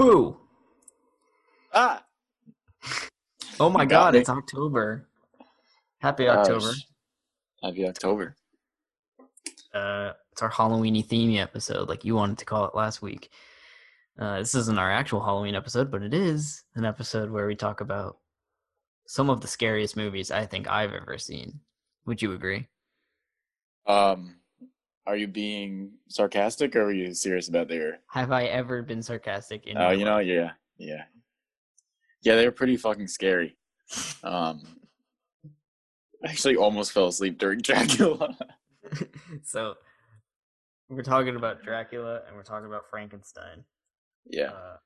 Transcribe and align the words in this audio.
Boo! 0.00 0.38
Ah, 1.74 2.02
Oh 3.60 3.68
my 3.68 3.84
god, 3.84 4.14
it's 4.14 4.30
October. 4.30 5.06
Happy 5.98 6.26
October. 6.26 6.72
sh- 6.72 6.84
happy 7.62 7.86
October. 7.86 8.34
uh, 9.74 10.12
it's 10.32 10.40
our 10.40 10.50
Halloweeny 10.50 11.04
theme 11.04 11.38
episode, 11.38 11.90
like 11.90 12.02
you 12.06 12.14
wanted 12.14 12.38
to 12.38 12.46
call 12.46 12.64
it 12.64 12.74
last 12.74 13.02
week. 13.02 13.28
Uh, 14.18 14.38
this 14.38 14.54
isn't 14.54 14.78
our 14.78 14.90
actual 14.90 15.22
Halloween 15.22 15.54
episode, 15.54 15.90
but 15.90 16.02
it 16.02 16.14
is 16.14 16.64
an 16.76 16.86
episode 16.86 17.30
where 17.30 17.46
we 17.46 17.54
talk 17.54 17.82
about 17.82 18.16
some 19.06 19.28
of 19.28 19.42
the 19.42 19.48
scariest 19.48 19.98
movies 19.98 20.30
I 20.30 20.46
think 20.46 20.66
I've 20.66 20.94
ever 20.94 21.18
seen. 21.18 21.60
Would 22.06 22.22
you 22.22 22.32
agree? 22.32 22.68
Um, 23.86 24.36
are 25.10 25.16
you 25.16 25.26
being 25.26 25.90
sarcastic 26.08 26.76
or 26.76 26.84
are 26.84 26.92
you 26.92 27.12
serious 27.14 27.48
about 27.48 27.66
their? 27.66 27.98
Have 28.12 28.30
I 28.30 28.44
ever 28.44 28.80
been 28.80 29.02
sarcastic 29.02 29.66
in? 29.66 29.76
Oh, 29.76 29.90
you 29.90 30.04
know, 30.04 30.14
life? 30.14 30.26
yeah, 30.28 30.52
yeah, 30.78 31.02
yeah. 32.22 32.36
They 32.36 32.44
were 32.44 32.52
pretty 32.52 32.76
fucking 32.76 33.08
scary. 33.08 33.56
Um, 34.22 34.62
I 36.24 36.28
actually 36.28 36.54
almost 36.54 36.92
fell 36.92 37.08
asleep 37.08 37.38
during 37.38 37.60
Dracula. 37.62 38.36
so 39.42 39.74
we're 40.88 41.02
talking 41.02 41.34
about 41.34 41.64
Dracula 41.64 42.20
and 42.28 42.36
we're 42.36 42.44
talking 42.44 42.68
about 42.68 42.84
Frankenstein. 42.88 43.64
yeah, 44.26 44.50
Uh, 44.52 44.76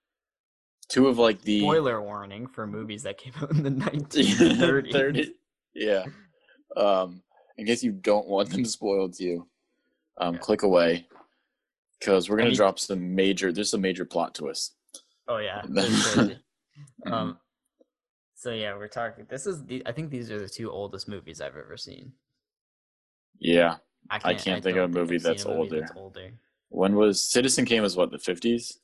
two 0.89 1.07
of 1.09 1.19
like 1.19 1.43
the 1.43 1.61
spoiler 1.61 2.01
warning 2.01 2.47
for 2.47 2.67
movies 2.67 3.03
that 3.03 3.19
came 3.19 3.35
out 3.43 3.51
in 3.51 3.63
the 3.63 3.71
1930s. 3.91 4.91
30. 4.93 5.35
Yeah. 5.75 6.05
Um, 6.79 7.23
in 7.59 7.67
case 7.67 7.83
you 7.85 7.93
don't 7.93 8.27
want 8.27 8.49
them 8.49 8.65
spoiled 8.65 9.13
to 9.15 9.25
you, 9.25 9.49
um, 10.19 10.35
Yeah. 10.35 10.41
click 10.41 10.63
away 10.63 11.07
because 11.99 12.29
we're 12.29 12.37
gonna 12.37 12.51
mean- 12.51 12.57
drop 12.57 12.79
some 12.79 13.15
major. 13.15 13.53
There's 13.53 13.71
some 13.71 13.81
major 13.81 14.05
plot 14.05 14.35
twists. 14.35 14.75
Oh 15.27 15.39
yeah, 15.39 15.63
um, 17.07 17.39
so 18.35 18.51
yeah, 18.53 18.77
we're 18.77 18.89
talking. 18.89 19.27
This 19.29 19.47
is 19.47 19.65
the. 19.65 19.83
I 19.87 19.93
think 19.93 20.11
these 20.11 20.31
are 20.31 20.39
the 20.39 20.49
two 20.49 20.71
oldest 20.71 21.09
movies 21.09 21.41
I've 21.41 21.57
ever 21.57 21.77
seen. 21.77 22.13
Yeah. 23.39 23.77
I 24.11 24.21
I 24.23 24.35
can't 24.35 24.63
think 24.63 24.77
of 24.77 24.85
a 24.85 24.89
movie 24.89 25.17
that's 25.19 25.45
a 25.45 25.49
movie 25.49 25.59
older. 25.61 25.81
That's 25.81 25.93
older. 25.97 26.31
When 26.69 26.95
was 26.97 27.23
Citizen 27.23 27.65
Kane? 27.65 27.81
Was 27.81 27.97
what 27.97 28.11
the 28.11 28.19
50s? 28.19 28.75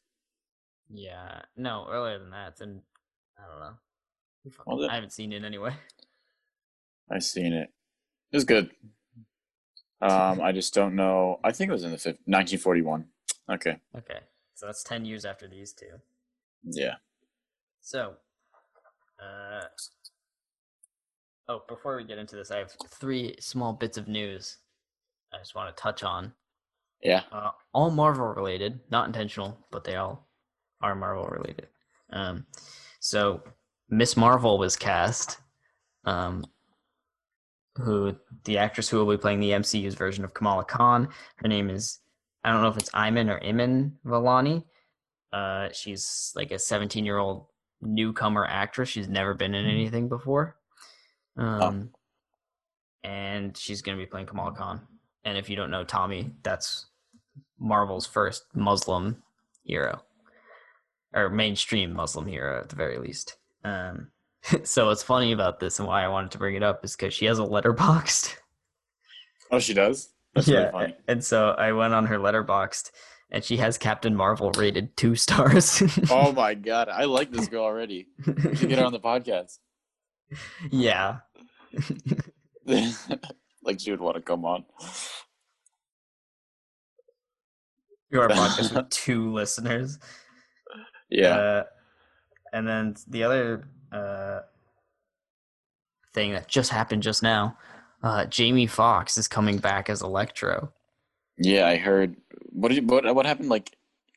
Yeah, 0.88 1.42
no, 1.56 1.86
earlier 1.90 2.18
than 2.18 2.30
that. 2.30 2.48
It's 2.52 2.60
in. 2.62 2.80
I 3.38 3.50
don't 3.50 3.60
know. 3.60 3.72
Who 4.44 4.50
fucking- 4.50 4.72
Was 4.76 4.84
it? 4.86 4.90
I 4.90 4.94
haven't 4.94 5.12
seen 5.12 5.32
it 5.34 5.44
anyway. 5.44 5.74
I've 7.10 7.22
seen 7.22 7.52
it. 7.52 7.68
It 8.32 8.36
was 8.36 8.44
good. 8.44 8.70
Um, 10.02 10.40
I 10.40 10.52
just 10.52 10.72
don't 10.72 10.94
know. 10.94 11.40
I 11.44 11.52
think 11.52 11.68
it 11.68 11.72
was 11.72 11.84
in 11.84 11.90
the 11.90 11.98
50, 11.98 12.22
1941. 12.24 13.06
Okay. 13.50 13.76
Okay, 13.96 14.20
so 14.54 14.66
that's 14.66 14.82
ten 14.82 15.04
years 15.04 15.24
after 15.24 15.46
these 15.48 15.72
two. 15.72 15.86
Yeah. 16.64 16.94
So, 17.80 18.14
uh, 19.18 19.64
oh, 21.48 21.62
before 21.68 21.96
we 21.96 22.04
get 22.04 22.18
into 22.18 22.36
this, 22.36 22.50
I 22.50 22.58
have 22.58 22.72
three 22.88 23.34
small 23.40 23.72
bits 23.72 23.98
of 23.98 24.08
news 24.08 24.58
I 25.32 25.38
just 25.38 25.54
want 25.54 25.74
to 25.74 25.80
touch 25.80 26.02
on. 26.02 26.32
Yeah. 27.02 27.22
Uh, 27.32 27.50
all 27.72 27.90
Marvel 27.90 28.26
related, 28.26 28.80
not 28.90 29.06
intentional, 29.06 29.58
but 29.70 29.84
they 29.84 29.96
all 29.96 30.28
are 30.82 30.94
Marvel 30.94 31.26
related. 31.26 31.68
Um, 32.10 32.46
so 33.00 33.42
Miss 33.88 34.16
Marvel 34.16 34.58
was 34.58 34.76
cast. 34.76 35.38
Um, 36.04 36.44
who 37.80 38.14
the 38.44 38.58
actress 38.58 38.88
who 38.88 38.98
will 38.98 39.16
be 39.16 39.20
playing 39.20 39.40
the 39.40 39.50
MCU's 39.50 39.94
version 39.94 40.24
of 40.24 40.34
Kamala 40.34 40.64
Khan? 40.64 41.08
Her 41.36 41.48
name 41.48 41.70
is 41.70 41.98
I 42.44 42.52
don't 42.52 42.62
know 42.62 42.68
if 42.68 42.76
it's 42.76 42.90
Iman 42.94 43.28
or 43.28 43.42
Iman 43.44 43.98
Vellani. 44.04 44.64
Uh, 45.32 45.68
she's 45.72 46.32
like 46.34 46.50
a 46.50 46.58
17 46.58 47.04
year 47.04 47.18
old 47.18 47.46
newcomer 47.80 48.46
actress. 48.46 48.88
She's 48.88 49.08
never 49.08 49.34
been 49.34 49.54
in 49.54 49.66
anything 49.66 50.08
before. 50.08 50.56
Um, 51.36 51.90
and 53.04 53.56
she's 53.56 53.82
going 53.82 53.96
to 53.96 54.02
be 54.02 54.08
playing 54.08 54.26
Kamala 54.26 54.52
Khan. 54.52 54.80
And 55.24 55.38
if 55.38 55.48
you 55.48 55.56
don't 55.56 55.70
know 55.70 55.84
Tommy, 55.84 56.32
that's 56.42 56.86
Marvel's 57.58 58.06
first 58.06 58.44
Muslim 58.54 59.22
hero, 59.64 60.02
or 61.12 61.28
mainstream 61.28 61.92
Muslim 61.92 62.26
hero 62.26 62.60
at 62.60 62.70
the 62.70 62.76
very 62.76 62.98
least. 62.98 63.36
Um, 63.64 64.08
so 64.64 64.86
what's 64.86 65.02
funny 65.02 65.32
about 65.32 65.60
this 65.60 65.78
and 65.78 65.88
why 65.88 66.04
I 66.04 66.08
wanted 66.08 66.30
to 66.32 66.38
bring 66.38 66.54
it 66.54 66.62
up 66.62 66.84
is 66.84 66.96
because 66.96 67.14
she 67.14 67.26
has 67.26 67.38
a 67.38 67.42
Letterboxd. 67.42 68.36
Oh, 69.50 69.58
she 69.58 69.74
does. 69.74 70.10
That's 70.34 70.48
yeah, 70.48 70.58
really 70.58 70.72
funny. 70.72 70.96
and 71.08 71.24
so 71.24 71.50
I 71.50 71.72
went 71.72 71.92
on 71.92 72.06
her 72.06 72.18
Letterboxd, 72.18 72.92
and 73.30 73.42
she 73.42 73.56
has 73.56 73.76
Captain 73.78 74.14
Marvel 74.14 74.52
rated 74.52 74.96
two 74.96 75.16
stars. 75.16 75.82
Oh 76.10 76.32
my 76.32 76.54
god, 76.54 76.88
I 76.88 77.04
like 77.04 77.30
this 77.32 77.48
girl 77.48 77.64
already. 77.64 78.06
We 78.26 78.54
should 78.56 78.68
get 78.68 78.78
her 78.78 78.84
on 78.84 78.92
the 78.92 79.00
podcast. 79.00 79.58
yeah, 80.70 81.18
like 83.64 83.80
she 83.80 83.90
would 83.90 84.00
want 84.00 84.16
to 84.16 84.22
come 84.22 84.44
on. 84.44 84.64
you 88.10 88.20
are 88.20 88.26
a 88.26 88.30
podcast 88.30 88.74
with 88.74 88.88
two 88.90 89.32
listeners. 89.32 89.98
Yeah. 91.10 91.36
Uh, 91.36 91.64
and 92.52 92.66
then 92.66 92.94
the 93.08 93.24
other 93.24 93.68
uh, 93.92 94.40
thing 96.12 96.32
that 96.32 96.48
just 96.48 96.70
happened 96.70 97.02
just 97.02 97.22
now, 97.22 97.56
uh, 98.02 98.24
Jamie 98.26 98.66
Foxx 98.66 99.16
is 99.18 99.28
coming 99.28 99.58
back 99.58 99.88
as 99.90 100.02
Electro. 100.02 100.72
yeah, 101.38 101.66
I 101.66 101.76
heard. 101.76 102.16
What 102.52 102.68
did 102.68 102.76
you, 102.76 102.82
what 102.86 103.14
what 103.14 103.26
happened? 103.26 103.48
Like, 103.48 103.76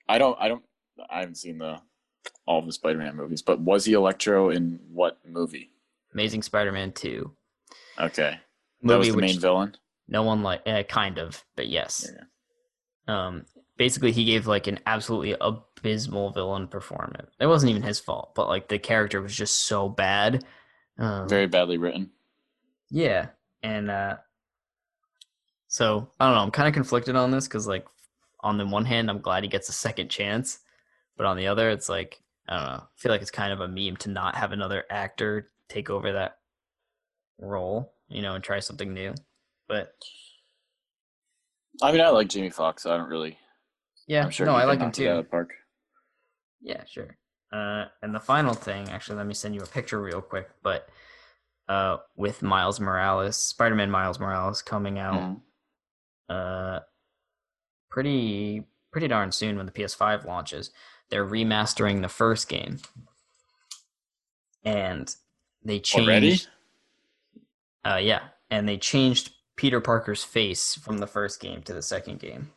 I 0.10 0.18
don't 0.18 0.38
I 0.40 0.48
don't 0.48 0.64
I 1.10 1.20
haven't 1.20 1.36
seen 1.36 1.58
the 1.60 1.80
all 2.46 2.60
of 2.60 2.66
the 2.66 2.72
Spider-Man 2.74 3.16
movies, 3.16 3.42
but 3.42 3.60
was 3.60 3.86
he 3.86 3.94
Electro 3.94 4.50
in 4.50 4.80
what 4.92 5.18
movie? 5.28 5.70
Amazing 6.14 6.44
Spider-Man 6.44 6.92
Two 6.94 7.34
Okay, 8.00 8.40
that 8.84 8.98
movie, 8.98 8.98
was 8.98 9.16
the 9.16 9.18
main 9.18 9.40
villain. 9.40 9.76
no 10.08 10.24
one 10.24 10.42
like, 10.44 10.62
uh, 10.66 10.84
kind 10.84 11.18
of, 11.18 11.44
but 11.56 11.68
yes. 11.68 12.10
Um, 13.08 13.46
basically, 13.78 14.12
he 14.12 14.26
gave 14.26 14.48
like 14.48 14.68
an 14.68 14.80
absolutely 14.86 15.36
abysmal 15.84 16.32
villain 16.32 16.68
performance. 16.68 17.30
It 17.40 17.48
wasn't 17.48 17.72
even 17.72 17.84
his 17.84 18.00
fault, 18.00 18.34
but 18.36 18.48
like 18.48 18.68
the 18.70 18.80
character 18.80 19.22
was 19.22 19.36
just 19.36 19.62
so 19.68 19.90
bad. 19.90 20.46
Um, 20.98 21.28
Very 21.28 21.48
badly 21.48 21.78
written. 21.78 22.12
Yeah, 22.90 23.28
and 23.62 23.90
uh 23.90 24.18
so 25.68 26.10
I 26.20 26.26
don't 26.28 26.36
know. 26.36 26.42
I'm 26.42 26.52
kind 26.52 26.68
of 26.68 26.74
conflicted 26.76 27.16
on 27.16 27.32
this 27.32 27.48
because, 27.48 27.66
like, 27.68 27.86
on 28.42 28.58
the 28.58 28.66
one 28.68 28.86
hand, 28.86 29.10
I'm 29.10 29.22
glad 29.22 29.42
he 29.44 29.50
gets 29.50 29.70
a 29.70 29.74
second 29.74 30.10
chance, 30.10 30.60
but 31.18 31.26
on 31.26 31.36
the 31.36 31.48
other, 31.48 31.70
it's 31.72 31.90
like 31.90 32.22
I 32.48 32.58
don't 32.58 32.66
know. 32.68 32.84
I 32.84 32.88
feel 32.96 33.12
like 33.12 33.22
it's 33.22 33.32
kind 33.32 33.52
of 33.52 33.60
a 33.62 33.68
meme 33.68 33.98
to 33.98 34.10
not 34.10 34.36
have 34.36 34.52
another 34.52 34.84
actor 34.90 35.50
take 35.70 35.90
over 35.90 36.12
that 36.14 36.38
role, 37.40 37.94
you 38.08 38.22
know, 38.22 38.36
and 38.36 38.44
try 38.44 38.60
something 38.60 38.94
new. 38.94 39.16
But 39.68 39.96
I 41.82 41.92
mean, 41.92 42.02
I 42.02 42.10
like 42.10 42.30
Jamie 42.30 42.50
Foxx. 42.52 42.84
So 42.84 42.94
I 42.94 42.98
don't 42.98 43.10
really. 43.10 43.38
yeah, 44.08 44.24
I'm 44.24 44.30
sure 44.30 44.46
no, 44.46 44.54
I 44.56 44.66
like 44.66 44.80
him 44.80 44.88
knock 44.88 45.00
it 45.00 45.08
out 45.08 45.20
of 45.20 45.26
too. 45.26 45.30
park. 45.32 45.54
Yeah, 46.64 46.84
sure. 46.86 47.18
Uh, 47.52 47.86
and 48.02 48.16
the 48.16 48.20
final 48.20 48.56
thing, 48.56 48.90
actually, 48.90 49.18
let 49.18 49.28
me 49.28 49.34
send 49.36 49.54
you 49.54 49.62
a 49.62 49.68
picture 49.68 50.02
real 50.02 50.22
quick. 50.22 50.50
But 50.64 50.90
uh, 51.70 51.98
with 52.16 52.42
Miles 52.42 52.80
Morales, 52.80 53.38
Spider-Man 53.38 53.92
Miles 53.92 54.20
Morales 54.20 54.62
coming 54.64 54.98
out. 54.98 55.22
Mhm. 55.22 55.42
uh 56.30 56.80
pretty 57.90 58.66
pretty 58.92 59.08
darn 59.08 59.32
soon 59.32 59.56
when 59.58 59.66
the 59.68 59.72
PS5 59.72 60.26
launches. 60.26 60.72
They're 61.10 61.26
remastering 61.28 62.02
the 62.02 62.10
first 62.10 62.48
game. 62.50 62.80
And 64.64 65.14
they 65.64 65.80
changed 65.80 66.08
Already? 66.10 66.42
uh 67.86 67.98
yeah, 68.02 68.30
and 68.50 68.68
they 68.68 68.78
changed 68.78 69.32
Peter 69.58 69.80
Parker's 69.82 70.24
face 70.24 70.76
from 70.76 70.98
the 71.00 71.08
first 71.08 71.40
game 71.40 71.62
to 71.64 71.74
the 71.74 71.82
second 71.82 72.20
game. 72.20 72.52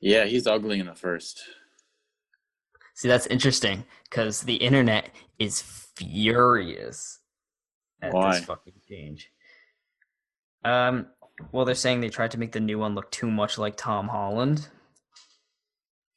Yeah, 0.00 0.24
he's 0.24 0.46
ugly 0.46 0.78
in 0.80 0.86
the 0.86 0.94
first. 0.94 1.42
See, 2.94 3.08
that's 3.08 3.26
interesting 3.26 3.84
cuz 4.10 4.42
the 4.42 4.56
internet 4.56 5.10
is 5.38 5.62
furious 5.62 7.18
at 8.02 8.12
Why? 8.12 8.36
this 8.36 8.44
fucking 8.44 8.80
change. 8.88 9.30
Um 10.64 11.06
well, 11.52 11.64
they're 11.64 11.74
saying 11.74 12.00
they 12.00 12.10
tried 12.10 12.32
to 12.32 12.38
make 12.38 12.52
the 12.52 12.60
new 12.60 12.78
one 12.78 12.94
look 12.94 13.10
too 13.10 13.30
much 13.30 13.56
like 13.56 13.76
Tom 13.76 14.08
Holland, 14.08 14.68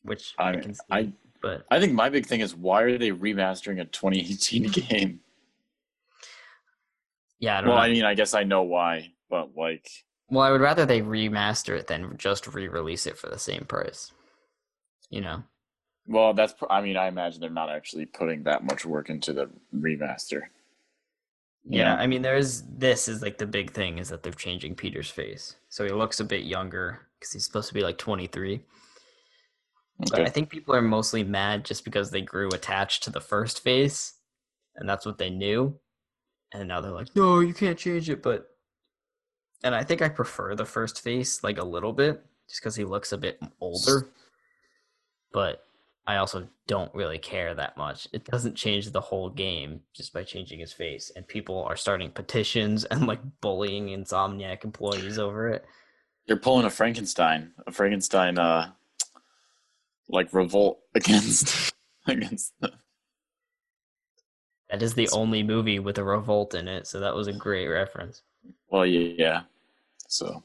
which 0.01 0.33
I, 0.37 0.49
I 0.49 0.55
can 0.57 0.73
see, 0.73 0.81
I 0.91 1.13
but 1.41 1.65
I 1.71 1.79
think 1.79 1.93
my 1.93 2.09
big 2.09 2.25
thing 2.25 2.41
is 2.41 2.55
why 2.55 2.81
are 2.83 2.97
they 2.97 3.11
remastering 3.11 3.79
a 3.79 3.85
2018 3.85 4.63
game? 4.71 5.19
yeah, 7.39 7.57
I 7.57 7.61
don't 7.61 7.69
Well, 7.69 7.77
know. 7.77 7.83
I 7.83 7.89
mean, 7.91 8.03
I 8.05 8.13
guess 8.15 8.33
I 8.33 8.43
know 8.43 8.63
why, 8.63 9.11
but 9.29 9.55
like, 9.55 9.87
Well, 10.29 10.45
I 10.45 10.51
would 10.51 10.61
rather 10.61 10.85
they 10.85 11.01
remaster 11.01 11.77
it 11.77 11.87
than 11.87 12.17
just 12.17 12.47
re-release 12.53 13.05
it 13.07 13.17
for 13.17 13.29
the 13.29 13.39
same 13.39 13.65
price. 13.65 14.11
You 15.09 15.21
know. 15.21 15.43
Well, 16.07 16.33
that's. 16.33 16.53
I 16.69 16.81
mean, 16.81 16.97
I 16.97 17.07
imagine 17.07 17.41
they're 17.41 17.49
not 17.49 17.69
actually 17.69 18.05
putting 18.05 18.43
that 18.43 18.63
much 18.63 18.85
work 18.85 19.09
into 19.09 19.33
the 19.33 19.49
remaster. 19.75 20.43
Yeah, 21.65 21.95
know? 21.95 22.01
I 22.01 22.07
mean, 22.07 22.21
there's 22.21 22.63
this 22.63 23.07
is 23.07 23.21
like 23.21 23.37
the 23.37 23.45
big 23.45 23.71
thing 23.71 23.97
is 23.97 24.09
that 24.09 24.23
they're 24.23 24.33
changing 24.33 24.75
Peter's 24.75 25.09
face, 25.09 25.55
so 25.69 25.85
he 25.85 25.91
looks 25.91 26.19
a 26.19 26.25
bit 26.25 26.43
younger 26.43 26.99
because 27.19 27.33
he's 27.33 27.45
supposed 27.45 27.69
to 27.69 27.73
be 27.73 27.83
like 27.83 27.97
23. 27.97 28.61
But 29.99 30.21
I 30.21 30.29
think 30.29 30.49
people 30.49 30.75
are 30.75 30.81
mostly 30.81 31.23
mad 31.23 31.63
just 31.63 31.85
because 31.85 32.11
they 32.11 32.21
grew 32.21 32.49
attached 32.49 33.03
to 33.03 33.09
the 33.09 33.21
first 33.21 33.63
face, 33.63 34.15
and 34.75 34.89
that's 34.89 35.05
what 35.05 35.17
they 35.17 35.29
knew. 35.29 35.79
And 36.51 36.67
now 36.67 36.81
they're 36.81 36.91
like, 36.91 37.15
no, 37.15 37.39
you 37.39 37.53
can't 37.53 37.77
change 37.77 38.09
it. 38.09 38.21
But, 38.21 38.47
and 39.63 39.73
I 39.73 39.83
think 39.83 40.01
I 40.01 40.09
prefer 40.09 40.55
the 40.55 40.65
first 40.65 41.01
face 41.01 41.43
like 41.43 41.57
a 41.57 41.63
little 41.63 41.93
bit, 41.93 42.23
just 42.49 42.61
because 42.61 42.75
he 42.75 42.83
looks 42.83 43.11
a 43.11 43.17
bit 43.17 43.39
older. 43.61 44.09
But 45.31 45.63
I 46.05 46.17
also 46.17 46.47
don't 46.67 46.93
really 46.93 47.17
care 47.17 47.53
that 47.53 47.77
much. 47.77 48.07
It 48.11 48.25
doesn't 48.25 48.55
change 48.55 48.91
the 48.91 49.01
whole 49.01 49.29
game 49.29 49.81
just 49.93 50.13
by 50.13 50.23
changing 50.23 50.59
his 50.59 50.73
face, 50.73 51.11
and 51.15 51.27
people 51.27 51.63
are 51.63 51.77
starting 51.77 52.11
petitions 52.11 52.83
and 52.91 53.07
like 53.07 53.21
bullying 53.41 53.87
Insomniac 53.87 54.63
employees 54.63 55.17
over 55.17 55.49
it. 55.49 55.65
You're 56.25 56.37
pulling 56.37 56.65
a 56.65 56.69
Frankenstein, 56.69 57.51
a 57.67 57.71
Frankenstein, 57.71 58.37
uh, 58.37 58.71
like 60.09 60.33
revolt 60.33 60.79
against 60.95 61.73
against. 62.05 62.53
The, 62.59 62.73
That 64.69 64.81
is 64.81 64.93
the 64.93 65.09
only 65.09 65.43
movie 65.43 65.79
with 65.79 65.97
a 65.97 66.03
revolt 66.03 66.53
in 66.53 66.67
it, 66.67 66.87
so 66.87 66.99
that 66.99 67.15
was 67.15 67.27
a 67.27 67.33
great 67.33 67.67
reference. 67.67 68.23
well, 68.69 68.85
yeah, 68.85 69.13
yeah. 69.17 69.41
So 70.07 70.43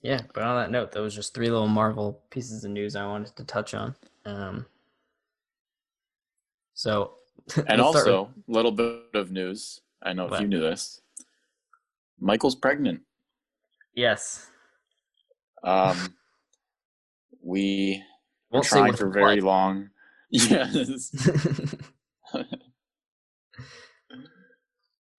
Yeah, 0.00 0.22
but 0.32 0.44
on 0.44 0.56
that 0.56 0.70
note, 0.70 0.92
that 0.92 1.02
was 1.02 1.14
just 1.14 1.34
three 1.34 1.50
little 1.50 1.68
Marvel 1.68 2.20
pieces 2.30 2.64
of 2.64 2.70
news 2.70 2.94
I 2.94 3.06
wanted 3.06 3.34
to 3.36 3.44
touch 3.44 3.74
on. 3.74 3.94
Um, 4.24 4.66
so, 6.82 7.14
and 7.56 7.66
with- 7.68 7.80
also 7.80 8.30
a 8.48 8.50
little 8.52 8.72
bit 8.72 9.02
of 9.14 9.30
news. 9.30 9.80
I 10.02 10.12
know 10.12 10.26
if 10.26 10.40
you 10.40 10.48
knew 10.48 10.60
this. 10.60 11.00
Michael's 12.18 12.56
pregnant. 12.56 13.02
yes, 13.94 14.48
Um, 15.62 15.96
we 17.44 18.02
won't 18.50 18.64
say 18.64 18.90
for 18.92 19.10
very 19.10 19.40
what. 19.40 19.44
long. 19.44 19.90
Yes. 20.32 21.12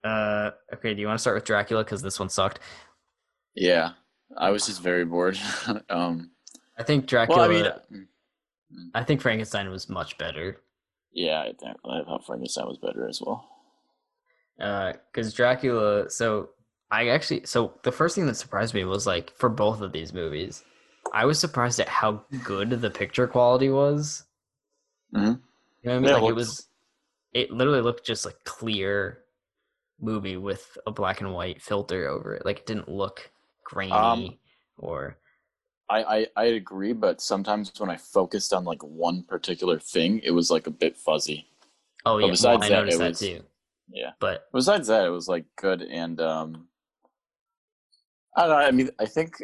uh, 0.03 0.51
okay, 0.73 0.93
do 0.93 1.01
you 1.01 1.07
want 1.07 1.17
to 1.17 1.21
start 1.21 1.35
with 1.35 1.45
Dracula 1.45 1.83
because 1.83 2.01
this 2.01 2.19
one 2.19 2.29
sucked? 2.29 2.59
yeah. 3.55 3.91
I 4.35 4.49
was 4.49 4.65
just 4.65 4.81
very 4.81 5.05
bored. 5.05 5.37
um, 5.91 6.31
I 6.79 6.81
think 6.81 7.05
Dracula. 7.05 7.47
well, 7.47 7.51
I 7.91 7.93
mean, 7.93 8.07
I 8.95 9.03
think 9.03 9.21
Frankenstein 9.21 9.69
was 9.69 9.87
much 9.87 10.17
better. 10.17 10.57
Yeah, 11.13 11.41
I, 11.41 11.53
think, 11.53 11.77
I 11.85 12.03
thought 12.03 12.25
Frankenstein 12.25 12.67
was 12.67 12.77
better 12.77 13.07
as 13.07 13.21
well. 13.21 13.47
because 14.57 15.33
Dracula. 15.33 16.09
So 16.09 16.49
I 16.91 17.07
actually, 17.09 17.45
so 17.45 17.73
the 17.83 17.91
first 17.91 18.15
thing 18.15 18.25
that 18.27 18.35
surprised 18.35 18.73
me 18.73 18.83
was 18.85 19.07
like 19.07 19.31
for 19.37 19.49
both 19.49 19.81
of 19.81 19.91
these 19.91 20.13
movies, 20.13 20.63
I 21.13 21.25
was 21.25 21.39
surprised 21.39 21.79
at 21.79 21.89
how 21.89 22.23
good 22.43 22.69
the 22.69 22.89
picture 22.89 23.27
quality 23.27 23.69
was. 23.69 24.23
Mhm. 25.13 25.39
You 25.83 25.89
know 25.89 25.91
what 25.91 25.93
I 25.95 25.99
mean? 25.99 26.03
Yeah, 26.05 26.09
it 26.09 26.13
like 26.13 26.21
it 26.23 26.25
looks- 26.35 26.35
was, 26.35 26.67
it 27.33 27.51
literally 27.51 27.81
looked 27.81 28.05
just 28.05 28.25
like 28.25 28.43
clear 28.43 29.19
movie 29.99 30.37
with 30.37 30.77
a 30.85 30.91
black 30.91 31.21
and 31.21 31.33
white 31.33 31.61
filter 31.61 32.07
over 32.07 32.35
it. 32.35 32.45
Like 32.45 32.59
it 32.59 32.65
didn't 32.65 32.89
look 32.89 33.31
grainy 33.63 33.91
Um, 33.91 34.37
or 34.77 35.17
I, 35.93 36.17
I 36.17 36.27
I 36.35 36.43
agree, 36.61 36.93
but 36.93 37.21
sometimes 37.21 37.71
when 37.77 37.89
I 37.89 37.97
focused 37.97 38.51
on 38.53 38.63
like 38.65 38.81
one 38.83 39.23
particular 39.23 39.79
thing, 39.79 40.19
it 40.23 40.31
was 40.31 40.49
like 40.49 40.65
a 40.67 40.71
bit 40.71 40.97
fuzzy. 40.97 41.47
oh 42.05 42.17
yeah, 42.17 42.23
well, 42.25 42.31
besides 42.31 42.63
I 42.65 42.69
that, 42.69 42.75
noticed 42.75 42.95
it 42.95 42.99
that 42.99 43.09
was- 43.09 43.19
too. 43.19 43.41
Yeah. 43.89 44.11
But 44.19 44.47
Besides 44.53 44.87
that, 44.87 45.05
it 45.05 45.09
was 45.09 45.27
like 45.27 45.45
good 45.57 45.81
and 45.83 46.19
um. 46.21 46.67
I 48.35 48.41
don't 48.47 48.49
know. 48.49 48.55
I 48.55 48.71
mean, 48.71 48.89
I 48.99 49.05
think 49.05 49.35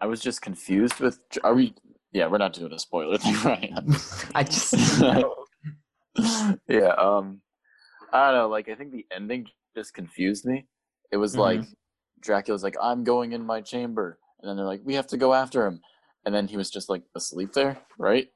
I 0.00 0.06
was 0.06 0.20
just 0.20 0.42
confused 0.42 0.98
with. 1.00 1.20
Are 1.44 1.54
we? 1.54 1.74
Yeah, 2.12 2.26
we're 2.26 2.38
not 2.38 2.54
doing 2.54 2.72
a 2.72 2.78
spoiler 2.78 3.18
thing, 3.24 3.36
right? 3.44 3.70
I 4.34 4.42
just 4.42 4.72
yeah. 6.68 6.94
Um. 6.98 7.40
I 8.12 8.30
don't 8.30 8.38
know. 8.40 8.48
Like, 8.48 8.68
I 8.68 8.74
think 8.74 8.90
the 8.92 9.06
ending 9.14 9.46
just 9.76 9.94
confused 9.94 10.44
me. 10.44 10.66
It 11.12 11.16
was 11.18 11.34
Mhm. 11.34 11.38
like 11.38 11.60
Dracula's 12.20 12.62
like, 12.64 12.76
"I'm 12.82 13.04
going 13.04 13.32
in 13.32 13.44
my 13.44 13.60
chamber," 13.60 14.18
and 14.42 14.48
then 14.50 14.56
they're 14.56 14.66
like, 14.66 14.82
"We 14.84 14.94
have 14.94 15.06
to 15.08 15.16
go 15.16 15.32
after 15.34 15.64
him," 15.66 15.80
and 16.26 16.34
then 16.34 16.48
he 16.48 16.56
was 16.56 16.70
just 16.70 16.88
like 16.90 17.02
asleep 17.14 17.52
there, 17.54 17.78
right? 17.98 18.28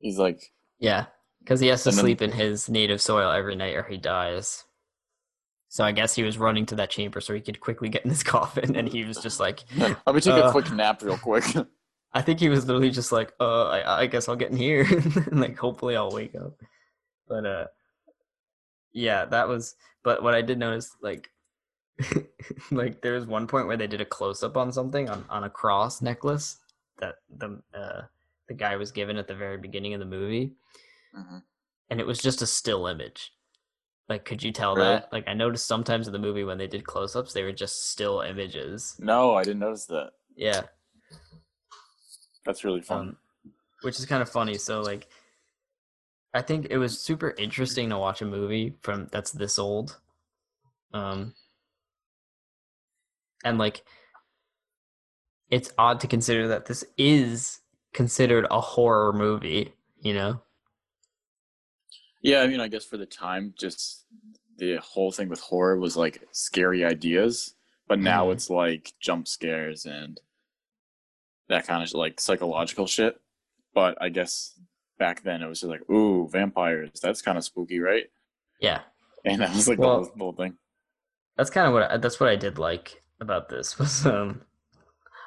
He's 0.00 0.18
like, 0.18 0.52
Yeah, 0.78 1.06
because 1.40 1.60
he 1.60 1.68
has 1.68 1.82
to 1.84 1.90
And 1.90 1.98
then- 1.98 2.02
sleep 2.04 2.22
in 2.22 2.32
his 2.32 2.68
native 2.68 3.00
soil 3.00 3.30
every 3.30 3.56
night 3.56 3.74
or 3.76 3.82
he 3.84 3.96
dies. 3.96 4.64
So 5.68 5.82
I 5.84 5.90
guess 5.92 6.14
he 6.14 6.22
was 6.22 6.38
running 6.38 6.66
to 6.66 6.76
that 6.76 6.90
chamber 6.90 7.20
so 7.20 7.34
he 7.34 7.40
could 7.40 7.58
quickly 7.58 7.88
get 7.88 8.04
in 8.04 8.10
his 8.10 8.22
coffin, 8.34 8.76
and 8.76 8.88
he 8.88 9.04
was 9.04 9.18
just 9.18 9.40
like, 9.40 9.64
"Let 9.76 10.14
me 10.14 10.20
take 10.20 10.34
Uh, 10.34 10.48
a 10.48 10.52
quick 10.52 10.70
nap, 10.72 11.02
real 11.02 11.18
quick." 11.18 11.44
I 12.16 12.22
think 12.22 12.38
he 12.38 12.48
was 12.48 12.64
literally 12.66 12.90
just 12.90 13.10
like, 13.10 13.32
uh, 13.40 13.64
I, 13.64 14.02
I 14.02 14.06
guess 14.06 14.28
I'll 14.28 14.36
get 14.36 14.52
in 14.52 14.56
here, 14.56 14.84
and 14.88 15.40
like 15.40 15.58
hopefully 15.58 15.96
I'll 15.96 16.12
wake 16.12 16.36
up. 16.36 16.54
But 17.26 17.44
uh, 17.44 17.66
yeah, 18.92 19.24
that 19.26 19.48
was. 19.48 19.74
But 20.04 20.22
what 20.22 20.34
I 20.34 20.42
did 20.42 20.58
notice, 20.58 20.94
like, 21.02 21.28
like 22.70 23.00
there 23.02 23.12
was 23.14 23.26
one 23.26 23.46
point 23.46 23.66
where 23.66 23.76
they 23.76 23.86
did 23.86 24.00
a 24.00 24.04
close 24.04 24.42
up 24.42 24.56
on 24.56 24.72
something 24.72 25.08
on 25.08 25.24
on 25.30 25.44
a 25.44 25.50
cross 25.50 26.02
necklace 26.02 26.58
that 26.98 27.16
the 27.38 27.60
uh 27.72 28.02
the 28.48 28.54
guy 28.54 28.76
was 28.76 28.90
given 28.92 29.16
at 29.16 29.28
the 29.28 29.34
very 29.34 29.56
beginning 29.56 29.94
of 29.94 30.00
the 30.00 30.06
movie. 30.06 30.52
Mhm. 31.16 31.42
and 31.90 32.00
it 32.00 32.06
was 32.06 32.18
just 32.18 32.42
a 32.42 32.46
still 32.46 32.86
image. 32.88 33.32
Like, 34.08 34.24
could 34.24 34.42
you 34.42 34.50
tell 34.52 34.74
Really? 34.74 34.88
that? 34.88 35.12
Like, 35.12 35.28
I 35.28 35.32
noticed 35.34 35.66
sometimes 35.66 36.06
in 36.08 36.12
the 36.12 36.18
movie 36.18 36.42
when 36.44 36.58
they 36.58 36.66
did 36.66 36.84
close 36.84 37.14
ups, 37.16 37.32
they 37.32 37.42
were 37.44 37.52
just 37.52 37.88
still 37.90 38.20
images. 38.20 38.96
No, 38.98 39.34
I 39.34 39.44
didn't 39.44 39.60
notice 39.60 39.86
that. 39.86 40.10
Yeah. 40.36 40.62
That's 42.44 42.64
really 42.64 42.82
fun. 42.82 42.98
Um, 43.00 43.16
which 43.82 43.98
is 43.98 44.06
kind 44.06 44.20
of 44.22 44.28
funny. 44.28 44.58
So, 44.58 44.80
like, 44.80 45.06
I 46.34 46.42
think 46.42 46.66
it 46.68 46.78
was 46.78 47.00
super 47.00 47.34
interesting 47.38 47.88
to 47.90 47.98
watch 47.98 48.20
a 48.20 48.26
movie 48.26 48.74
from 48.82 49.08
that's 49.12 49.30
this 49.30 49.58
old. 49.58 49.98
Um, 50.92 51.34
and 53.44 53.58
like, 53.58 53.84
it's 55.50 55.72
odd 55.78 56.00
to 56.00 56.06
consider 56.06 56.48
that 56.48 56.66
this 56.66 56.84
is 56.98 57.60
considered 57.92 58.46
a 58.50 58.60
horror 58.60 59.12
movie, 59.12 59.72
you 60.00 60.14
know? 60.14 60.40
Yeah, 62.22 62.40
I 62.40 62.46
mean, 62.46 62.60
I 62.60 62.68
guess 62.68 62.84
for 62.84 62.96
the 62.96 63.06
time, 63.06 63.54
just 63.58 64.06
the 64.56 64.76
whole 64.76 65.12
thing 65.12 65.28
with 65.28 65.40
horror 65.40 65.78
was 65.78 65.96
like 65.96 66.22
scary 66.32 66.84
ideas, 66.84 67.54
but 67.86 67.98
now 67.98 68.26
Mhm. 68.28 68.32
it's 68.32 68.48
like 68.50 68.94
jump 68.98 69.28
scares 69.28 69.84
and 69.84 70.18
that 71.48 71.66
kind 71.66 71.82
of 71.82 71.92
like 71.92 72.20
psychological 72.20 72.86
shit. 72.86 73.20
But 73.74 74.00
I 74.00 74.08
guess 74.08 74.58
back 74.98 75.22
then 75.22 75.42
it 75.42 75.48
was 75.48 75.60
just 75.60 75.70
like, 75.70 75.88
ooh, 75.90 76.28
vampires. 76.28 76.98
That's 77.02 77.20
kind 77.20 77.36
of 77.36 77.44
spooky, 77.44 77.80
right? 77.80 78.10
Yeah. 78.60 78.82
And 79.24 79.42
that 79.42 79.50
was 79.54 79.68
like 79.68 79.78
Well- 79.78 80.00
the, 80.00 80.06
whole, 80.06 80.12
the 80.16 80.24
whole 80.24 80.32
thing. 80.32 80.56
that's 81.36 81.50
kind 81.50 81.66
of 81.66 81.72
what 81.74 81.90
I, 81.90 81.96
that's 81.98 82.18
what 82.20 82.28
I 82.30 82.36
did 82.36 82.58
like 82.58 83.02
about 83.20 83.48
this 83.48 83.78
was 83.78 84.04
um 84.06 84.42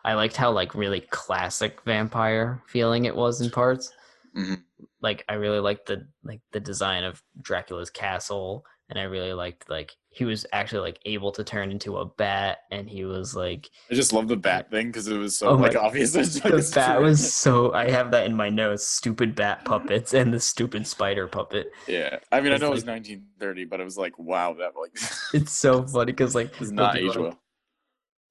I 0.05 0.13
liked 0.13 0.37
how 0.37 0.51
like 0.51 0.73
really 0.75 1.01
classic 1.01 1.81
vampire 1.83 2.61
feeling 2.67 3.05
it 3.05 3.15
was 3.15 3.41
in 3.41 3.49
parts. 3.49 3.91
Mhm. 4.37 4.63
Like 5.01 5.25
I 5.27 5.33
really 5.33 5.59
liked 5.59 5.87
the 5.87 6.07
like 6.23 6.41
the 6.51 6.59
design 6.61 7.03
of 7.03 7.21
Dracula's 7.41 7.89
castle 7.89 8.63
and 8.89 8.97
I 8.97 9.03
really 9.03 9.33
liked 9.33 9.69
like 9.69 9.97
he 10.09 10.23
was 10.23 10.45
actually 10.53 10.79
like 10.81 10.99
able 11.05 11.31
to 11.33 11.43
turn 11.43 11.71
into 11.71 11.97
a 11.97 12.05
bat 12.05 12.59
and 12.71 12.89
he 12.89 13.03
was 13.03 13.35
like 13.35 13.69
I 13.91 13.95
just 13.95 14.13
love 14.13 14.29
the 14.29 14.37
bat 14.37 14.71
thing 14.71 14.87
because 14.87 15.07
it 15.09 15.17
was 15.17 15.37
so 15.37 15.49
Oh 15.49 15.57
my- 15.57 15.67
like 15.67 15.75
obvious. 15.75 16.15
It's 16.15 16.39
the 16.39 16.71
bat 16.73 17.01
was 17.01 17.33
so 17.43 17.73
I 17.73 17.89
have 17.89 18.11
that 18.11 18.27
in 18.27 18.35
my 18.35 18.49
notes 18.49 18.87
stupid 18.87 19.35
bat 19.35 19.65
puppets 19.65 20.13
and 20.13 20.33
the 20.33 20.39
stupid 20.39 20.87
spider 20.87 21.27
puppet. 21.27 21.71
Yeah, 21.85 22.19
I 22.31 22.39
mean, 22.39 22.51
I 22.51 22.55
It's 22.55 22.61
know 22.61 22.67
it 22.67 22.75
was 22.75 22.85
1930, 22.85 23.65
but 23.65 23.81
it 23.81 23.83
was 23.83 23.97
like, 23.97 24.17
wow, 24.17 24.53
that 24.53 24.71
like 24.79 24.97
It's 25.33 25.51
so 25.51 25.85
funny 25.85 26.13
cuz 26.13 26.33
like 26.33 26.57
does 26.57 26.69
they'll 26.69 26.75
not 26.85 26.93
be 26.93 27.01
age 27.01 27.07
like- 27.09 27.19
well. 27.19 27.39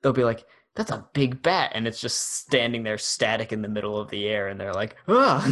They'll 0.07 0.13
be 0.13 0.23
like, 0.23 0.45
"That's 0.77 0.93
a 0.93 1.05
big 1.15 1.43
bat," 1.43 1.73
and 1.75 1.85
it's 1.89 2.01
just 2.01 2.37
standing 2.37 2.85
there, 2.85 2.97
static 2.97 3.53
in 3.53 3.61
the 3.61 3.69
middle 3.69 3.99
of 3.99 4.09
the 4.09 4.29
air, 4.29 4.47
and 4.47 4.61
they're 4.61 4.73
like, 4.73 4.95
"Ah." 5.09 5.45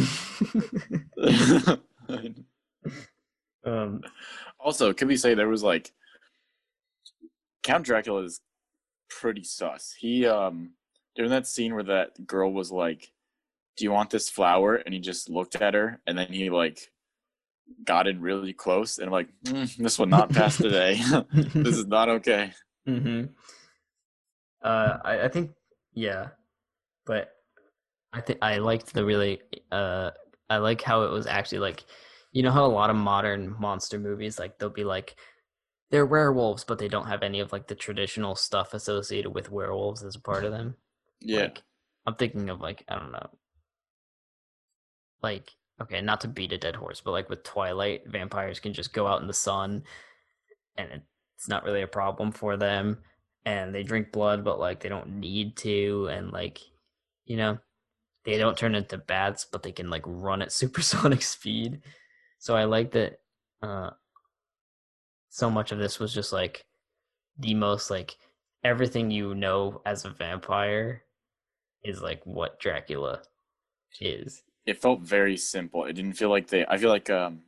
um, 3.65 4.01
Also, 4.57 4.93
can 4.93 5.09
we 5.09 5.17
say 5.17 5.33
there 5.33 5.49
was 5.49 5.61
like 5.61 5.91
Count 7.63 7.85
Dracula 7.85 8.23
is 8.23 8.39
pretty 9.09 9.43
sus. 9.43 9.93
He 9.99 10.25
um 10.25 10.71
during 11.17 11.31
that 11.31 11.47
scene 11.47 11.73
where 11.73 11.83
that 11.83 12.25
girl 12.25 12.53
was 12.53 12.71
like, 12.71 13.11
"Do 13.75 13.83
you 13.83 13.91
want 13.91 14.09
this 14.09 14.29
flower?" 14.29 14.75
and 14.75 14.93
he 14.93 15.01
just 15.01 15.29
looked 15.29 15.57
at 15.57 15.73
her, 15.73 15.99
and 16.07 16.17
then 16.17 16.31
he 16.31 16.49
like 16.49 16.93
got 17.83 18.07
in 18.07 18.21
really 18.21 18.53
close, 18.53 18.99
and 18.99 19.07
I'm 19.07 19.11
like, 19.11 19.27
"Mm, 19.43 19.75
"This 19.75 19.99
will 19.99 20.05
not 20.05 20.31
pass 20.31 20.55
today. 20.55 21.01
this 21.33 21.75
is 21.75 21.87
not 21.87 22.07
okay." 22.07 22.53
hmm 22.85 23.25
Uh, 24.65 24.97
I, 25.05 25.21
I 25.23 25.29
think, 25.29 25.51
yeah, 25.93 26.29
but 27.05 27.31
I 28.13 28.21
think 28.21 28.39
I 28.41 28.57
liked 28.57 28.93
the 28.93 29.05
really, 29.05 29.41
uh, 29.71 30.11
I 30.49 30.57
like 30.57 30.81
how 30.81 31.03
it 31.03 31.11
was 31.11 31.27
actually 31.27 31.59
like, 31.59 31.85
you 32.33 32.43
know 32.43 32.51
how 32.51 32.65
a 32.65 32.67
lot 32.67 32.89
of 32.89 32.97
modern 32.97 33.55
monster 33.59 33.99
movies 33.99 34.39
like 34.39 34.59
they'll 34.59 34.69
be 34.69 34.85
like. 34.85 35.17
They're 35.91 36.05
werewolves, 36.05 36.65
but 36.65 36.79
they 36.79 36.87
don't 36.89 37.07
have 37.07 37.23
any 37.23 37.39
of 37.41 37.53
like 37.53 37.67
the 37.67 37.75
traditional 37.75 38.35
stuff 38.35 38.73
associated 38.73 39.31
with 39.31 39.51
werewolves 39.51 40.03
as 40.03 40.15
a 40.15 40.21
part 40.21 40.45
of 40.45 40.51
them. 40.51 40.75
Yeah, 41.21 41.43
Like, 41.43 41.63
I'm 42.07 42.15
thinking 42.15 42.49
of 42.49 42.61
like 42.61 42.83
I 42.89 42.99
don't 42.99 43.11
know, 43.11 43.29
like 45.23 45.51
okay, 45.81 46.01
not 46.01 46.21
to 46.21 46.27
beat 46.27 46.53
a 46.53 46.57
dead 46.57 46.75
horse, 46.75 47.01
but 47.01 47.11
like 47.11 47.29
with 47.29 47.43
Twilight, 47.43 48.03
vampires 48.07 48.59
can 48.59 48.73
just 48.73 48.93
go 48.93 49.07
out 49.07 49.21
in 49.21 49.27
the 49.27 49.33
sun 49.33 49.83
and 50.77 51.01
it's 51.35 51.49
not 51.49 51.63
really 51.65 51.83
a 51.83 51.87
problem 51.87 52.31
for 52.31 52.57
them 52.57 52.99
and 53.45 53.73
they 53.73 53.83
drink 53.83 54.11
blood 54.11 54.43
but 54.43 54.59
like 54.59 54.79
they 54.79 54.89
don't 54.89 55.19
need 55.19 55.55
to 55.55 56.07
and 56.11 56.31
like 56.31 56.59
you 57.25 57.37
know 57.37 57.57
they 58.23 58.37
don't 58.37 58.57
turn 58.57 58.75
into 58.75 58.97
bats 58.97 59.45
but 59.51 59.61
they 59.61 59.71
can 59.71 59.89
like 59.89 60.03
run 60.05 60.41
at 60.41 60.51
supersonic 60.61 61.21
speed 61.21 61.81
so 62.39 62.55
i 62.55 62.63
like 62.63 62.91
that 62.91 63.19
uh 63.61 63.89
so 65.29 65.49
much 65.49 65.71
of 65.71 65.79
this 65.79 65.99
was 65.99 66.13
just 66.13 66.31
like 66.31 66.65
the 67.39 67.53
most 67.53 67.89
like 67.91 68.17
everything 68.63 69.11
you 69.11 69.35
know 69.35 69.81
as 69.85 70.05
a 70.05 70.09
vampire 70.09 71.03
is 71.83 72.01
like 72.01 72.25
what 72.25 72.59
dracula 72.59 73.21
is 74.01 74.43
It 74.65 74.81
felt 74.81 75.01
very 75.01 75.37
simple. 75.37 75.85
It 75.85 75.93
didn't 75.93 76.13
feel 76.13 76.29
like 76.29 76.47
they. 76.47 76.65
I 76.65 76.77
feel 76.77 76.89
like 76.89 77.09
um, 77.09 77.41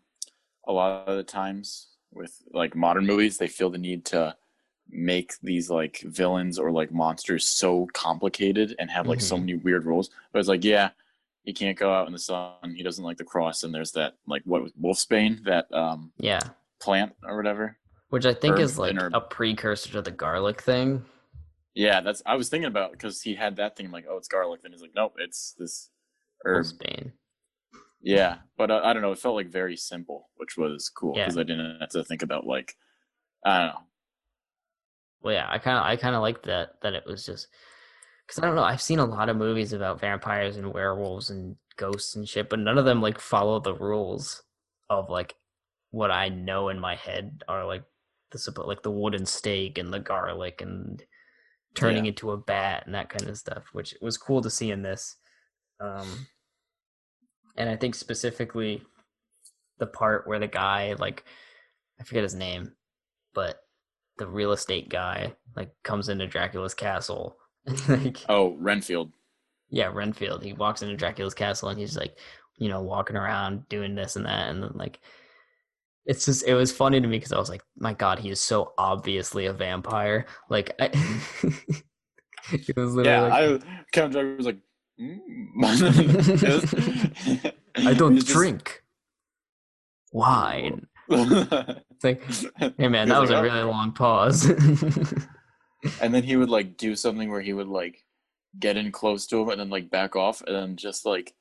a 0.67 0.71
lot 0.71 1.07
of 1.07 1.17
the 1.17 1.23
times 1.23 1.87
with 2.11 2.41
like 2.53 2.75
modern 2.75 3.05
movies, 3.05 3.37
they 3.37 3.47
feel 3.47 3.69
the 3.69 3.77
need 3.77 4.05
to 4.05 4.35
make 4.89 5.33
these 5.41 5.69
like 5.69 5.99
villains 6.05 6.57
or 6.59 6.71
like 6.71 6.91
monsters 6.91 7.47
so 7.47 7.87
complicated 7.93 8.75
and 8.79 8.89
have 8.89 9.07
like 9.07 9.21
so 9.21 9.35
Mhm. 9.35 9.39
many 9.41 9.55
weird 9.55 9.85
rules. 9.85 10.09
But 10.31 10.39
it's 10.39 10.47
like, 10.47 10.63
yeah, 10.63 10.91
he 11.43 11.53
can't 11.53 11.77
go 11.77 11.93
out 11.93 12.07
in 12.07 12.13
the 12.13 12.19
sun. 12.19 12.73
He 12.75 12.83
doesn't 12.83 13.03
like 13.03 13.17
the 13.17 13.23
cross, 13.23 13.63
and 13.63 13.73
there's 13.73 13.91
that 13.93 14.15
like 14.27 14.43
what 14.45 14.61
was 14.63 14.71
wolfsbane, 14.73 15.43
that 15.45 15.71
um 15.73 16.11
yeah 16.17 16.39
plant 16.79 17.15
or 17.23 17.35
whatever. 17.37 17.77
which 18.09 18.25
i 18.25 18.33
think 18.33 18.55
Herb 18.55 18.61
is 18.61 18.77
like 18.79 18.95
herb. 18.95 19.13
a 19.15 19.19
precursor 19.21 19.91
to 19.93 20.01
the 20.01 20.11
garlic 20.11 20.61
thing 20.61 21.03
Yeah, 21.73 22.01
that's 22.01 22.21
I 22.25 22.35
was 22.35 22.49
thinking 22.49 22.67
about 22.67 22.91
because 22.91 23.21
he 23.21 23.35
had 23.35 23.55
that 23.57 23.75
thing. 23.75 23.85
I'm 23.87 23.91
like, 23.91 24.05
oh, 24.09 24.17
it's 24.17 24.27
garlic. 24.27 24.61
Then 24.63 24.71
he's 24.71 24.81
like, 24.81 24.95
nope, 24.95 25.15
it's 25.19 25.53
this 25.59 25.89
herb. 26.45 26.65
Wolfsbane. 26.65 27.11
Yeah, 28.01 28.37
but 28.57 28.71
uh, 28.71 28.81
I 28.83 28.93
don't 28.93 29.01
know. 29.01 29.11
It 29.11 29.19
felt 29.19 29.35
like 29.35 29.49
very 29.49 29.75
simple, 29.77 30.29
which 30.37 30.55
was 30.57 30.89
cool 30.89 31.13
Yeah. 31.15 31.25
because 31.25 31.37
I 31.37 31.43
didn't 31.43 31.79
have 31.79 31.89
to 31.89 32.03
think 32.03 32.21
about 32.23 32.45
like 32.47 32.75
I 33.45 33.57
don't 33.59 33.67
know. 33.69 33.81
Well, 35.21 35.33
yeah, 35.33 35.47
I 35.49 35.57
kind 35.57 35.77
of 35.77 35.83
I 35.83 35.95
kind 35.95 36.15
of 36.15 36.21
like 36.21 36.43
that 36.43 36.81
that 36.81 36.93
it 36.93 37.03
was 37.05 37.25
just 37.25 37.47
because 38.25 38.39
I 38.41 38.45
don't 38.45 38.55
know. 38.55 38.63
I've 38.63 38.81
seen 38.81 38.99
a 38.99 39.05
lot 39.05 39.29
of 39.29 39.37
movies 39.37 39.73
about 39.73 39.99
vampires 39.99 40.57
and 40.57 40.73
werewolves 40.73 41.29
and 41.29 41.55
ghosts 41.77 42.15
and 42.15 42.27
shit, 42.27 42.49
but 42.49 42.59
none 42.59 42.77
of 42.77 42.85
them 42.85 43.01
like 43.01 43.19
follow 43.19 43.59
the 43.59 43.73
rules 43.75 44.43
of 44.89 45.09
like 45.09 45.35
what 45.91 46.11
I 46.11 46.29
know 46.29 46.69
in 46.69 46.79
my 46.79 46.95
head 46.95 47.43
are 47.47 47.65
like 47.65 47.83
the 48.31 48.63
like 48.65 48.83
the 48.83 48.91
wooden 48.91 49.25
stake 49.25 49.77
and 49.77 49.93
the 49.93 49.99
garlic 49.99 50.61
and 50.61 51.03
turning 51.75 52.05
Yeah. 52.05 52.09
into 52.09 52.31
a 52.31 52.37
bat 52.37 52.83
and 52.85 52.95
that 52.95 53.09
kind 53.09 53.27
of 53.29 53.37
stuff, 53.37 53.65
which 53.73 53.95
was 54.01 54.17
cool 54.17 54.41
to 54.41 54.49
see 54.49 54.71
in 54.71 54.81
this. 54.81 55.15
Um, 55.79 56.27
and 57.55 57.69
I 57.69 57.75
think 57.75 57.95
specifically 57.95 58.83
the 59.79 59.87
part 59.87 60.27
where 60.27 60.39
the 60.39 60.47
guy 60.47 60.93
like 60.99 61.23
I 61.99 62.03
forget 62.03 62.23
his 62.23 62.35
name, 62.35 62.73
but 63.33 63.59
the 64.17 64.27
real 64.27 64.51
estate 64.51 64.89
guy 64.89 65.33
like 65.55 65.71
comes 65.83 66.09
into 66.09 66.27
Dracula's 66.27 66.73
castle 66.73 67.37
like 67.87 68.17
Oh, 68.29 68.55
Renfield. 68.59 69.11
yeah, 69.69 69.89
Renfield. 69.93 70.43
He 70.43 70.53
walks 70.53 70.81
into 70.81 70.95
Dracula's 70.95 71.33
castle 71.33 71.69
and 71.69 71.79
he's 71.79 71.97
like, 71.97 72.17
you 72.57 72.69
know, 72.69 72.81
walking 72.81 73.15
around 73.15 73.67
doing 73.69 73.93
this 73.95 74.15
and 74.15 74.25
that, 74.25 74.49
and 74.49 74.63
then 74.63 74.71
like, 74.75 74.99
it's 76.05 76.25
just 76.25 76.47
it 76.47 76.53
was 76.53 76.71
funny 76.71 77.01
to 77.01 77.07
me 77.07 77.17
because 77.17 77.33
I 77.33 77.37
was 77.37 77.49
like, 77.49 77.61
my 77.77 77.93
God, 77.93 78.17
he 78.19 78.29
is 78.29 78.39
so 78.39 78.73
obviously 78.77 79.45
a 79.47 79.53
vampire. 79.53 80.25
Like, 80.49 80.73
I, 80.79 80.85
it 82.53 82.75
was 82.77 82.93
literally 82.95 83.05
Yeah, 83.05 83.21
like, 83.21 83.63
I 83.63 83.83
Count 83.91 84.13
Dracula 84.13 84.35
was 84.37 84.45
like, 84.45 84.57
mm. 84.99 85.47
I, 87.85 87.93
don't 87.93 88.15
it's 88.15 88.23
just- 88.25 88.33
drink 88.35 88.83
wine. 90.11 90.87
It's 91.09 92.03
like, 92.03 92.21
hey 92.77 92.87
man, 92.87 93.09
that 93.09 93.21
was 93.21 93.29
a 93.29 93.41
really 93.41 93.63
long 93.63 93.91
pause. 93.91 94.51
And 96.01 96.13
then 96.13 96.23
he 96.23 96.35
would 96.35 96.49
like 96.49 96.75
do 96.75 96.95
something 96.95 97.29
where 97.29 97.41
he 97.41 97.53
would 97.53 97.67
like 97.67 98.03
get 98.59 98.77
in 98.77 98.91
close 98.91 99.27
to 99.27 99.39
him 99.39 99.49
and 99.49 99.59
then 99.59 99.69
like 99.69 99.91
back 99.91 100.15
off 100.15 100.41
and 100.41 100.55
then 100.55 100.75
just 100.75 101.05
like 101.05 101.35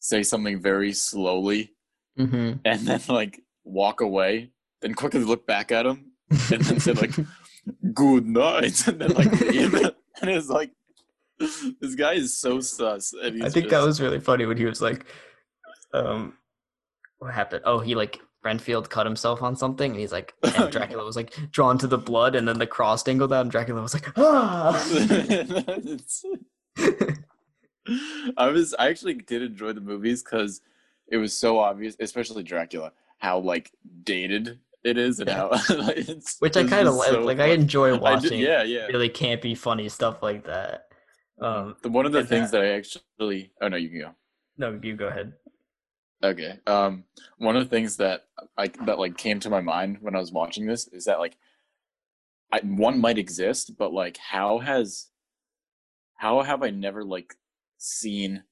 say 0.00 0.22
something 0.24 0.60
very 0.60 0.92
slowly 0.92 1.72
hmm 2.16 2.54
and 2.64 2.80
then 2.80 3.00
like 3.08 3.40
walk 3.64 4.00
away, 4.00 4.50
then 4.80 4.94
quickly 4.94 5.20
look 5.20 5.46
back 5.46 5.70
at 5.70 5.86
him 5.86 6.12
and 6.30 6.62
then 6.62 6.80
say 6.80 6.92
like 6.92 7.12
good 7.94 8.26
night 8.26 8.86
and 8.88 9.00
then 9.00 9.10
like 9.10 9.40
leave. 9.40 9.74
and 9.74 10.30
it's 10.30 10.48
like 10.48 10.72
this 11.38 11.94
guy 11.94 12.14
is 12.14 12.36
so 12.36 12.60
sus 12.60 13.12
and 13.12 13.36
he's 13.36 13.44
I 13.44 13.48
think 13.48 13.66
just, 13.66 13.70
that 13.70 13.86
was 13.86 14.00
really 14.00 14.20
funny 14.20 14.46
when 14.46 14.56
he 14.56 14.64
was 14.64 14.80
like, 14.80 15.06
um, 15.92 16.34
what 17.18 17.34
happened? 17.34 17.62
Oh, 17.64 17.78
he 17.80 17.94
like 17.94 18.20
Renfield 18.46 18.88
cut 18.88 19.04
himself 19.06 19.42
on 19.42 19.56
something, 19.56 19.90
and 19.90 20.00
he's 20.00 20.12
like, 20.12 20.32
and 20.42 20.70
Dracula 20.72 21.04
was 21.04 21.16
like 21.16 21.34
drawn 21.50 21.76
to 21.78 21.86
the 21.86 21.98
blood, 21.98 22.34
and 22.36 22.46
then 22.48 22.58
the 22.58 22.66
cross 22.66 23.02
dangled 23.02 23.32
out, 23.32 23.42
and 23.42 23.50
Dracula 23.50 23.82
was 23.82 23.92
like, 23.94 24.08
ah. 24.16 24.72
I 28.36 28.48
was 28.48 28.74
I 28.78 28.88
actually 28.88 29.14
did 29.14 29.42
enjoy 29.42 29.72
the 29.72 29.80
movies 29.80 30.22
because 30.22 30.60
it 31.08 31.16
was 31.18 31.32
so 31.36 31.58
obvious, 31.58 31.96
especially 32.00 32.42
Dracula, 32.42 32.92
how 33.18 33.38
like 33.38 33.70
dated 34.04 34.58
it 34.84 34.98
is 34.98 35.20
and 35.20 35.28
Yeah. 35.28 35.36
how 35.36 35.50
like, 35.78 35.96
it's 36.08 36.36
Which 36.40 36.56
I 36.56 36.64
kind 36.64 36.88
of 36.88 36.94
like. 36.94 37.08
so 37.10 37.20
like 37.20 37.38
I 37.40 37.46
enjoy 37.46 37.92
I 37.92 37.96
ju- 37.96 38.02
watching 38.02 38.40
yeah, 38.40 38.62
yeah. 38.64 38.86
really 38.86 39.08
campy, 39.08 39.56
funny 39.56 39.88
stuff 39.88 40.22
like 40.22 40.44
that. 40.46 40.88
Um, 41.40 41.76
The, 41.82 41.88
one 41.90 42.06
of 42.06 42.12
the 42.12 42.24
things 42.24 42.50
that- 42.50 42.60
that 42.62 42.66
I 42.66 42.76
actually 42.76 43.52
oh 43.60 43.68
no, 43.68 43.76
you 43.76 43.88
can 43.90 44.00
go. 44.00 44.10
no, 44.58 44.80
you 44.82 44.96
go 44.96 45.06
ahead. 45.08 45.32
Okay. 46.26 46.58
Um, 46.66 47.04
one 47.38 47.56
of 47.56 47.62
the 47.62 47.70
things 47.70 47.96
that 47.98 48.24
I 48.58 48.68
that 48.84 48.98
like 48.98 49.16
came 49.16 49.38
to 49.40 49.50
my 49.50 49.60
mind 49.60 49.98
when 50.00 50.16
I 50.16 50.18
was 50.18 50.32
watching 50.32 50.66
this 50.66 50.88
is 50.88 51.04
that 51.04 51.18
like, 51.20 51.36
I, 52.52 52.60
one 52.62 53.00
might 53.00 53.18
exist, 53.18 53.72
but 53.78 53.92
like, 53.92 54.16
how 54.16 54.58
has, 54.58 55.08
how 56.16 56.42
have 56.42 56.62
I 56.62 56.70
never 56.70 57.04
like 57.04 57.34
seen 57.78 58.42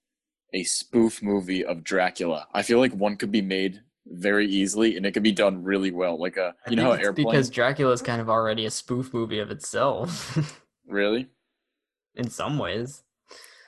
a 0.52 0.62
spoof 0.64 1.22
movie 1.22 1.64
of 1.64 1.82
Dracula? 1.84 2.46
I 2.52 2.62
feel 2.62 2.78
like 2.78 2.92
one 2.92 3.16
could 3.16 3.32
be 3.32 3.42
made 3.42 3.80
very 4.06 4.46
easily, 4.46 4.96
and 4.96 5.06
it 5.06 5.12
could 5.12 5.22
be 5.22 5.32
done 5.32 5.64
really 5.64 5.90
well. 5.90 6.20
Like 6.20 6.36
a, 6.36 6.54
you 6.68 6.76
know, 6.76 6.92
how 6.92 6.92
airplane. 6.92 7.26
because 7.26 7.50
Dracula 7.50 7.92
is 7.92 8.02
kind 8.02 8.20
of 8.20 8.28
already 8.28 8.66
a 8.66 8.70
spoof 8.70 9.12
movie 9.12 9.38
of 9.38 9.50
itself, 9.50 10.38
Really, 10.86 11.28
in 12.14 12.28
some 12.30 12.58
ways. 12.58 13.02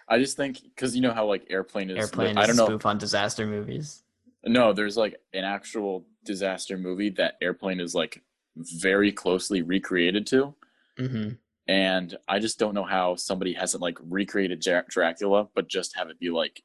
I 0.08 0.18
just 0.18 0.36
think 0.36 0.62
because 0.62 0.94
you 0.94 1.02
know 1.02 1.12
how 1.12 1.26
like 1.26 1.46
airplane 1.50 1.90
is. 1.90 1.98
Airplane 1.98 2.38
I 2.38 2.42
is 2.42 2.46
don't 2.48 2.56
a 2.56 2.58
know. 2.58 2.66
spoof 2.66 2.86
on 2.86 2.98
disaster 2.98 3.46
movies. 3.46 4.02
No, 4.44 4.72
there's 4.72 4.96
like 4.96 5.16
an 5.34 5.44
actual 5.44 6.06
disaster 6.24 6.78
movie 6.78 7.10
that 7.10 7.34
Airplane 7.42 7.80
is 7.80 7.94
like 7.94 8.22
very 8.56 9.10
closely 9.10 9.62
recreated 9.62 10.26
to. 10.28 10.54
hmm 10.96 11.30
And 11.66 12.16
I 12.28 12.38
just 12.38 12.58
don't 12.58 12.74
know 12.74 12.84
how 12.84 13.16
somebody 13.16 13.54
hasn't 13.54 13.82
like 13.82 13.98
recreated 14.00 14.60
Dra- 14.60 14.84
Dracula, 14.88 15.48
but 15.54 15.66
just 15.68 15.96
have 15.96 16.08
it 16.10 16.20
be 16.20 16.30
like 16.30 16.62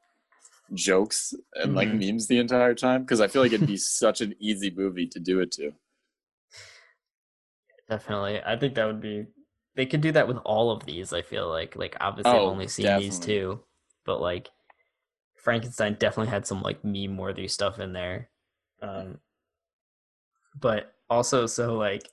jokes 0.75 1.33
and 1.55 1.73
like 1.73 1.89
Mhm. 1.89 2.07
memes 2.11 2.27
the 2.27 2.37
entire 2.37 2.75
time. 2.75 3.01
Because 3.01 3.19
I 3.19 3.27
feel 3.27 3.41
like 3.41 3.51
it'd 3.51 3.65
be 3.67 3.77
such 4.03 4.21
an 4.21 4.35
easy 4.39 4.69
movie 4.69 5.07
to 5.07 5.19
do 5.19 5.39
it 5.39 5.51
to. 5.53 5.73
Definitely. 7.89 8.41
I 8.43 8.55
think 8.57 8.75
that 8.75 8.85
would 8.85 9.01
be 9.01 9.25
they 9.75 9.85
could 9.85 10.01
do 10.01 10.11
that 10.11 10.27
with 10.27 10.37
all 10.45 10.71
of 10.71 10.85
these, 10.85 11.13
I 11.13 11.21
feel 11.21 11.47
like. 11.49 11.75
Like 11.75 11.95
obviously 12.01 12.31
I've 12.31 12.41
Oh, 12.41 12.47
only 12.47 12.67
seen 12.67 12.97
these 12.99 13.19
two. 13.19 13.59
But 14.05 14.21
like 14.21 14.49
Frankenstein 15.35 15.95
definitely 15.99 16.31
had 16.31 16.45
some 16.45 16.61
like 16.61 16.83
meme 16.83 17.17
worthy 17.17 17.47
stuff 17.47 17.79
in 17.79 17.93
there. 17.93 18.29
Um 18.81 19.19
but 20.59 20.93
also 21.09 21.45
so 21.45 21.77
like 21.77 22.03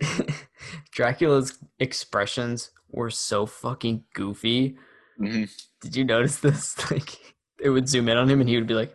Dracula's 0.92 1.58
expressions 1.78 2.70
were 2.90 3.10
so 3.10 3.46
fucking 3.46 4.04
goofy. 4.14 4.76
hmm 5.16 5.44
Did 5.80 5.96
you 5.96 6.04
notice 6.04 6.38
this? 6.38 6.76
Like 6.90 7.34
it 7.60 7.70
would 7.70 7.88
zoom 7.88 8.08
in 8.08 8.16
on 8.16 8.28
him 8.30 8.40
and 8.40 8.48
he 8.48 8.56
would 8.56 8.66
be 8.68 8.74
like 8.74 8.94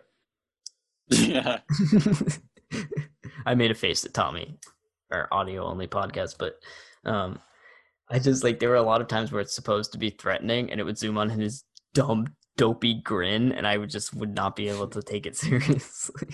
yeah. 1.10 1.60
I 3.46 3.54
made 3.54 3.70
a 3.70 3.74
face 3.74 4.04
at 4.06 4.14
Tommy, 4.14 4.58
our 5.10 5.28
audio 5.30 5.64
only 5.64 5.86
podcast, 5.86 6.36
but 6.38 6.58
um, 7.06 7.38
I 8.08 8.18
just 8.18 8.44
like 8.44 8.58
there 8.58 8.68
were 8.70 8.76
a 8.76 8.82
lot 8.82 9.00
of 9.00 9.08
times 9.08 9.32
where 9.32 9.40
it's 9.40 9.54
supposed 9.54 9.92
to 9.92 9.98
be 9.98 10.10
threatening, 10.10 10.70
and 10.70 10.80
it 10.80 10.84
would 10.84 10.98
zoom 10.98 11.18
on 11.18 11.30
his 11.30 11.64
dumb, 11.94 12.34
dopey 12.56 13.00
grin, 13.02 13.52
and 13.52 13.66
I 13.66 13.78
would 13.78 13.90
just 13.90 14.14
would 14.14 14.34
not 14.34 14.56
be 14.56 14.68
able 14.68 14.88
to 14.88 15.02
take 15.02 15.26
it 15.26 15.36
seriously. 15.44 16.28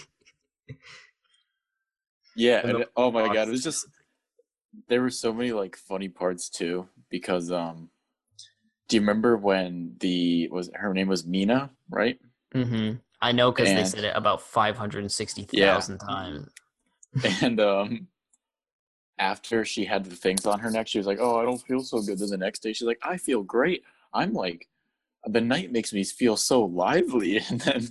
Yeah. 2.37 2.61
And 2.61 2.71
and 2.71 2.81
it- 2.81 2.93
oh 2.97 3.11
my 3.11 3.33
god, 3.33 3.49
it 3.49 3.51
was 3.51 3.63
just 3.65 3.87
there 4.89 5.03
were 5.03 5.11
so 5.11 5.33
many 5.33 5.53
like 5.53 5.77
funny 5.77 6.09
parts 6.09 6.49
too 6.49 6.89
because 7.11 7.51
um 7.51 7.91
do 8.89 8.97
you 8.97 9.01
remember 9.01 9.37
when 9.37 9.97
the 10.01 10.49
was 10.49 10.71
her 10.75 10.93
name 10.95 11.09
was 11.09 11.27
Mina, 11.27 11.71
right? 11.89 12.19
Mm-hmm. 12.55 12.97
I 13.21 13.33
know 13.33 13.53
because 13.53 13.69
they 13.69 13.85
said 13.85 14.05
it 14.05 14.17
about 14.17 14.43
five 14.43 14.77
hundred 14.77 15.01
and 15.01 15.13
sixty 15.13 15.43
thousand 15.45 15.99
times. 15.99 16.49
and 17.43 17.61
um 17.61 18.07
after 19.21 19.65
she 19.65 19.85
had 19.85 20.05
the 20.05 20.17
things 20.17 20.47
on 20.47 20.59
her 20.59 20.71
neck 20.71 20.89
she 20.89 20.99
was 20.99 21.07
like 21.07 21.19
oh 21.21 21.39
i 21.39 21.45
don't 21.45 21.63
feel 21.63 21.83
so 21.83 22.01
good. 22.03 22.19
Then 22.19 22.31
the 22.31 22.37
next 22.37 22.61
day 22.63 22.73
she's 22.73 22.87
like 22.89 22.99
i 23.05 23.17
feel 23.17 23.43
great. 23.43 23.83
I'm 24.13 24.33
like 24.33 24.67
the 25.27 25.41
night 25.41 25.71
makes 25.71 25.93
me 25.93 26.03
feel 26.03 26.37
so 26.37 26.63
lively. 26.65 27.41
And 27.51 27.61
then 27.61 27.89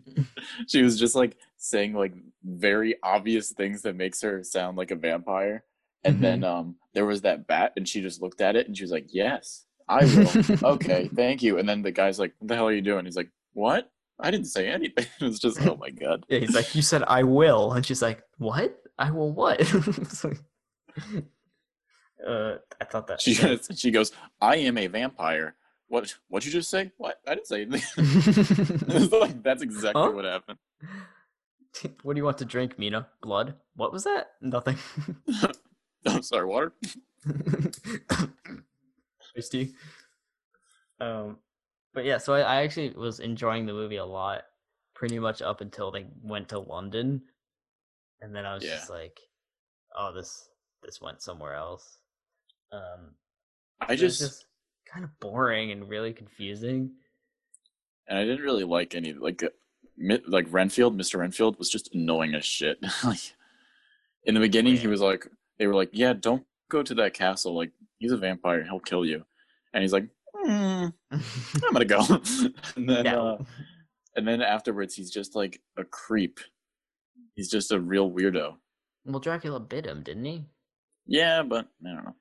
she 0.68 0.82
was 0.82 1.00
just 1.00 1.16
like 1.16 1.38
saying 1.58 1.94
like 1.94 2.14
very 2.44 2.96
obvious 3.04 3.52
things 3.52 3.84
that 3.84 3.96
makes 3.96 4.22
her 4.22 4.44
sound 4.44 4.78
like 4.78 4.90
a 4.92 4.96
vampire. 4.96 5.64
And 6.04 6.22
then 6.24 6.44
um 6.44 6.76
there 6.96 7.06
was 7.06 7.22
that 7.22 7.46
bat 7.48 7.74
and 7.78 7.88
she 7.88 8.02
just 8.02 8.22
looked 8.22 8.42
at 8.42 8.56
it 8.56 8.68
and 8.68 8.76
she 8.76 8.84
was 8.84 8.92
like 8.92 9.08
yes 9.14 9.66
i 9.90 10.06
will. 10.06 10.68
Okay 10.76 11.10
thank 11.16 11.44
you. 11.44 11.58
And 11.60 11.70
then 11.70 11.82
the 11.84 11.92
guy's 11.92 12.20
like 12.20 12.34
what 12.40 12.48
the 12.48 12.56
hell 12.56 12.68
are 12.68 12.74
you 12.74 12.82
doing? 12.82 13.06
He's 13.06 13.16
like 13.18 13.30
what? 13.54 13.92
I 14.20 14.32
didn't 14.32 14.48
say 14.48 14.68
anything. 14.68 15.06
It 15.22 15.26
was 15.26 15.40
just 15.40 15.62
oh 15.66 15.78
my 15.78 15.92
god. 15.92 16.26
Yeah, 16.30 16.40
he's 16.40 16.56
like, 16.56 16.74
you 16.76 16.82
said 16.82 17.04
I 17.08 17.24
will, 17.24 17.74
and 17.74 17.86
she's 17.86 18.02
like, 18.02 18.22
what? 18.38 18.76
I 18.98 19.12
will 19.12 19.32
what? 19.32 19.62
It's 19.62 20.24
like- 20.24 20.40
uh, 22.28 22.56
I 22.82 22.86
thought 22.86 23.08
that. 23.08 23.22
she 23.22 23.36
goes, 23.36 23.68
she 23.76 23.92
goes 23.92 24.12
i 24.42 24.56
am 24.58 24.78
a 24.78 24.88
vampire 24.88 25.56
what 25.88 26.14
what'd 26.28 26.46
you 26.46 26.52
just 26.52 26.70
say 26.70 26.92
what 26.98 27.20
i 27.28 27.34
didn't 27.36 27.48
say 27.48 27.62
anything 27.64 29.10
like 29.20 29.42
that's 29.44 29.62
exactly 29.62 30.02
Huh? 30.02 30.12
what 30.12 30.26
happened 30.26 30.60
what 32.04 32.14
do 32.16 32.20
you 32.20 32.26
want 32.26 32.40
to 32.40 32.46
drink, 32.46 32.80
Mina? 32.80 33.08
Blood? 33.22 33.54
What 33.76 33.94
was 33.94 34.04
that? 34.04 34.32
Nothing. 34.42 34.76
i'm 36.06 36.24
sorry 36.24 36.46
water 36.46 36.74
Tasty. 39.36 39.74
Um, 41.00 41.38
but 41.94 42.06
yeah, 42.06 42.18
so 42.18 42.34
I, 42.34 42.40
I 42.42 42.56
actually 42.64 42.90
was 42.92 43.20
enjoying 43.20 43.66
the 43.66 43.74
movie 43.74 43.98
a 43.98 44.06
lot, 44.06 44.42
pretty 44.96 45.20
much 45.20 45.42
up 45.42 45.62
until 45.62 45.92
they 45.92 46.08
went 46.24 46.50
to 46.50 46.60
London, 46.60 47.22
and 48.22 48.36
then 48.36 48.46
I 48.46 48.54
was 48.56 48.64
Yeah. 48.64 48.76
just 48.78 48.90
like, 48.90 49.18
"Oh, 49.98 50.12
this 50.14 50.49
this 50.84 51.02
went 51.02 51.22
somewhere 51.22 51.56
else." 51.56 51.98
Um, 52.72 53.16
i 53.82 53.94
was 53.94 54.00
just 54.20 54.46
kind 54.92 55.04
of 55.04 55.12
boring 55.20 55.72
and 55.72 55.88
really 55.90 56.14
confusing. 56.14 56.92
and 58.08 58.18
I 58.20 58.24
didn't 58.26 58.44
really 58.44 58.64
like 58.64 58.94
any 58.96 59.14
like 59.14 59.42
uh, 59.44 60.18
like 60.28 60.48
Renfield. 60.50 60.98
Mr. 61.00 61.20
Renfield 61.20 61.58
was 61.58 61.70
just 61.70 61.94
annoying 61.96 62.36
as 62.36 62.46
shit. 62.46 62.78
like 63.04 63.34
in 64.24 64.34
the 64.36 64.40
beginning, 64.40 64.76
he 64.78 64.88
was 64.88 65.02
like, 65.02 65.28
they 65.58 65.68
were 65.68 65.76
like, 65.76 65.90
"Yeah, 65.94 66.14
don't 66.14 66.46
go 66.70 66.84
to 66.84 66.94
that 66.96 67.14
castle. 67.14 67.56
Like 67.56 67.72
he's 67.98 68.12
a 68.12 68.18
vampire. 68.18 68.64
He'll 68.64 68.80
kill 68.80 69.06
you." 69.06 69.26
And 69.74 69.82
he's 69.82 69.94
like, 69.94 70.08
mm, 70.36 70.94
"I'm 71.12 71.74
gonna 71.74 71.86
go." 71.86 72.02
and 72.76 72.90
then 72.90 73.06
Yeah. 73.06 73.20
uh, 73.20 73.38
and 74.16 74.28
then 74.28 74.42
afterwards, 74.42 74.96
he's 74.96 75.12
just 75.12 75.36
like 75.36 75.62
a 75.78 75.84
creep. 75.84 76.40
He's 77.36 77.50
just 77.50 77.72
a 77.72 77.80
real 77.80 78.12
weirdo. 78.12 78.56
well, 79.06 79.20
Dracula 79.20 79.60
bit 79.60 79.86
him, 79.86 80.04
didn't 80.04 80.26
he? 80.26 80.46
Yeah, 81.12 81.42
but 81.44 81.68
I 81.86 81.90
don't 81.96 82.06
know. 82.06 82.16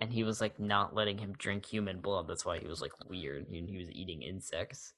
And 0.00 0.12
he 0.12 0.24
was 0.24 0.40
like 0.40 0.58
not 0.58 0.94
letting 0.94 1.16
him 1.18 1.32
drink 1.38 1.64
human 1.64 2.00
blood. 2.00 2.26
That's 2.26 2.44
why 2.44 2.58
he 2.58 2.66
was 2.66 2.80
like 2.82 2.92
weird. 3.08 3.46
He, 3.48 3.60
he 3.62 3.78
was 3.78 3.90
eating 3.92 4.22
insects. 4.22 4.92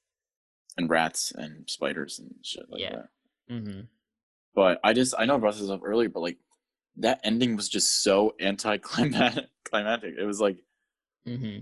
And 0.77 0.89
rats 0.89 1.31
and 1.31 1.69
spiders 1.69 2.19
and 2.19 2.33
shit 2.43 2.65
like 2.69 2.81
Yeah. 2.81 2.95
that. 2.95 3.09
Mm-hmm. 3.53 3.81
But 4.55 4.79
I 4.83 4.93
just 4.93 5.13
I 5.17 5.25
know 5.25 5.35
I 5.35 5.37
brought 5.37 5.55
this 5.55 5.69
up 5.69 5.81
earlier, 5.85 6.09
but 6.09 6.21
like 6.21 6.37
that 6.97 7.19
ending 7.23 7.55
was 7.55 7.69
just 7.69 8.01
so 8.03 8.33
anticlimactic. 8.41 9.45
Climactic. 9.63 10.15
It 10.19 10.25
was 10.25 10.41
like 10.41 10.57
Mm-hmm. 11.27 11.59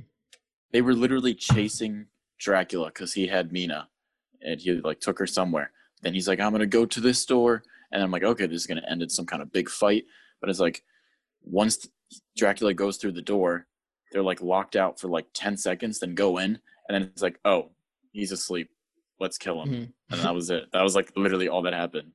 they 0.71 0.81
were 0.81 0.93
literally 0.93 1.33
chasing 1.33 2.05
Dracula 2.39 2.87
because 2.87 3.13
he 3.13 3.25
had 3.27 3.51
Mina, 3.51 3.89
and 4.41 4.61
he 4.61 4.73
like 4.73 4.99
took 5.01 5.17
her 5.19 5.27
somewhere. 5.27 5.71
Then 6.03 6.13
he's 6.13 6.27
like, 6.27 6.39
"I'm 6.39 6.51
gonna 6.51 6.67
go 6.67 6.85
to 6.85 7.01
this 7.01 7.19
store," 7.19 7.63
and 7.91 8.03
I'm 8.03 8.11
like, 8.11 8.23
"Okay, 8.23 8.45
this 8.45 8.61
is 8.61 8.67
gonna 8.67 8.85
end 8.87 9.01
in 9.01 9.09
some 9.09 9.25
kind 9.25 9.41
of 9.41 9.51
big 9.51 9.69
fight." 9.69 10.05
But 10.39 10.49
it's 10.51 10.59
like 10.59 10.83
once 11.45 11.87
Dracula 12.37 12.73
goes 12.73 12.97
through 12.97 13.13
the 13.13 13.21
door, 13.21 13.67
they're 14.11 14.21
like 14.23 14.41
locked 14.41 14.75
out 14.75 14.99
for 14.99 15.07
like 15.07 15.27
ten 15.33 15.57
seconds, 15.57 15.99
then 15.99 16.15
go 16.15 16.37
in, 16.37 16.59
and 16.87 16.91
then 16.95 17.03
it's 17.03 17.21
like, 17.21 17.39
"Oh, 17.45 17.71
he's 18.11 18.31
asleep. 18.31 18.69
Let's 19.19 19.37
kill 19.37 19.61
him." 19.63 19.69
Mm-hmm. 19.69 20.13
And 20.13 20.21
that 20.21 20.35
was 20.35 20.49
it. 20.49 20.65
That 20.73 20.83
was 20.83 20.95
like 20.95 21.11
literally 21.15 21.47
all 21.49 21.61
that 21.63 21.73
happened. 21.73 22.11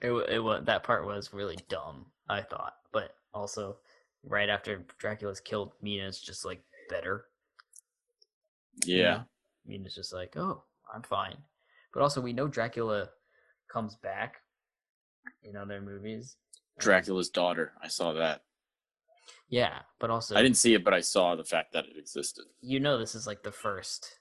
It, 0.00 0.10
it 0.30 0.38
was 0.42 0.64
that 0.66 0.84
part 0.84 1.06
was 1.06 1.32
really 1.32 1.58
dumb, 1.68 2.06
I 2.28 2.42
thought. 2.42 2.74
But 2.92 3.14
also, 3.34 3.76
right 4.24 4.48
after 4.48 4.84
Dracula's 4.98 5.40
killed, 5.40 5.72
Mina's 5.82 6.20
just 6.20 6.44
like 6.44 6.62
better. 6.88 7.26
you 8.84 8.98
Yeah. 8.98 9.10
know? 9.14 9.24
Mina's 9.66 9.94
just 9.94 10.12
like, 10.12 10.36
oh, 10.36 10.62
I'm 10.92 11.02
fine. 11.02 11.36
But 11.94 12.02
also, 12.02 12.20
we 12.20 12.32
know 12.32 12.48
Dracula 12.48 13.08
comes 13.72 13.96
back 13.96 14.36
in 15.42 15.56
other 15.56 15.80
movies. 15.80 16.36
Dracula's 16.78 17.28
daughter. 17.30 17.72
I 17.82 17.88
saw 17.88 18.12
that. 18.14 18.42
Yeah, 19.48 19.80
but 20.00 20.10
also, 20.10 20.34
I 20.34 20.42
didn't 20.42 20.56
see 20.56 20.74
it, 20.74 20.82
but 20.84 20.94
I 20.94 21.00
saw 21.00 21.36
the 21.36 21.44
fact 21.44 21.72
that 21.74 21.84
it 21.84 21.96
existed. 21.98 22.44
you 22.60 22.80
know, 22.80 22.98
this 22.98 23.14
is 23.14 23.26
like 23.26 23.42
the 23.42 23.52
first 23.52 24.18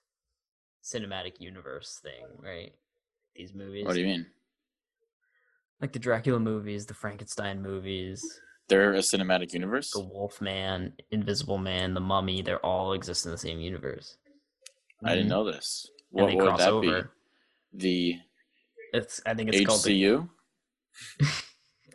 cinematic 0.83 1.39
universe 1.39 1.99
thing, 2.03 2.25
right? 2.39 2.73
These 3.35 3.53
movies, 3.53 3.85
What 3.85 3.93
do 3.93 4.01
you 4.01 4.07
mean? 4.07 4.25
like 5.79 5.93
the 5.93 5.99
Dracula 5.99 6.39
movies, 6.39 6.85
the 6.85 6.93
Frankenstein 6.93 7.61
movies, 7.61 8.41
They're 8.67 8.93
a 8.93 8.97
cinematic 8.99 9.53
universe. 9.53 9.91
the 9.91 10.01
Wolfman, 10.01 10.93
Invisible 11.11 11.57
Man, 11.57 11.93
the 11.93 11.99
Mummy, 12.01 12.41
they 12.41 12.55
all 12.55 12.93
exist 12.93 13.25
in 13.25 13.31
the 13.31 13.37
same 13.37 13.59
universe. 13.59 14.17
I 15.03 15.11
didn't 15.15 15.27
Mhm. 15.27 15.29
know 15.29 15.43
this. 15.45 15.87
And 16.13 16.23
What, 16.23 16.27
they 16.27 16.35
what 16.35 16.43
would 16.43 16.47
cross 16.49 16.59
that 16.59 16.69
over. 16.73 17.11
be? 17.73 17.79
The 18.13 18.19
it's 18.93 19.21
I 19.25 19.33
think 19.33 19.49
it's 19.53 19.65
called 19.65 19.83
the, 19.83 20.03
HCU? 20.03 20.29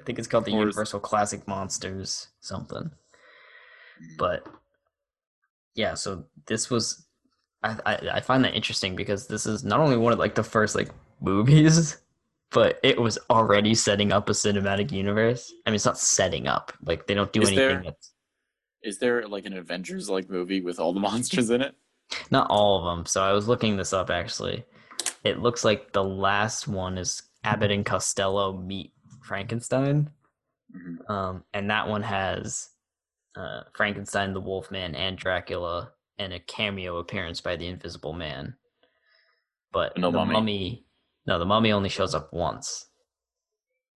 think 0.06 0.18
it's 0.18 0.28
called 0.28 0.44
the 0.46 0.52
Or 0.52 0.60
Universal 0.60 1.00
Classic 1.00 1.46
Monsters 1.46 2.28
something. 2.40 2.90
But 4.18 4.46
yeah, 5.74 5.94
so 5.94 6.24
this 6.46 6.70
was 6.70 7.06
I, 7.62 7.76
I 7.84 7.94
I 8.14 8.20
find 8.20 8.44
that 8.44 8.54
interesting 8.54 8.96
because 8.96 9.26
this 9.26 9.46
is 9.46 9.64
not 9.64 9.80
only 9.80 9.96
one 9.96 10.12
of 10.12 10.18
like 10.18 10.34
the 10.34 10.42
first 10.42 10.74
like 10.74 10.88
movies, 11.20 11.98
but 12.50 12.78
it 12.82 13.00
was 13.00 13.18
already 13.30 13.74
setting 13.74 14.12
up 14.12 14.28
a 14.28 14.32
cinematic 14.32 14.92
universe. 14.92 15.52
I 15.66 15.70
mean, 15.70 15.76
it's 15.76 15.84
not 15.84 15.98
setting 15.98 16.46
up 16.46 16.72
like 16.84 17.06
they 17.06 17.14
don't 17.14 17.32
do 17.32 17.42
Is 17.42 17.48
anything. 17.48 17.82
there- 17.82 17.92
Is 18.82 18.98
there 18.98 19.26
like 19.28 19.46
an 19.46 19.54
Avengers 19.54 20.08
like 20.08 20.30
movie 20.30 20.60
with 20.60 20.78
all 20.78 20.92
the 20.92 21.00
monsters 21.08 21.50
in 21.50 21.60
it? 21.62 21.74
not 22.30 22.46
all 22.50 22.78
of 22.78 22.84
them. 22.96 23.04
So 23.04 23.20
I 23.20 23.32
was 23.32 23.48
looking 23.48 23.76
this 23.76 23.92
up 23.92 24.10
actually. 24.10 24.64
It 25.24 25.40
looks 25.40 25.64
like 25.64 25.92
the 25.92 26.04
last 26.04 26.68
one 26.68 26.96
is 26.98 27.22
Abbott 27.42 27.72
and 27.72 27.84
Costello 27.84 28.56
meet 28.56 28.92
Frankenstein. 29.26 30.10
Mhm. 30.74 31.10
Um, 31.10 31.44
and 31.52 31.70
that 31.70 31.88
one 31.88 32.02
has 32.02 32.70
uh, 33.36 33.62
Frankenstein, 33.74 34.32
the 34.32 34.40
Wolfman, 34.40 34.94
and 34.94 35.18
Dracula, 35.18 35.92
and 36.18 36.32
a 36.32 36.40
cameo 36.40 36.96
appearance 36.98 37.40
by 37.40 37.56
the 37.56 37.66
Invisible 37.66 38.14
Man. 38.14 38.56
But 39.72 39.96
No 39.98 40.10
the 40.10 40.24
mummy. 40.24 40.86
no, 41.26 41.38
the 41.38 41.44
mummy 41.44 41.72
only 41.72 41.90
shows 41.90 42.14
up 42.14 42.32
once. 42.32 42.86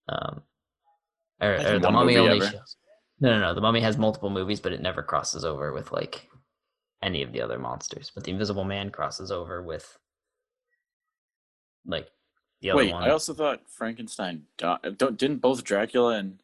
Um, 0.08 0.42
or, 1.40 1.54
or 1.54 1.78
the 1.78 1.90
mummy 1.90 2.16
only 2.18 2.36
ever? 2.38 2.50
shows. 2.50 2.76
No, 3.20 3.30
no, 3.30 3.40
no. 3.40 3.54
The 3.54 3.60
mummy 3.60 3.80
has 3.80 3.96
multiple 3.96 4.28
movies, 4.30 4.60
but 4.60 4.72
it 4.72 4.82
never 4.82 5.02
crosses 5.02 5.44
over 5.44 5.72
with 5.72 5.90
like 5.92 6.28
any 7.02 7.22
of 7.22 7.32
the 7.32 7.40
other 7.40 7.58
monsters. 7.58 8.10
But 8.14 8.24
the 8.24 8.30
Invisible 8.32 8.64
Man 8.64 8.90
crosses 8.90 9.30
over 9.32 9.62
with 9.62 9.98
like 11.86 12.08
the 12.60 12.72
Wait, 12.74 12.92
one. 12.92 13.02
I 13.02 13.10
also 13.10 13.32
thought 13.34 13.62
Frankenstein 13.68 14.44
died. 14.58 14.98
Don't, 14.98 15.16
didn't 15.16 15.38
both 15.38 15.64
Dracula 15.64 16.16
and 16.18 16.40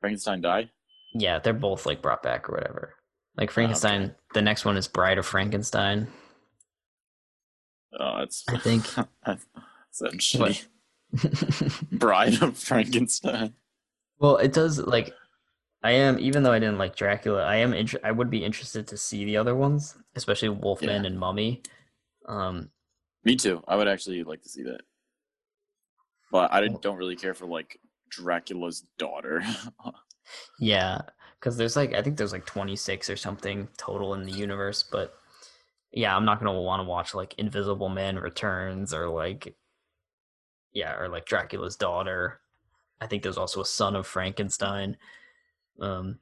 Frankenstein 0.00 0.40
die? 0.40 0.70
Yeah, 1.14 1.38
they're 1.38 1.52
both 1.52 1.86
like 1.86 2.02
brought 2.02 2.22
back 2.22 2.48
or 2.48 2.52
whatever. 2.54 2.94
Like 3.36 3.48
okay. 3.48 3.54
Frankenstein, 3.54 4.14
the 4.34 4.42
next 4.42 4.64
one 4.64 4.76
is 4.76 4.88
Bride 4.88 5.18
of 5.18 5.26
Frankenstein. 5.26 6.08
Oh, 7.98 8.18
that's. 8.18 8.44
I 8.48 8.58
think- 8.58 8.86
What? 10.36 10.66
Bride 11.92 12.42
of 12.42 12.58
Frankenstein. 12.58 13.54
well, 14.18 14.36
it 14.36 14.52
does 14.52 14.78
like 14.78 15.14
I 15.82 15.92
am 15.92 16.18
even 16.18 16.42
though 16.42 16.52
I 16.52 16.58
didn't 16.58 16.76
like 16.78 16.96
Dracula, 16.96 17.42
I 17.44 17.56
am 17.56 17.72
inter- 17.72 18.00
I 18.04 18.10
would 18.12 18.28
be 18.28 18.44
interested 18.44 18.86
to 18.88 18.96
see 18.98 19.24
the 19.24 19.38
other 19.38 19.54
ones, 19.54 19.96
especially 20.14 20.50
Wolfman 20.50 21.02
Yeah. 21.02 21.06
and 21.06 21.18
Mummy. 21.18 21.62
Um 22.26 22.70
Me 23.24 23.36
too. 23.36 23.62
I 23.66 23.76
would 23.76 23.88
actually 23.88 24.22
like 24.24 24.42
to 24.42 24.48
see 24.50 24.64
that. 24.64 24.80
But 26.36 26.52
I 26.52 26.68
don't 26.68 26.98
really 26.98 27.16
care 27.16 27.32
for 27.32 27.46
like 27.46 27.80
Dracula's 28.10 28.84
daughter. 28.98 29.42
yeah, 30.60 31.00
cuz 31.40 31.56
there's 31.56 31.76
like 31.76 31.94
I 31.94 32.02
think 32.02 32.18
there's 32.18 32.34
like 32.34 32.44
26 32.44 33.08
or 33.08 33.16
something 33.16 33.68
total 33.78 34.12
in 34.12 34.24
the 34.24 34.32
universe, 34.32 34.82
but 34.82 35.14
yeah, 35.92 36.14
I'm 36.14 36.26
not 36.26 36.38
going 36.38 36.54
to 36.54 36.60
want 36.60 36.80
to 36.80 36.84
watch 36.84 37.14
like 37.14 37.32
Invisible 37.38 37.88
Man 37.88 38.18
Returns 38.18 38.92
or 38.92 39.08
like 39.08 39.56
yeah, 40.74 40.94
or 40.98 41.08
like 41.08 41.24
Dracula's 41.24 41.76
daughter. 41.76 42.42
I 43.00 43.06
think 43.06 43.22
there's 43.22 43.38
also 43.38 43.62
a 43.62 43.64
son 43.64 43.96
of 43.96 44.06
Frankenstein. 44.06 44.98
Um, 45.80 46.18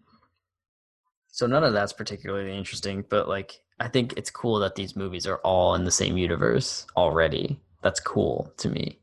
so 1.27 1.49
none 1.49 1.65
of 1.65 1.73
that's 1.73 1.93
particularly 1.93 2.57
interesting, 2.57 3.05
but 3.09 3.27
like 3.29 3.65
I 3.81 3.89
think 3.89 4.15
it's 4.17 4.31
cool 4.31 4.61
that 4.61 4.77
these 4.77 4.95
movies 4.95 5.27
are 5.27 5.39
all 5.39 5.75
in 5.75 5.83
the 5.83 5.91
same 5.91 6.17
universe 6.17 6.87
already. 6.97 7.59
That's 7.83 7.99
cool 7.99 8.55
to 8.59 8.69
me. 8.69 9.01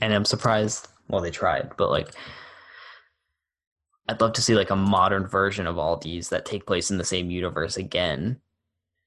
And 0.00 0.12
I'm 0.12 0.24
surprised. 0.24 0.88
Well, 1.08 1.20
they 1.20 1.30
tried, 1.30 1.72
but 1.76 1.90
like 1.90 2.08
I'd 4.08 4.20
love 4.20 4.32
to 4.34 4.42
see 4.42 4.54
like 4.54 4.70
a 4.70 4.76
modern 4.76 5.26
version 5.26 5.66
of 5.66 5.78
all 5.78 5.96
these 5.96 6.28
that 6.28 6.44
take 6.44 6.66
place 6.66 6.90
in 6.90 6.98
the 6.98 7.04
same 7.04 7.30
universe 7.30 7.76
again. 7.76 8.40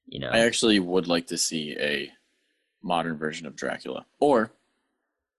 You 0.06 0.20
know, 0.20 0.30
I 0.30 0.40
actually 0.40 0.78
would 0.80 1.06
like 1.06 1.26
to 1.28 1.38
see 1.38 1.76
a 1.78 2.10
modern 2.82 3.16
version 3.16 3.46
of 3.46 3.56
Dracula, 3.56 4.06
or 4.20 4.50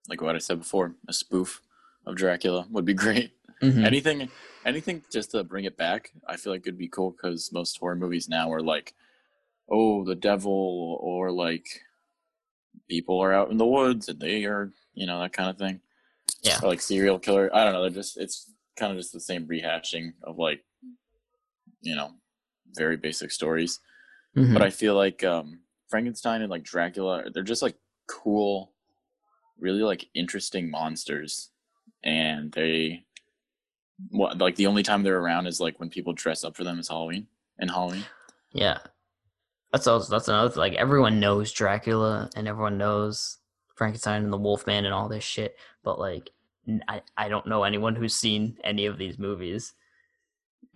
like 0.07 0.21
what 0.21 0.35
I 0.35 0.39
said 0.39 0.59
before, 0.59 0.95
a 1.07 1.13
spoof 1.13 1.61
of 2.05 2.15
Dracula 2.15 2.67
would 2.69 2.85
be 2.85 2.93
great. 3.05 3.31
Mhm. 3.61 3.83
Anything, 3.85 4.29
anything 4.65 5.03
just 5.11 5.31
to 5.31 5.43
bring 5.43 5.65
it 5.65 5.75
back. 5.75 6.11
I 6.27 6.37
feel 6.37 6.53
like 6.53 6.61
it'd 6.61 6.77
be 6.77 6.87
cool 6.87 7.11
because 7.11 7.51
most 7.51 7.77
horror 7.77 7.95
movies 7.95 8.29
now 8.29 8.51
are 8.53 8.61
like, 8.61 8.93
oh, 9.69 10.05
the 10.05 10.15
devil, 10.15 10.97
or 11.01 11.31
like 11.31 11.81
people 12.87 13.19
are 13.19 13.33
out 13.33 13.51
in 13.51 13.57
the 13.57 13.65
woods 13.65 14.07
and 14.07 14.19
they 14.19 14.45
are, 14.45 14.71
you 14.99 15.07
know, 15.07 15.21
that 15.21 15.31
kind 15.33 15.49
of 15.49 15.57
thing. 15.57 15.79
Yeah. 16.43 16.59
Or 16.61 16.67
like 16.67 16.81
serial 16.81 17.19
killer. 17.19 17.49
I 17.53 17.63
don't 17.63 17.73
know. 17.73 17.81
They're 17.81 17.89
just 17.89 18.17
it's 18.17 18.51
kind 18.77 18.91
of 18.91 18.97
just 18.97 19.13
the 19.13 19.19
same 19.19 19.47
rehashing 19.47 20.13
of 20.23 20.37
like, 20.37 20.63
you 21.81 21.95
know, 21.95 22.11
very 22.75 22.97
basic 22.97 23.31
stories. 23.31 23.79
Mhm. 24.37 24.53
But 24.53 24.61
I 24.61 24.69
feel 24.69 24.95
like 24.95 25.23
um, 25.23 25.59
Frankenstein 25.87 26.41
and 26.41 26.51
like 26.51 26.63
Dracula, 26.63 27.29
they're 27.33 27.43
just 27.43 27.61
like 27.61 27.75
cool, 28.07 28.73
really 29.57 29.81
like 29.81 30.05
interesting 30.13 30.69
monsters, 30.69 31.49
and 32.03 32.51
they, 32.51 33.05
what 34.09 34.37
like 34.37 34.55
the 34.55 34.67
only 34.67 34.83
time 34.83 35.01
they're 35.01 35.19
around 35.19 35.47
is 35.47 35.59
like 35.59 35.79
when 35.79 35.89
people 35.89 36.13
dress 36.13 36.43
up 36.43 36.55
for 36.55 36.63
them 36.63 36.77
is 36.77 36.89
Halloween 36.89 37.27
and 37.57 37.71
Halloween. 37.71 38.05
Yeah. 38.51 38.79
That's 39.71 39.87
also 39.87 40.11
that's 40.11 40.27
another 40.27 40.49
thing. 40.49 40.59
like 40.59 40.73
everyone 40.73 41.19
knows 41.19 41.51
Dracula 41.51 42.29
and 42.35 42.47
everyone 42.47 42.77
knows 42.77 43.37
Frankenstein 43.79 44.23
and 44.25 44.31
the 44.31 44.37
Wolfman 44.37 44.85
and 44.85 44.93
all 44.93 45.09
this 45.09 45.23
shit, 45.23 45.57
but 45.83 45.97
like 45.97 46.29
I, 46.87 47.01
I 47.17 47.29
don't 47.29 47.47
know 47.47 47.63
anyone 47.63 47.95
who's 47.95 48.13
seen 48.15 48.57
any 48.63 48.85
of 48.85 48.97
these 48.99 49.17
movies. 49.17 49.73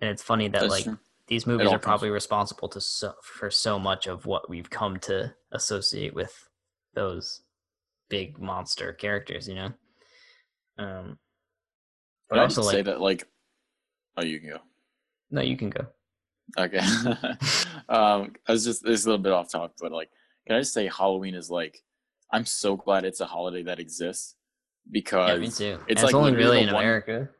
And 0.00 0.10
it's 0.10 0.22
funny 0.22 0.48
that 0.48 0.62
That's 0.62 0.70
like 0.72 0.84
true. 0.84 0.98
these 1.28 1.46
movies 1.46 1.68
are 1.68 1.72
comes- 1.78 1.84
probably 1.84 2.10
responsible 2.10 2.68
to 2.70 2.80
so 2.80 3.12
for 3.22 3.50
so 3.50 3.78
much 3.78 4.06
of 4.08 4.26
what 4.26 4.48
we've 4.50 4.68
come 4.70 4.96
to 5.00 5.32
associate 5.52 6.14
with 6.14 6.48
those 6.94 7.42
big 8.08 8.38
monster 8.40 8.92
characters, 8.94 9.46
you 9.48 9.54
know. 9.54 9.72
Um 10.78 11.18
but 12.28 12.36
But 12.36 12.38
I 12.38 12.42
also 12.44 12.62
also 12.62 12.72
say 12.72 12.82
that 12.82 13.00
like, 13.00 13.28
oh, 14.16 14.24
you 14.24 14.40
can 14.40 14.48
go. 14.48 14.58
no, 15.30 15.42
you 15.42 15.56
can 15.58 15.68
go. 15.70 15.86
Okay. 16.58 16.78
um, 17.88 18.32
I 18.48 18.52
was 18.52 18.64
just 18.64 18.82
this 18.82 19.00
is 19.00 19.06
a 19.06 19.10
little 19.10 19.22
bit 19.22 19.32
off 19.32 19.52
topic, 19.52 19.76
but 19.80 19.92
like, 19.92 20.10
can 20.46 20.56
I 20.56 20.60
just 20.60 20.72
say 20.72 20.88
Halloween 20.88 21.34
is 21.34 21.50
like, 21.50 21.83
I'm 22.34 22.44
so 22.46 22.76
glad 22.76 23.04
it's 23.04 23.20
a 23.20 23.26
holiday 23.26 23.62
that 23.62 23.78
exists 23.78 24.34
because 24.90 25.30
Yeah, 25.30 25.36
me 25.38 25.46
too. 25.50 25.82
it's 25.88 25.92
It's, 25.92 26.02
like 26.02 26.14
only 26.14 26.32
really 26.34 26.60
in 26.62 26.72
one- 26.72 26.82
America. 26.82 27.30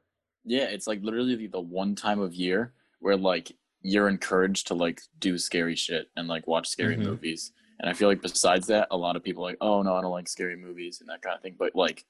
Yeah, 0.44 0.64
it's 0.74 0.86
like 0.86 1.00
literally 1.02 1.46
the- 1.48 1.60
one 1.60 1.94
time 1.96 2.20
of 2.20 2.32
year 2.34 2.74
where 3.00 3.16
like 3.16 3.50
you're 3.82 4.08
encouraged 4.08 4.68
to 4.68 4.74
like 4.74 5.00
do 5.18 5.36
scary 5.36 5.74
shit 5.74 6.10
and 6.16 6.28
like 6.28 6.46
watch 6.46 6.68
scary 6.68 6.96
Mhm. 6.96 7.06
movies. 7.06 7.52
And 7.80 7.90
I 7.90 7.92
feel 7.92 8.08
like 8.08 8.22
besides 8.22 8.66
that, 8.68 8.86
a 8.92 8.96
lot 8.96 9.16
of 9.16 9.22
people 9.24 9.44
are 9.44 9.50
like, 9.50 9.58
oh 9.60 9.82
no, 9.82 9.96
I 9.96 10.00
don't 10.00 10.12
like 10.12 10.28
scary 10.28 10.56
movies 10.56 11.00
and 11.00 11.08
that 11.10 11.22
kind 11.22 11.34
of 11.36 11.42
thing. 11.42 11.56
But 11.58 11.74
like, 11.74 12.04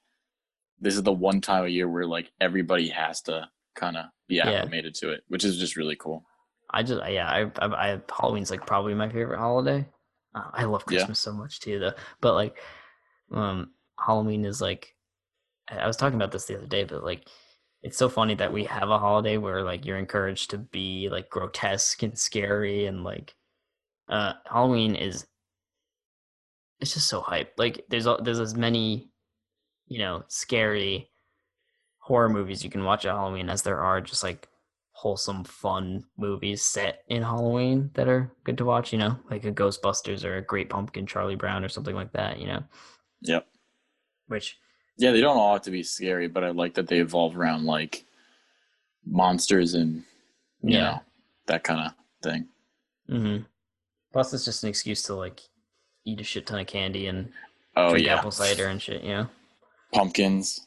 this 0.79 0.95
is 0.95 1.03
the 1.03 1.13
one 1.13 1.41
time 1.41 1.65
of 1.65 1.71
year 1.71 1.89
where 1.89 2.07
like 2.07 2.31
everybody 2.41 2.89
has 2.91 3.23
to 3.23 3.49
kind 3.75 3.97
of 3.97 4.07
be 4.29 4.37
Yeah. 4.37 4.51
acclimated 4.51 4.95
to 4.97 5.11
it, 5.11 5.25
which 5.29 5.43
is 5.45 5.57
just 5.59 5.75
really 5.77 5.97
cool. 5.97 6.25
I 6.71 6.83
just 6.83 7.01
yeah, 7.09 7.29
I 7.29 7.41
I, 7.65 7.93
I 7.95 8.01
Halloween's 8.21 8.51
like 8.51 8.67
probably 8.67 8.95
my 8.95 9.09
favorite 9.09 9.39
holiday. 9.39 9.87
Uh, 10.35 10.51
I 10.53 10.65
love 10.65 10.85
Yeah. 10.89 10.89
Christmas 10.99 11.19
so 11.19 11.33
much 11.33 11.61
too, 11.61 11.79
though. 11.79 11.93
But 12.21 12.35
like, 12.35 12.59
um, 13.33 13.73
Halloween 13.99 14.45
is 14.45 14.61
like, 14.61 14.95
I 15.69 15.87
was 15.87 15.97
talking 15.97 16.17
about 16.17 16.33
this 16.33 16.47
the 16.47 16.57
other 16.57 16.67
day, 16.67 16.85
but 16.85 17.05
like, 17.05 17.29
it's 17.83 17.99
so 17.99 18.09
funny 18.09 18.35
that 18.37 18.53
we 18.53 18.65
have 18.65 18.91
a 18.91 18.99
holiday 18.99 19.37
where 19.37 19.63
like 19.63 19.85
you're 19.85 19.99
encouraged 19.99 20.51
to 20.51 20.59
be 20.59 21.09
like 21.11 21.29
grotesque 21.31 22.03
and 22.03 22.19
scary 22.19 22.87
and 22.87 23.05
like, 23.05 23.35
uh, 24.09 24.35
Halloween 24.47 24.95
is. 24.97 25.27
It's 26.81 26.95
just 26.95 27.09
so 27.09 27.21
hype. 27.21 27.55
Like, 27.57 27.85
there's 27.89 28.07
there's 28.23 28.41
as 28.41 28.55
many, 28.55 29.09
you 29.87 29.99
know, 29.99 30.25
scary 30.29 31.11
horror 31.99 32.29
movies 32.29 32.63
you 32.63 32.71
can 32.71 32.85
watch 32.85 33.07
at 33.07 33.15
Halloween 33.15 33.49
as 33.49 33.63
there 33.63 33.81
are 33.81 34.01
just 34.01 34.23
like 34.23 34.49
wholesome, 35.05 35.45
fun 35.45 36.05
movies 36.17 36.63
set 36.63 37.03
in 37.09 37.21
Halloween 37.23 37.91
that 37.95 38.09
are 38.09 38.31
good 38.45 38.57
to 38.59 38.65
watch, 38.65 38.93
you 38.93 38.99
know, 38.99 39.19
like 39.29 39.45
a 39.45 39.53
Ghostbusters 39.53 40.25
or 40.25 40.37
a 40.37 40.43
Great 40.43 40.71
Pumpkin, 40.71 41.05
Charlie 41.07 41.35
Brown 41.35 41.65
or 41.65 41.69
something 41.69 41.95
like 41.97 42.13
that, 42.13 42.39
you 42.39 42.47
know, 42.47 42.63
Yep. 43.23 43.47
which, 44.29 44.57
Yeah, 44.97 45.11
they 45.11 45.21
don't 45.21 45.37
all 45.37 45.55
have 45.55 45.63
to 45.63 45.71
be 45.73 45.83
scary, 45.83 46.29
but 46.29 46.45
I 46.45 46.51
like 46.51 46.75
that 46.75 46.87
they 46.87 47.01
evolve 47.01 47.37
around 47.37 47.65
like 47.67 48.05
monsters 49.05 49.75
and 49.75 50.05
you 50.63 50.79
Yeah. 50.79 50.81
know 50.81 51.01
that 51.47 51.65
kind 51.65 51.81
of 51.87 51.93
thing. 52.23 52.49
Mm-hmm. 53.11 53.45
plus 54.13 54.33
it's 54.33 54.45
just 54.47 54.63
an 54.63 54.71
excuse 54.71 55.03
to 55.03 55.15
like 55.15 55.43
eat 56.07 56.21
a 56.21 56.25
shit 56.25 56.47
ton 56.47 56.61
of 56.61 56.67
candy 56.67 57.07
and 57.09 57.31
Oh 57.77 57.91
drink 57.91 58.07
yeah, 58.07 58.17
apple 58.19 58.31
cider 58.31 58.69
and 58.69 58.81
shit, 58.81 59.03
you 59.03 59.11
know? 59.11 59.27
pumpkins, 59.93 60.67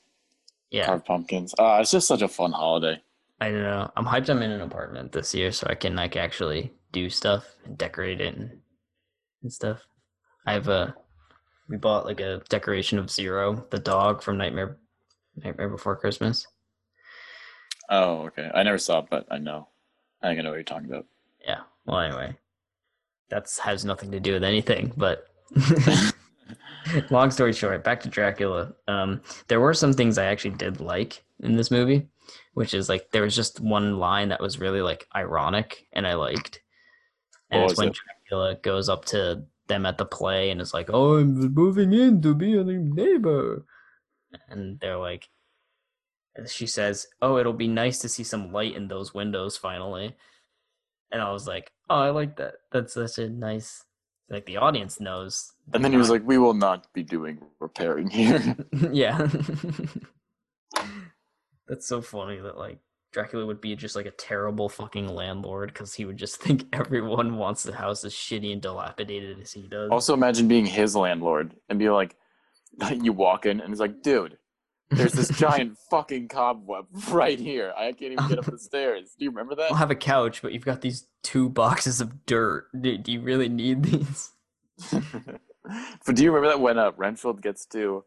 Yeah, 0.69 0.85
carved 0.85 1.05
pumpkins. 1.05 1.55
Uh, 1.57 1.79
it's 1.81 1.91
just 1.91 2.07
such 2.07 2.21
a 2.21 2.27
fun 2.27 2.51
holiday. 2.51 3.01
I 3.39 3.49
don't 3.51 3.63
know. 3.63 3.91
I'm 3.95 4.05
hyped 4.05 4.29
I'm 4.29 4.41
in 4.41 4.51
an 4.51 4.61
apartment 4.61 5.11
this 5.11 5.33
year 5.33 5.51
so 5.51 5.67
I 5.69 5.75
can 5.75 5.95
like 5.95 6.15
actually 6.15 6.73
do 6.91 7.09
stuff 7.09 7.45
and 7.65 7.77
decorate 7.77 8.21
it 8.21 8.35
and, 8.35 8.59
and 9.43 9.53
stuff. 9.53 9.85
I 10.45 10.53
have 10.53 10.67
a 10.67 10.95
we 11.69 11.77
bought 11.77 12.05
like 12.05 12.19
a 12.19 12.41
decoration 12.49 12.97
of 12.97 13.11
Zero, 13.11 13.65
the 13.69 13.79
dog 13.79 14.23
from 14.23 14.37
Nightmare 14.37 14.77
Nightmare 15.35 15.69
Before 15.69 15.95
Christmas. 15.95 16.47
Oh, 17.89 18.25
okay. 18.27 18.49
I 18.53 18.63
never 18.63 18.77
saw 18.77 18.99
it, 18.99 19.07
but 19.09 19.27
I 19.29 19.37
know. 19.37 19.67
I 20.21 20.27
think 20.27 20.39
I 20.39 20.43
know 20.43 20.49
what 20.49 20.55
you're 20.55 20.63
talking 20.63 20.87
about. 20.87 21.05
Yeah. 21.45 21.61
Well, 21.85 21.99
anyway, 21.99 22.35
that's 23.29 23.59
has 23.59 23.85
nothing 23.85 24.11
to 24.11 24.19
do 24.19 24.33
with 24.33 24.43
anything. 24.43 24.93
But 24.97 25.27
long 27.09 27.31
story 27.31 27.53
short, 27.53 27.83
back 27.83 28.01
to 28.01 28.09
Dracula. 28.09 28.73
Um, 28.87 29.21
there 29.47 29.59
were 29.59 29.73
some 29.73 29.93
things 29.93 30.17
I 30.17 30.25
actually 30.25 30.55
did 30.55 30.81
like 30.81 31.23
in 31.41 31.55
this 31.55 31.71
movie, 31.71 32.07
which 32.57 32.73
is 32.73 32.89
like 32.89 33.11
there 33.11 33.21
was 33.21 33.35
just 33.35 33.59
one 33.59 33.99
line 33.99 34.29
that 34.29 34.41
was 34.41 34.59
really 34.59 34.81
like 34.81 35.07
ironic, 35.15 35.85
and 35.93 36.07
I 36.07 36.15
liked. 36.15 36.59
And 37.51 37.61
What 37.61 37.69
it's 37.69 37.77
when 37.77 37.89
it? 37.89 37.95
Dracula 37.95 38.55
goes 38.55 38.89
up 38.89 39.05
to 39.13 39.43
them 39.67 39.85
at 39.85 39.99
the 39.99 40.07
play 40.07 40.49
and 40.49 40.59
is 40.59 40.73
like, 40.73 40.89
"Oh, 40.91 41.17
I'm 41.17 41.53
moving 41.53 41.93
in 41.93 42.19
to 42.23 42.33
be 42.33 42.57
a 42.57 42.63
neighbor," 42.63 43.63
and 44.49 44.79
they're 44.79 44.97
like. 44.97 45.29
She 46.47 46.65
says, 46.65 47.05
"Oh, 47.21 47.37
it'll 47.37 47.53
be 47.53 47.67
nice 47.67 47.99
to 47.99 48.09
see 48.09 48.23
some 48.23 48.51
light 48.51 48.75
in 48.75 48.87
those 48.87 49.13
windows 49.13 49.55
finally." 49.55 50.15
And 51.11 51.21
I 51.21 51.31
was 51.31 51.47
like, 51.47 51.71
"Oh, 51.91 51.99
I 51.99 52.09
like 52.09 52.37
that. 52.37 52.55
That's 52.71 52.95
such 52.95 53.19
a 53.19 53.29
nice." 53.29 53.85
Like 54.31 54.47
the 54.47 54.57
audience 54.57 54.99
knows. 54.99 55.53
And 55.73 55.85
then 55.85 55.91
he 55.91 55.99
was 55.99 56.09
like, 56.09 56.25
"We 56.25 56.39
will 56.39 56.55
not 56.55 56.91
be 56.91 57.03
doing 57.03 57.37
repairing 57.59 58.09
here." 58.09 58.57
"Yeah." 58.91 59.29
That's 61.67 61.87
so 61.87 62.01
funny 62.01 62.39
that 62.39 62.57
like 62.57 62.79
Dracula 63.11 63.45
would 63.45 63.61
be 63.61 63.75
just 63.75 63.95
like 63.95 64.05
a 64.05 64.11
terrible 64.11 64.69
fucking 64.69 65.07
landlord 65.07 65.73
because 65.73 65.93
he 65.93 66.05
would 66.05 66.17
just 66.17 66.37
think 66.41 66.65
everyone 66.73 67.37
wants 67.37 67.63
the 67.63 67.73
house 67.73 68.03
as 68.03 68.13
shitty 68.13 68.51
and 68.51 68.61
dilapidated 68.61 69.39
as 69.39 69.51
he 69.51 69.63
does. 69.63 69.89
also, 69.89 70.13
imagine 70.13 70.47
being 70.47 70.65
his 70.65 70.95
landlord 70.95 71.55
and 71.69 71.79
be 71.79 71.89
like, 71.89 72.15
you 73.01 73.13
walk 73.13 73.45
in 73.45 73.59
and 73.59 73.71
it's 73.71 73.79
like, 73.79 74.03
"Dude, 74.03 74.37
there's 74.91 75.13
this 75.13 75.29
giant 75.39 75.77
fucking 75.89 76.27
cobweb 76.27 76.85
right 77.09 77.39
here. 77.39 77.73
I 77.75 77.91
can't 77.91 78.13
even 78.13 78.27
get 78.27 78.39
up 78.39 78.45
the 78.45 78.59
stairs." 78.59 79.15
Do 79.17 79.25
you 79.25 79.31
remember 79.31 79.55
that? 79.55 79.71
I'll 79.71 79.77
have 79.77 79.91
a 79.91 79.95
couch, 79.95 80.41
but 80.41 80.53
you've 80.53 80.65
got 80.65 80.81
these 80.81 81.07
two 81.23 81.49
boxes 81.49 82.01
of 82.01 82.25
dirt. 82.25 82.67
Do, 82.79 82.97
do 82.97 83.11
you 83.11 83.21
really 83.21 83.49
need 83.49 83.83
these? 83.83 84.31
but 84.91 86.15
do 86.15 86.23
you 86.23 86.31
remember 86.31 86.49
that 86.49 86.61
when 86.61 86.77
uh, 86.77 86.91
Renfield 86.95 87.41
gets 87.41 87.65
to 87.67 88.03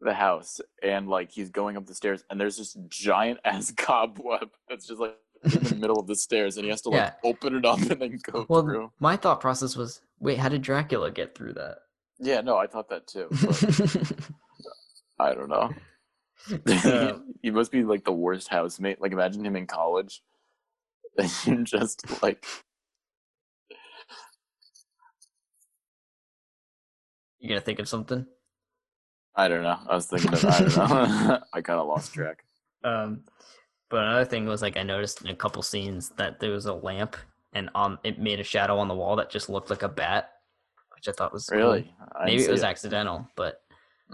the 0.00 0.12
house 0.14 0.60
and 0.82 1.08
like 1.08 1.30
he's 1.30 1.48
going 1.50 1.76
up 1.76 1.86
the 1.86 1.94
stairs 1.94 2.22
and 2.28 2.38
there's 2.40 2.56
this 2.58 2.76
giant 2.88 3.38
ass 3.44 3.70
cobweb 3.76 4.50
that's 4.68 4.86
just 4.86 5.00
like 5.00 5.16
in 5.44 5.62
the 5.64 5.74
middle 5.76 5.98
of 5.98 6.06
the 6.06 6.14
stairs 6.14 6.56
and 6.56 6.64
he 6.64 6.70
has 6.70 6.82
to 6.82 6.90
like 6.90 6.98
Yeah. 6.98 7.12
open 7.30 7.54
it 7.56 7.64
up 7.64 7.78
and 7.80 8.00
then 8.00 8.18
go 8.30 8.44
Well, 8.48 8.62
through. 8.62 8.92
my 9.00 9.16
thought 9.16 9.40
process 9.40 9.76
was, 9.76 10.02
wait, 10.20 10.38
how 10.38 10.48
did 10.48 10.62
Dracula 10.62 11.10
get 11.10 11.34
through 11.34 11.54
that? 11.54 11.78
Yeah, 12.18 12.40
no, 12.40 12.56
I 12.56 12.66
thought 12.66 12.88
that 12.90 13.06
too. 13.06 13.28
I 15.18 15.34
don't 15.34 15.48
know. 15.48 15.74
Uh, 16.84 17.18
he 17.42 17.50
must 17.50 17.72
be 17.72 17.82
like 17.84 18.04
the 18.04 18.12
worst 18.12 18.48
housemate. 18.48 19.00
Like 19.00 19.12
imagine 19.12 19.44
him 19.44 19.56
in 19.56 19.66
college. 19.66 20.22
And 21.46 21.66
just 21.66 22.22
like 22.22 22.44
you 27.38 27.48
gonna 27.48 27.60
think 27.60 27.78
of 27.78 27.88
something? 27.88 28.26
I 29.36 29.48
don't 29.48 29.62
know. 29.62 29.78
I 29.88 29.94
was 29.94 30.06
thinking 30.06 30.32
of 30.32 30.44
I 30.44 30.60
don't 30.60 30.76
know. 30.76 31.40
I 31.52 31.60
kind 31.60 31.78
of 31.80 31.86
lost 31.86 32.14
track. 32.14 32.44
Um, 32.84 33.24
but 33.88 34.04
another 34.04 34.24
thing 34.24 34.46
was 34.46 34.62
like 34.62 34.76
I 34.76 34.84
noticed 34.84 35.22
in 35.22 35.28
a 35.28 35.34
couple 35.34 35.60
scenes 35.62 36.10
that 36.10 36.38
there 36.38 36.52
was 36.52 36.66
a 36.66 36.74
lamp 36.74 37.16
and 37.52 37.68
on 37.74 37.98
it 38.04 38.20
made 38.20 38.38
a 38.38 38.44
shadow 38.44 38.78
on 38.78 38.86
the 38.86 38.94
wall 38.94 39.16
that 39.16 39.28
just 39.28 39.48
looked 39.48 39.70
like 39.70 39.82
a 39.82 39.88
bat, 39.88 40.30
which 40.94 41.08
I 41.08 41.12
thought 41.12 41.32
was. 41.32 41.48
Really? 41.50 41.80
Didn't 41.82 41.92
Maybe 42.26 42.44
it 42.44 42.50
was 42.50 42.62
accidental, 42.62 43.26
but 43.34 43.62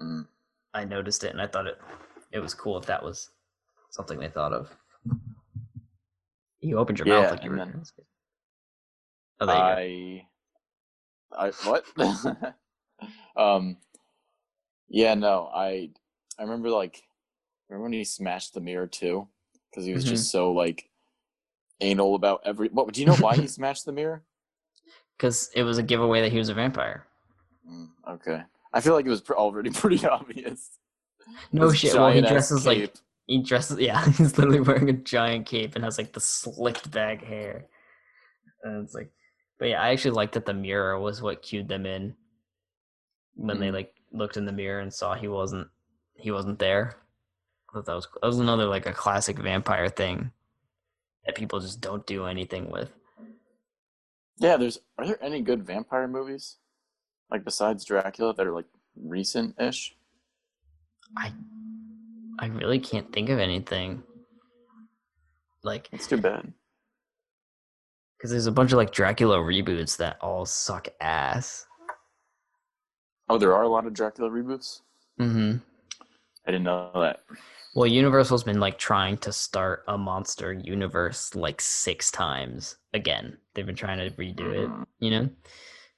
Mm. 0.01 0.27
I 0.73 0.85
noticed 0.87 1.23
it 1.25 1.33
and 1.33 1.41
I 1.43 1.47
thought 1.47 1.67
it 1.67 1.79
it 2.31 2.39
was 2.39 2.55
cool 2.55 2.79
if 2.79 2.87
that 2.87 3.03
was 3.03 3.31
something 3.91 4.19
they 4.19 4.29
thought 4.29 4.55
of. 4.55 4.75
You 6.61 6.79
opened 6.79 6.99
your 6.99 7.07
Yeah, 7.07 7.21
mouth 7.21 7.33
like 7.33 7.45
you 7.45 7.51
were. 7.51 7.57
then 7.57 7.85
Oh, 9.41 9.47
there 9.47 9.57
you 9.57 9.63
go. 9.63 9.69
I 11.37 11.49
I 11.49 11.51
what? 11.67 11.85
um, 13.37 13.77
yeah, 14.93 15.15
no, 15.15 15.51
I 15.55 15.91
I 16.39 16.43
remember 16.43 16.69
like 16.71 17.03
remember 17.69 17.85
when 17.85 17.93
he 17.95 18.05
smashed 18.05 18.53
the 18.55 18.61
mirror 18.61 18.87
too 18.87 19.27
because 19.71 19.87
he 19.87 19.93
was 19.95 20.05
just 20.05 20.31
so 20.31 20.53
like 20.53 20.91
anal 21.81 22.15
about 22.15 22.43
every. 22.45 22.69
What 22.69 22.93
do 22.93 23.01
you 23.01 23.07
know 23.07 23.17
why 23.17 23.37
he 23.37 23.47
smashed 23.59 23.87
the 23.87 23.93
mirror? 23.93 24.23
Because 25.17 25.51
it 25.55 25.63
was 25.63 25.79
a 25.79 25.83
giveaway 25.83 26.21
that 26.21 26.33
he 26.33 26.39
was 26.39 26.51
a 26.51 26.55
vampire. 26.55 27.07
Mm, 27.69 27.89
okay, 28.09 28.43
I 28.73 28.81
feel 28.81 28.93
like 28.95 29.07
it 29.07 29.11
was 29.11 29.23
pr- 29.23 29.35
already 29.35 29.71
pretty 29.83 30.07
obvious. 30.07 30.71
No 31.53 31.71
This 31.71 31.81
shit. 31.81 31.95
Well, 31.95 32.13
he 32.13 32.21
dresses 32.21 32.67
like 32.67 32.95
he 33.27 33.43
dresses. 33.43 33.79
Yeah, 33.79 34.05
he's 34.11 34.37
literally 34.37 34.61
wearing 34.61 34.91
a 34.91 34.95
giant 34.95 35.47
cape 35.47 35.75
and 35.75 35.85
has 35.85 35.97
like 35.97 36.13
the 36.13 36.21
slicked 36.21 36.91
back 36.91 37.23
hair. 37.25 37.67
And 38.63 38.85
it's 38.85 38.95
like, 38.95 39.11
but 39.59 39.71
yeah, 39.71 39.81
I 39.81 39.91
actually 39.91 40.13
liked 40.13 40.35
that 40.35 40.45
the 40.45 40.55
mirror 40.55 40.99
was 41.01 41.23
what 41.23 41.43
cued 41.43 41.69
them 41.69 41.87
in 41.87 42.15
when 43.35 43.59
they 43.59 43.69
Mhm. 43.69 43.75
like 43.75 43.95
looked 44.13 44.37
in 44.37 44.45
the 44.47 44.53
mirror 44.53 44.81
and 44.81 44.93
saw 44.93 45.15
he 45.15 45.29
wasn't 45.29 45.69
he 46.15 46.31
wasn't 46.31 46.59
there. 46.59 46.97
I 47.71 47.75
thought 47.75 47.87
that 47.87 47.95
was 47.95 48.09
that 48.21 48.27
was 48.27 48.39
another 48.39 48.67
like 48.67 48.87
a 48.87 48.93
classic 48.93 49.39
vampire 49.39 49.89
thing 49.89 50.31
that 51.27 51.35
people 51.35 51.61
just 51.61 51.81
don't 51.81 52.07
do 52.07 52.27
anything 52.27 52.71
with. 52.71 52.91
Yeah, 54.39 54.57
there's. 54.57 54.79
Are 54.99 55.07
there 55.07 55.23
any 55.23 55.41
good 55.41 55.65
vampire 55.65 56.09
movies, 56.09 56.57
like 57.31 57.45
besides 57.45 57.85
Dracula, 57.85 58.35
that 58.35 58.47
are 58.47 58.53
like 58.53 58.67
recent-ish? 58.97 59.95
I 61.17 61.33
I 62.39 62.47
really 62.47 62.79
can't 62.81 63.13
think 63.13 63.29
of 63.29 63.39
anything. 63.39 64.03
Like, 65.63 65.89
It's 65.93 66.09
too 66.09 66.17
bad. 66.17 66.53
because 68.19 68.31
there's 68.33 68.47
a 68.47 68.53
bunch 68.53 68.73
of 68.73 68.79
like 68.79 68.91
Dracula 68.91 69.37
reboots 69.39 69.97
that 69.99 70.17
all 70.21 70.45
suck 70.45 70.89
ass. 71.01 71.67
Oh, 73.33 73.39
there 73.39 73.55
are 73.55 73.63
a 73.63 73.69
lot 73.69 73.87
of 73.87 73.95
Dracula 73.95 74.29
reboots. 74.29 74.83
Mm-hmm. 75.19 75.57
I 76.47 76.51
didn't 76.51 76.65
know 76.65 76.91
that. 76.97 77.21
Well, 77.75 77.87
Universal's 77.87 78.45
been 78.45 78.61
like 78.61 78.77
trying 78.77 79.17
to 79.19 79.33
start 79.33 79.85
a 79.89 79.97
monster 79.97 80.53
universe 80.53 81.35
like 81.35 81.59
six 81.63 82.11
times 82.11 82.77
again. 82.93 83.39
They've 83.55 83.65
been 83.65 83.75
trying 83.75 83.97
to 84.01 84.15
redo 84.17 84.53
it, 84.53 84.69
Mhm. 84.69 84.87
you 84.99 85.11
know? 85.13 85.31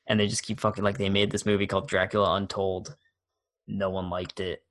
And 0.06 0.20
they 0.20 0.28
just 0.28 0.44
keep 0.44 0.60
fucking 0.60 0.84
like 0.84 0.96
they 0.96 1.08
made 1.10 1.32
this 1.32 1.44
movie 1.44 1.66
called 1.66 1.88
Dracula 1.88 2.36
Untold. 2.36 2.94
No 3.66 3.90
one 3.90 4.10
liked 4.10 4.38
it. 4.38 4.62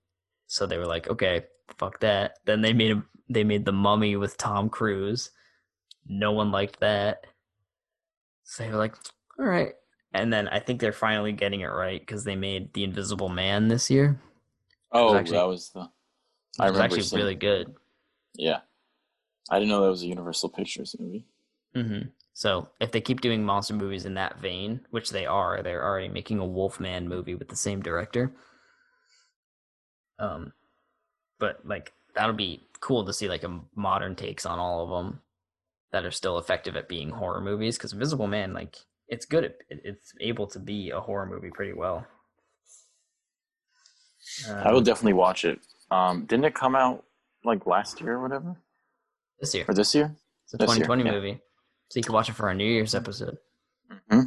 So 0.48 0.66
they 0.66 0.78
were 0.78 0.86
like, 0.86 1.10
okay, 1.10 1.48
fuck 1.78 2.00
that. 2.00 2.38
Then 2.46 2.62
they 2.62 2.72
made 2.72 2.92
a, 2.96 3.04
they 3.28 3.44
made 3.44 3.66
The 3.66 3.74
Mummy 3.74 4.16
with 4.16 4.38
Tom 4.38 4.70
Cruise. 4.70 5.32
No 6.08 6.32
one 6.32 6.50
liked 6.50 6.80
that. 6.80 7.28
So 8.46 8.64
they 8.64 8.70
were 8.70 8.78
like, 8.78 8.96
all 9.38 9.44
right. 9.48 9.74
And 10.14 10.32
then 10.32 10.48
I 10.48 10.60
think 10.60 10.80
they're 10.80 10.92
finally 10.94 11.32
getting 11.32 11.62
it 11.62 11.68
right 11.68 12.00
because 12.00 12.24
they 12.24 12.36
made 12.36 12.74
The 12.74 12.84
Invisible 12.84 13.30
Man 13.30 13.68
this 13.68 13.90
year. 13.90 14.20
Oh, 14.92 15.16
actually- 15.16 15.38
that 15.38 15.48
was 15.48 15.70
the. 15.70 15.90
I 16.60 16.70
was 16.70 16.80
actually 16.80 17.02
seeing- 17.02 17.20
really 17.22 17.36
good. 17.36 17.74
Yeah, 18.36 18.60
I 19.50 19.58
didn't 19.58 19.70
know 19.70 19.82
that 19.84 19.90
was 19.90 20.04
a 20.04 20.08
Universal 20.08 20.50
Pictures 20.50 20.96
movie. 21.00 21.26
hmm 21.76 22.02
So 22.34 22.70
if 22.80 22.92
they 22.92 23.02
keep 23.02 23.22
doing 23.22 23.44
monster 23.44 23.74
movies 23.74 24.06
in 24.06 24.14
that 24.16 24.40
vein, 24.40 24.86
which 24.92 25.10
they 25.10 25.26
are, 25.26 25.64
they're 25.64 25.84
already 25.84 26.10
making 26.10 26.38
a 26.40 26.46
Wolfman 26.46 27.08
movie 27.08 27.34
with 27.36 27.50
the 27.50 27.56
same 27.56 27.82
director. 27.82 28.32
Um, 30.20 30.54
but 31.40 31.66
like 31.66 31.94
that'll 32.16 32.36
be 32.36 32.62
cool 32.80 33.04
to 33.06 33.14
see 33.14 33.28
like 33.28 33.44
a 33.44 33.60
modern 33.76 34.16
takes 34.16 34.46
on 34.46 34.60
all 34.60 34.84
of 34.84 34.90
them 34.90 35.22
that 35.92 36.06
are 36.06 36.12
still 36.12 36.38
effective 36.38 36.76
at 36.76 36.88
being 36.88 37.10
horror 37.10 37.42
movies. 37.42 37.78
Because 37.78 37.94
Invisible 37.94 38.28
Man, 38.28 38.54
like 38.54 38.78
it's 39.08 39.26
good, 39.26 39.44
it- 39.44 39.58
it's 39.70 40.14
able 40.20 40.48
to 40.48 40.60
be 40.60 40.90
a 40.92 41.00
horror 41.00 41.26
movie 41.26 41.50
pretty 41.52 41.74
well. 41.74 42.06
I 44.50 44.72
will 44.72 44.78
Um, 44.80 44.84
definitely 44.84 45.14
watch 45.14 45.46
it. 45.46 45.60
Um, 45.92 46.26
didn't 46.26 46.46
it 46.46 46.56
come 46.56 46.76
out 46.76 47.04
like 47.44 47.66
last 47.68 48.00
year 48.02 48.14
or 48.14 48.22
whatever, 48.22 48.56
this 49.40 49.54
year. 49.54 49.66
or 49.68 49.74
this 49.74 49.94
year? 49.94 50.16
It's 50.46 50.54
a 50.54 50.58
this 50.58 50.70
year, 50.78 50.86
2020 50.86 51.04
yeah. 51.04 51.12
movie, 51.12 51.42
so 51.90 52.00
you 52.00 52.04
can 52.04 52.14
watch 52.14 52.30
it 52.30 52.34
for 52.34 52.48
our 52.48 52.54
New 52.56 52.66
Year's 52.66 52.96
episode. 52.96 53.38
hmm 54.10 54.22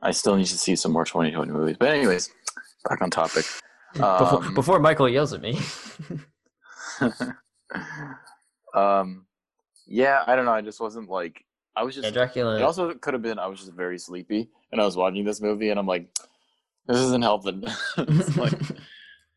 I 0.00 0.12
still 0.12 0.36
need 0.36 0.46
to 0.46 0.56
see 0.58 0.76
some 0.76 0.92
more 0.92 1.04
2020 1.04 1.50
movies. 1.52 1.76
But 1.78 1.88
anyways, 1.90 2.30
back 2.88 3.02
on 3.02 3.10
topic. 3.10 3.44
Before, 3.94 4.44
Um, 4.44 4.54
before 4.54 4.78
Michael 4.80 5.08
yells 5.08 5.32
at 5.32 5.40
me. 5.40 5.58
um, 8.74 9.26
yeah, 9.86 10.22
I 10.26 10.36
don't 10.36 10.44
know. 10.44 10.52
I 10.52 10.60
just 10.60 10.78
wasn't 10.80 11.08
like 11.08 11.44
I 11.78 11.84
was 11.84 11.96
yeah, 11.96 12.02
just. 12.02 12.14
Dracula. 12.14 12.56
It 12.56 12.62
also 12.62 12.92
could 12.94 13.14
have 13.14 13.22
been 13.22 13.38
I 13.38 13.46
was 13.46 13.60
just 13.60 13.72
very 13.72 13.98
sleepy, 13.98 14.48
and 14.72 14.80
I 14.80 14.84
was 14.84 14.96
watching 14.96 15.24
this 15.24 15.40
movie, 15.40 15.70
and 15.70 15.78
I'm 15.78 15.86
like, 15.86 16.08
this 16.86 16.98
isn't 16.98 17.22
helping. 17.22 17.64
Like 18.36 18.58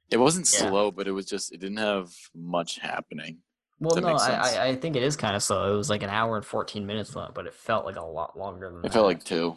it 0.09 0.17
wasn't 0.17 0.51
Yeah. 0.53 0.69
slow, 0.69 0.91
but 0.91 1.07
it 1.07 1.11
was 1.11 1.25
just 1.25 1.53
it 1.53 1.59
didn't 1.59 1.77
have 1.77 2.11
much 2.35 2.79
happening. 2.79 3.37
Well, 3.79 3.95
no, 3.95 4.09
I. 4.09 4.69
I 4.69 4.75
think 4.75 4.95
it 4.95 5.03
is 5.03 5.15
kind 5.15 5.35
of 5.35 5.41
slow. 5.41 5.73
It 5.73 5.77
was 5.77 5.89
like 5.89 6.03
an 6.03 6.09
hour 6.09 6.35
and 6.35 6.45
fourteen 6.45 6.85
minutes 6.85 7.15
long, 7.15 7.31
but 7.33 7.47
it 7.47 7.53
felt 7.53 7.85
like 7.85 7.95
a 7.95 8.05
lot 8.05 8.37
longer 8.37 8.69
than 8.69 8.79
It 8.79 8.83
that. 8.83 8.93
felt 8.93 9.05
like 9.05 9.23
two. 9.23 9.55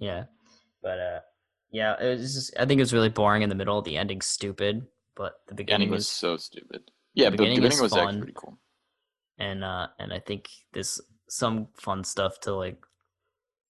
yeah, 0.00 0.24
but 0.82 0.98
uh, 0.98 1.20
yeah, 1.70 1.94
it 2.02 2.18
was 2.18 2.34
just. 2.34 2.56
I 2.58 2.66
think 2.66 2.78
it 2.78 2.82
was 2.82 2.92
really 2.92 3.08
boring 3.08 3.42
in 3.42 3.48
the 3.48 3.54
middle. 3.54 3.80
The 3.82 3.96
ending's 3.98 4.26
stupid, 4.26 4.86
but 5.14 5.34
the 5.46 5.52
The 5.52 5.56
beginning 5.56 5.74
ending 5.86 5.90
was 5.92 5.98
was, 6.00 6.08
so 6.08 6.36
stupid. 6.36 6.90
Yeah, 7.14 7.26
the 7.26 7.30
but 7.32 7.44
the 7.44 7.50
beginning 7.50 7.62
beginning 7.62 7.82
was 7.82 7.92
actually 7.96 8.18
pretty 8.18 8.32
cool. 8.34 8.58
and 9.38 9.62
uh, 9.62 9.88
and 9.98 10.12
I 10.12 10.18
think 10.18 10.48
there's 10.72 11.00
some 11.32 11.66
fun 11.72 12.04
stuff 12.04 12.38
to 12.40 12.52
like, 12.54 12.76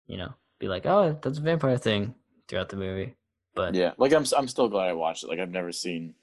you 0.07 0.17
know, 0.17 0.33
be 0.57 0.67
like, 0.67 0.87
oh, 0.87 1.15
that's 1.21 1.37
a 1.37 1.41
vampire 1.41 1.77
thing 1.77 2.15
throughout 2.47 2.69
the 2.69 2.75
movie. 2.75 3.15
But 3.53 3.75
Yeah, 3.75 3.91
like 3.99 4.13
I'm 4.13 4.25
I'm 4.35 4.47
still 4.47 4.67
glad 4.67 4.89
I 4.89 4.93
watched 4.93 5.23
it. 5.23 5.27
Like 5.27 5.39
I've 5.39 5.51
never 5.51 5.71
seen 5.71 6.15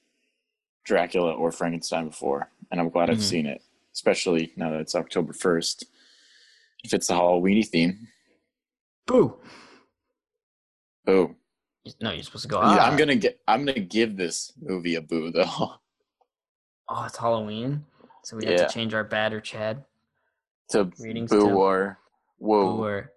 Dracula 0.84 1.32
or 1.34 1.52
Frankenstein 1.52 2.08
before, 2.08 2.50
and 2.72 2.80
I'm 2.80 2.88
glad 2.88 3.08
I've 3.08 3.18
Mhm. 3.18 3.22
seen 3.22 3.46
it, 3.46 3.62
especially 3.94 4.52
now 4.56 4.70
that 4.70 4.80
it's 4.80 4.96
October 4.96 5.32
first. 5.32 5.84
It 6.82 6.90
fits 6.90 7.06
the 7.06 7.14
Halloweeny 7.14 7.66
theme. 7.66 8.08
boo. 9.06 9.38
Oh, 11.06 11.34
You- 11.84 11.94
No, 12.02 12.10
you're 12.10 12.22
supposed 12.24 12.42
to 12.42 12.48
go. 12.48 12.60
yeah, 12.60 12.78
Ah. 12.80 12.86
I'm 12.90 12.98
gonna 12.98 13.16
get. 13.16 13.40
I'm 13.48 13.64
gonna 13.64 13.80
give 13.80 14.16
this 14.16 14.52
movie 14.60 14.96
a 14.96 15.00
boo 15.00 15.30
though. 15.30 15.44
Oh, 16.90 17.04
it's 17.04 17.18
Halloween, 17.18 17.84
so 18.24 18.36
we 18.38 18.46
have 18.46 18.54
Yeah. 18.54 18.66
to 18.66 18.72
change 18.72 18.94
our 18.94 19.04
bad 19.04 19.34
or 19.34 19.40
Chad. 19.42 19.84
To 20.70 20.84
Greetings 20.84 21.30
boo 21.30 21.48
to- 21.48 21.54
or 21.54 21.98
whoa. 22.38 22.76
Boo 22.76 22.84
or 22.84 23.12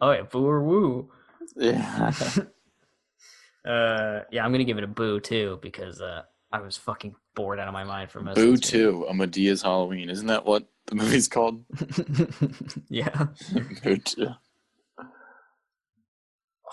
oh 0.00 0.12
yeah, 0.12 0.22
boo 0.22 0.46
or 0.46 0.62
woo. 0.62 1.10
Yeah. 1.56 2.12
uh, 3.66 4.20
yeah, 4.30 4.44
I'm 4.44 4.52
gonna 4.52 4.64
give 4.64 4.78
it 4.78 4.84
a 4.84 4.88
boo 4.88 5.20
too 5.20 5.58
because 5.62 6.00
uh, 6.00 6.22
I 6.52 6.60
was 6.60 6.76
fucking 6.76 7.14
bored 7.34 7.58
out 7.58 7.68
of 7.68 7.72
my 7.74 7.84
mind 7.84 8.10
for 8.10 8.20
most. 8.20 8.36
boo 8.36 8.56
two. 8.56 9.06
A 9.08 9.14
Madea's 9.14 9.62
Halloween. 9.62 10.10
Isn't 10.10 10.26
that 10.26 10.44
what 10.44 10.66
the 10.86 10.96
movie's 10.96 11.28
called? 11.28 11.64
yeah. 12.90 13.26
boo 13.82 13.96
two. 13.96 14.28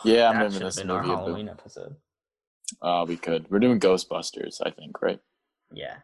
Yeah, 0.03 0.29
I'm 0.29 0.39
that 0.39 0.51
should 0.51 0.61
have 0.63 0.73
this 0.73 0.79
been 0.81 0.91
our 0.91 1.01
movie 1.01 1.13
a 1.13 1.15
boo. 1.15 1.21
Halloween 1.23 1.49
episode. 1.49 1.95
Uh, 2.81 3.05
we 3.07 3.15
could. 3.15 3.49
We're 3.49 3.59
doing 3.59 3.79
Ghostbusters, 3.79 4.59
I 4.65 4.71
think, 4.71 5.01
right? 5.01 5.19
Yeah, 5.71 5.97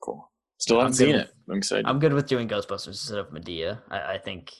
Cool. 0.00 0.30
Still 0.58 0.78
haven't 0.78 0.94
seen 0.94 1.12
with- 1.12 1.22
it. 1.22 1.32
I'm 1.48 1.58
excited. 1.58 1.86
I'm 1.86 1.98
good 1.98 2.12
with 2.12 2.26
doing 2.26 2.48
Ghostbusters 2.48 2.88
instead 2.88 3.18
of 3.18 3.30
Madea. 3.30 3.80
I, 3.90 4.14
I 4.14 4.18
think. 4.18 4.52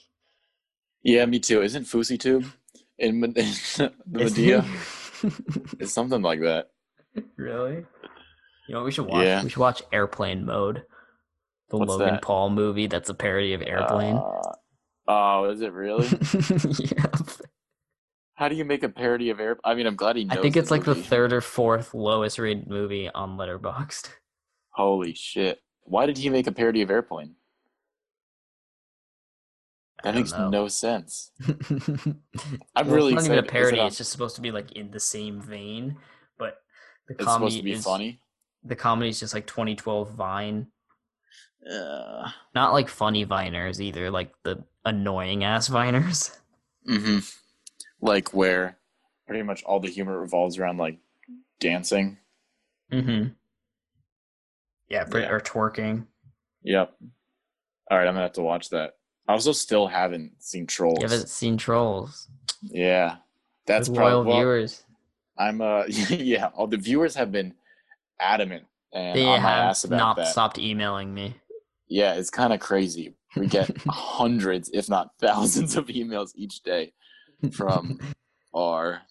Yeah, 1.03 1.25
me 1.25 1.39
too. 1.39 1.61
Isn't 1.61 1.83
FouseyTube 1.85 2.45
in, 2.97 3.19
Med- 3.19 3.35
the 3.35 3.91
Madea? 4.11 4.65
It's 5.79 5.91
something 5.93 6.21
like 6.21 6.41
that. 6.41 6.69
really? 7.37 7.75
You 8.67 8.73
know 8.73 8.79
what 8.79 8.85
we 8.85 8.91
should 8.91 9.07
watch? 9.07 9.25
Yeah. 9.25 9.43
We 9.43 9.49
should 9.49 9.57
watch 9.59 9.81
Airplane 9.91 10.45
Mode, 10.45 10.83
the 11.69 11.77
What's 11.77 11.89
Logan 11.89 12.07
that? 12.15 12.21
Paul 12.21 12.51
movie. 12.51 12.85
That's 12.87 13.09
a 13.09 13.13
parody 13.15 13.53
of 13.53 13.61
Airplane. 13.63 14.17
Uh, 14.17 14.51
oh, 15.07 15.49
is 15.49 15.61
it 15.61 15.73
really? 15.73 16.07
yeah. 16.79 17.05
How 18.35 18.47
do 18.49 18.55
you 18.55 18.63
make 18.65 18.83
a 18.83 18.89
parody 18.89 19.31
of 19.31 19.39
Air? 19.39 19.57
I 19.63 19.73
mean, 19.73 19.87
I'm 19.87 19.95
glad 19.95 20.17
he 20.17 20.27
I 20.29 20.35
think 20.35 20.55
it's 20.55 20.69
like 20.69 20.83
the 20.83 20.93
third 20.93 21.33
or 21.33 21.41
fourth 21.41 21.95
lowest 21.95 22.37
rated 22.37 22.67
movie 22.67 23.09
on 23.09 23.37
Letterboxd. 23.37 24.09
Holy 24.71 25.15
shit! 25.15 25.59
Why 25.87 26.05
did 26.05 26.17
he 26.17 26.29
make 26.29 26.47
a 26.47 26.51
parody 26.51 26.81
of 26.81 26.91
Airplane? 26.91 27.35
That 30.03 30.13
makes 30.15 30.31
know. 30.31 30.49
no 30.49 30.67
sense. 30.67 31.31
I'm 32.75 32.87
Well, 32.87 32.95
really 32.95 33.13
it's 33.13 33.27
not 33.27 33.33
even 33.33 33.37
a. 33.39 33.41
Is 33.41 33.45
it 33.45 33.49
parody. 33.49 33.77
It's 33.87 33.97
just 33.97 34.11
supposed 34.11 34.35
to 34.35 34.41
be 34.41 34.51
like 34.51 34.71
in 34.73 34.91
the 34.91 34.99
same 34.99 35.41
vein, 35.41 35.97
but 36.37 36.61
the 37.07 37.15
It's 37.15 37.23
comedy 37.25 37.51
supposed 37.51 37.57
to 37.57 37.63
be 37.63 37.71
is 37.71 37.83
funny. 37.83 38.19
the 38.63 38.75
comedy 38.75 39.09
is 39.09 39.19
just 39.19 39.33
like 39.33 39.47
2012 39.47 40.11
Vine, 40.11 40.67
Uh, 41.69 42.29
not 42.53 42.73
like 42.73 42.89
funny 42.89 43.25
Viners 43.25 43.79
either, 43.79 44.11
like 44.11 44.31
the 44.43 44.63
annoying 44.85 45.43
ass 45.43 45.67
Viners. 45.75 46.37
hmm 46.85 47.19
Like 48.01 48.33
where 48.33 48.77
pretty 49.25 49.43
much 49.43 49.63
all 49.63 49.79
the 49.79 49.89
humor 49.89 50.19
revolves 50.19 50.57
around 50.59 50.77
like 50.77 50.99
dancing. 51.59 52.17
Mm-hmm. 52.91 53.29
Yeah, 54.89 55.03
Brit 55.05 55.25
Yeah. 55.25 55.31
or 55.31 55.39
twerking. 55.39 56.05
Yep. 56.63 56.93
All 57.89 57.97
right, 57.97 58.07
I'm 58.07 58.13
gonna 58.13 58.21
have 58.23 58.33
to 58.33 58.41
watch 58.41 58.69
that. 58.69 58.93
I 59.27 59.33
also 59.33 59.51
still 59.51 59.87
haven't 59.87 60.31
seen 60.41 60.65
Trolls. 60.67 60.97
You 61.01 61.07
haven't 61.07 61.29
seen 61.29 61.57
Trolls. 61.57 62.27
Yeah, 62.63 63.17
That's 63.65 63.89
With 63.89 63.97
loyal 63.99 64.23
probably 64.23 64.29
well, 64.31 64.39
viewers. 64.41 64.83
I'm 65.37 65.61
uh 65.61 65.83
yeah. 66.09 66.47
All 66.55 66.67
the 66.67 66.77
viewers 66.77 67.15
have 67.15 67.31
been 67.31 67.53
adamant 68.19 68.65
and 68.93 69.15
They 69.17 69.25
on 69.25 69.41
my 69.41 69.49
have 69.49 69.69
ass 69.69 69.83
about 69.83 69.97
not 69.97 70.15
that. 70.17 70.27
stopped 70.27 70.57
emailing 70.57 71.13
me. 71.13 71.35
Yeah, 71.89 72.13
it's 72.15 72.29
kind 72.29 72.53
of 72.53 72.59
crazy. 72.59 73.15
We 73.35 73.47
get 73.47 73.69
hundreds, 73.87 74.69
if 74.73 74.89
not 74.89 75.11
thousands, 75.19 75.75
of 75.75 75.87
emails 75.87 76.31
each 76.35 76.61
day 76.63 76.93
from 77.53 77.99
our 78.55 79.01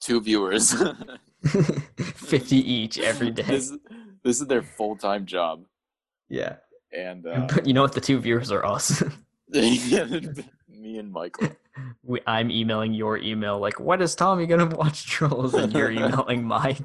two 0.00 0.20
viewers. 0.20 0.74
50 1.44 2.56
each 2.56 2.98
every 2.98 3.30
day. 3.30 3.42
this, 3.42 3.72
this 4.22 4.40
is 4.40 4.46
their 4.46 4.62
full 4.62 4.96
time 4.96 5.26
job, 5.26 5.64
yeah. 6.28 6.56
and 6.92 7.26
uh, 7.26 7.48
you 7.64 7.72
know 7.72 7.82
what? 7.82 7.92
The 7.94 8.00
two 8.00 8.18
viewers 8.20 8.50
are 8.52 8.64
us. 8.64 9.02
me 9.48 10.98
and 10.98 11.10
Michael. 11.12 11.48
we, 12.04 12.20
I'm 12.26 12.50
emailing 12.50 12.94
your 12.94 13.18
email 13.18 13.58
like, 13.58 13.80
when 13.80 14.00
is 14.00 14.14
Tommy 14.14 14.46
gonna 14.46 14.66
watch 14.66 15.06
Trolls? 15.06 15.54
And 15.54 15.72
you're 15.72 15.90
emailing 15.90 16.44
my 16.44 16.76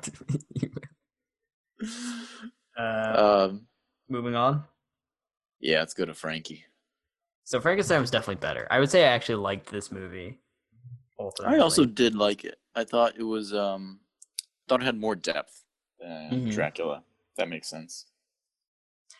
email. 0.61 1.89
Uh, 2.77 3.47
Um, 3.49 3.67
moving 4.09 4.35
on. 4.35 4.63
yeah, 5.59 5.79
let's 5.79 5.93
go 5.93 6.05
to 6.05 6.13
Frankie. 6.13 6.65
So 7.43 7.61
Frankenstein 7.61 8.01
was 8.01 8.11
definitely 8.11 8.35
better. 8.41 8.67
I 8.71 8.79
would 8.79 8.89
say 8.89 9.03
I 9.05 9.09
actually 9.09 9.35
liked 9.35 9.69
this 9.69 9.91
movie. 9.91 10.39
I 11.45 11.59
also 11.59 11.85
did 11.85 12.15
like 12.15 12.43
it. 12.43 12.57
I 12.75 12.83
thought 12.83 13.13
it 13.17 13.23
was 13.23 13.53
um, 13.53 13.99
thought 14.67 14.81
it 14.81 14.85
had 14.85 14.99
more 14.99 15.15
depth 15.15 15.63
than 15.99 16.47
Mhm. 16.47 16.51
Dracula. 16.53 17.03
That 17.37 17.49
makes 17.49 17.67
sense. 17.69 18.05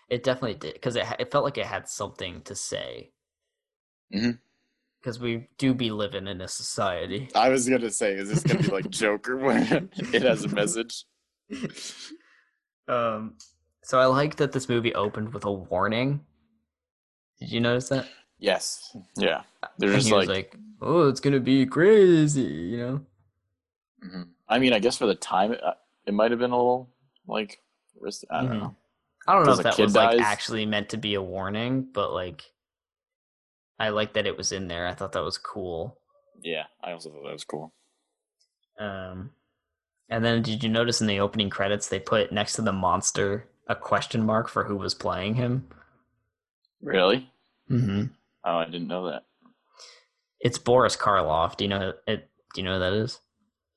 it 0.10 0.23
definitely 0.23 0.56
did 0.56 0.73
because 0.73 0.95
it 0.95 1.06
it 1.19 1.32
felt 1.32 1.43
like 1.43 1.58
it 1.58 1.65
had 1.65 1.88
something 1.89 2.41
to 2.43 2.56
say. 2.56 3.12
Because 5.01 5.19
we 5.19 5.47
do 5.58 5.73
be 5.73 5.91
living 5.91 6.28
in 6.28 6.41
a 6.41 6.47
society. 6.47 7.30
I 7.36 7.49
was 7.49 7.67
gonna 7.69 7.91
say, 7.91 8.13
is 8.13 8.30
this 8.30 8.43
gonna 8.43 8.62
be 8.63 8.69
like 8.69 8.89
Joker, 9.01 9.38
where 9.38 9.88
it 10.13 10.21
has 10.23 10.43
a 10.43 10.49
message? 10.49 11.06
Um, 12.88 13.36
so 13.84 13.99
I 13.99 14.06
like 14.06 14.36
that 14.38 14.51
this 14.51 14.69
movie 14.69 14.93
opened 14.93 15.34
with 15.34 15.45
a 15.45 15.51
warning. 15.51 16.21
Did 17.39 17.51
you 17.51 17.60
notice 17.62 17.89
that? 17.89 18.08
Yes. 18.38 18.95
Yeah. 19.17 19.43
They're 19.78 19.91
And 19.91 19.99
just 19.99 20.12
like, 20.12 20.28
like, 20.28 20.58
"Oh, 20.82 21.10
it's 21.10 21.19
gonna 21.19 21.39
be 21.39 21.65
crazy," 21.65 22.41
you 22.41 22.78
know. 22.78 23.06
mhm. 24.04 24.30
I 24.47 24.60
mean, 24.60 24.73
I 24.73 24.80
guess 24.80 24.97
for 24.97 25.08
the 25.08 25.15
time, 25.15 25.54
it, 25.54 25.63
uh, 25.63 25.73
it 26.06 26.13
might 26.13 26.32
have 26.32 26.39
been 26.39 26.51
a 26.51 26.56
little 26.58 26.89
like, 27.28 27.60
I 28.29 28.41
don't 28.41 28.49
Mhm. 28.51 28.60
know. 28.60 28.75
I 29.27 29.34
don't 29.34 29.45
know 29.45 29.53
if 29.53 29.63
that 29.63 29.77
was 29.79 29.95
like 29.95 30.19
actually 30.19 30.65
meant 30.65 30.89
to 30.89 30.97
be 30.97 31.15
a 31.15 31.21
warning, 31.21 31.84
but 31.91 32.12
like, 32.13 32.43
I 33.79 33.89
like 33.89 34.13
that 34.13 34.27
it 34.27 34.38
was 34.38 34.51
in 34.51 34.67
there. 34.67 34.86
I 34.88 34.93
thought 34.93 35.13
that 35.13 35.23
was 35.23 35.38
cool. 35.38 35.99
Yeah, 36.41 36.65
I 36.84 36.91
also 36.91 37.10
thought 37.10 37.23
that 37.23 37.34
was 37.34 37.43
cool. 37.43 37.73
Um, 38.79 39.31
and 40.10 40.23
then 40.23 40.41
did 40.43 40.63
you 40.63 40.69
notice 40.69 41.01
in 41.01 41.08
the 41.08 41.19
opening 41.19 41.49
credits 41.49 41.88
they 41.88 41.99
put 41.99 42.31
next 42.31 42.53
to 42.53 42.62
the 42.62 42.73
monster 42.73 43.49
a 43.67 43.75
question 43.75 44.25
mark 44.25 44.47
for 44.47 44.65
who 44.65 44.75
was 44.75 44.93
playing 44.93 45.36
him? 45.36 45.67
Really? 46.81 47.31
Mm-hmm. 47.69 48.05
Oh, 48.43 48.58
I 48.58 48.65
didn't 48.65 48.88
know 48.88 49.08
that. 49.10 49.23
It's 50.39 50.60
Boris 50.60 50.95
Karloff. 50.95 51.58
Do 51.58 51.63
you 51.63 51.69
know 51.69 51.93
it? 52.05 52.29
Do 52.53 52.62
you 52.62 52.65
know 52.65 52.73
who 52.73 52.79
that 52.79 52.93
is? 52.93 53.19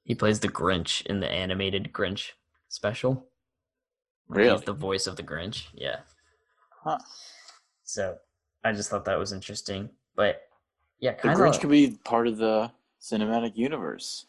He 0.04 0.14
plays 0.14 0.40
the 0.40 0.48
Grinch 0.48 1.06
in 1.06 1.20
the 1.20 1.30
animated 1.30 1.92
Grinch 1.92 2.32
special. 2.68 3.26
Really? 4.28 4.52
He's 4.56 4.62
the 4.62 4.72
voice 4.72 5.06
of 5.06 5.16
the 5.16 5.22
Grinch. 5.22 5.64
Yeah. 5.74 5.96
Huh. 6.82 6.98
So 7.84 8.16
I 8.64 8.72
just 8.72 8.90
thought 8.90 9.04
that 9.06 9.18
was 9.18 9.32
interesting. 9.32 9.90
But 10.14 10.42
yeah, 11.00 11.14
The 11.22 11.28
Grinch 11.28 11.60
could 11.60 11.70
be 11.70 11.98
part 12.04 12.26
of 12.26 12.36
the 12.38 12.70
cinematic 13.00 13.52
universe. 13.56 14.26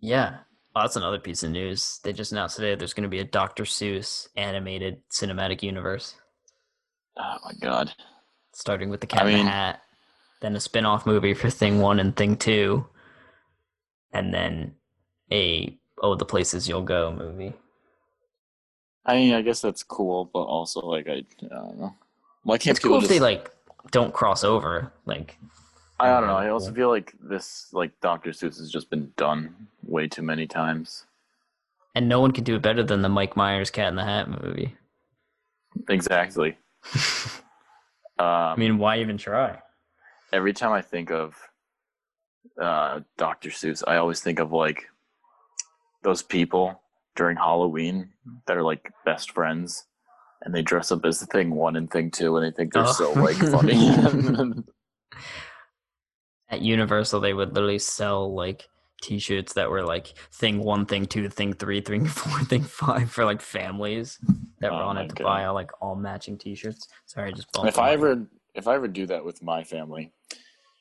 Yeah. 0.00 0.38
Oh, 0.76 0.82
that's 0.82 0.96
another 0.96 1.18
piece 1.18 1.42
of 1.42 1.50
news. 1.50 1.98
They 2.04 2.12
just 2.12 2.32
announced 2.32 2.56
today 2.56 2.74
there's 2.74 2.92
going 2.94 3.02
to 3.04 3.08
be 3.08 3.20
a 3.20 3.24
Dr. 3.24 3.64
Seuss 3.64 4.28
animated 4.36 5.02
cinematic 5.10 5.62
universe, 5.62 6.14
Oh 7.16 7.36
my 7.44 7.52
god. 7.60 7.92
starting 8.52 8.90
with 8.90 9.00
the 9.00 9.06
Cat 9.06 9.22
I 9.22 9.28
in 9.30 9.34
mean- 9.36 9.44
the 9.46 9.50
Hat, 9.52 9.82
then 10.40 10.54
a 10.54 10.60
spin 10.60 10.84
off 10.86 11.06
movie 11.06 11.34
for 11.34 11.50
Thing 11.50 11.80
1 11.80 11.98
and 11.98 12.14
Thing 12.14 12.36
2, 12.36 12.86
and 14.12 14.32
then 14.32 14.74
a 15.32 15.76
Oh, 16.00 16.14
the 16.14 16.24
Places 16.24 16.68
You'll 16.68 16.82
Go 16.82 17.12
movie. 17.12 17.54
I 19.08 19.16
mean, 19.16 19.34
I 19.34 19.42
guess 19.42 19.60
that's 19.60 19.82
cool, 19.82 20.30
but 20.32 20.40
also 20.42 20.80
like 20.82 21.08
I, 21.08 21.24
I 21.42 21.48
don't 21.48 21.78
know. 21.80 21.94
Why 22.44 22.58
can't 22.58 22.76
It's 22.76 22.80
people 22.80 22.90
cool 22.90 22.98
if 22.98 23.02
just? 23.04 23.10
they 23.10 23.20
like 23.20 23.50
don't 23.90 24.12
cross 24.14 24.44
over. 24.44 24.92
Like, 25.06 25.38
I 25.98 26.08
don't 26.08 26.26
know. 26.28 26.36
I 26.36 26.50
also 26.50 26.72
feel 26.72 26.90
like 26.90 27.14
this, 27.20 27.68
like 27.72 27.98
Doctor 28.00 28.30
Seuss, 28.30 28.58
has 28.58 28.70
just 28.70 28.90
been 28.90 29.12
done 29.16 29.68
way 29.82 30.06
too 30.08 30.22
many 30.22 30.46
times. 30.46 31.06
and 31.94 32.08
no 32.08 32.20
one 32.20 32.30
can 32.32 32.44
do 32.44 32.54
it 32.56 32.62
better 32.62 32.84
than 32.84 33.02
the 33.02 33.08
Mike 33.08 33.34
Myers 33.36 33.70
Cat 33.70 33.88
in 33.88 33.96
the 33.96 34.04
Hat 34.04 34.28
movie. 34.28 34.76
Exactly. 35.88 36.56
Um, 38.20 38.26
I 38.26 38.56
mean, 38.56 38.78
why 38.78 38.98
even 38.98 39.16
try? 39.16 39.60
every 40.32 40.52
time 40.52 40.72
I 40.72 40.82
think 40.82 41.12
of 41.12 41.36
uh, 42.60 42.98
Dr. 43.16 43.50
Seuss, 43.50 43.84
I 43.86 43.96
always 43.98 44.18
think 44.20 44.40
of 44.40 44.50
like 44.50 44.88
those 46.02 46.20
people 46.24 46.80
during 47.18 47.36
Halloween 47.36 48.08
that 48.46 48.56
are 48.56 48.62
like 48.62 48.90
best 49.04 49.32
friends, 49.32 49.84
and 50.42 50.54
they 50.54 50.62
dress 50.62 50.90
up 50.92 51.04
as 51.04 51.20
Thing 51.26 51.50
One 51.50 51.76
and 51.76 51.90
Thing 51.90 52.10
Two, 52.10 52.36
and 52.36 52.46
they 52.46 52.56
think 52.56 52.72
they're 52.72 52.84
Oh. 52.86 52.92
so 52.92 53.12
like 53.12 53.36
funny. 53.36 53.74
At 56.50 56.62
Universal, 56.62 57.20
they 57.20 57.34
would 57.34 57.52
literally 57.54 57.78
sell 57.78 58.32
like 58.34 58.66
T-shirts 59.02 59.52
that 59.52 59.68
were 59.70 59.82
like 59.84 60.14
thing 60.32 60.60
one, 60.62 60.86
thing 60.86 61.04
two, 61.06 61.28
thing 61.28 61.52
three, 61.52 61.80
thing 61.82 62.06
four, 62.18 62.40
thing 62.44 62.62
five 62.62 63.10
for 63.10 63.24
like 63.24 63.42
families 63.42 64.18
that 64.60 64.72
were 64.72 64.78
Oh 64.78 64.88
on 64.88 64.96
it 64.96 65.08
to 65.10 65.14
God. 65.16 65.24
buy 65.24 65.44
all 65.44 65.54
like 65.54 65.70
all 65.82 65.94
matching 65.96 66.38
T-shirts. 66.38 66.88
Sorry, 67.04 67.28
I 67.28 67.32
just 67.32 67.48
if 67.64 67.78
I 67.78 67.92
ever, 67.92 68.26
if 68.54 68.66
I 68.66 68.76
ever 68.76 68.88
do 68.88 69.06
that 69.06 69.24
with 69.24 69.42
my 69.42 69.62
family, 69.62 70.12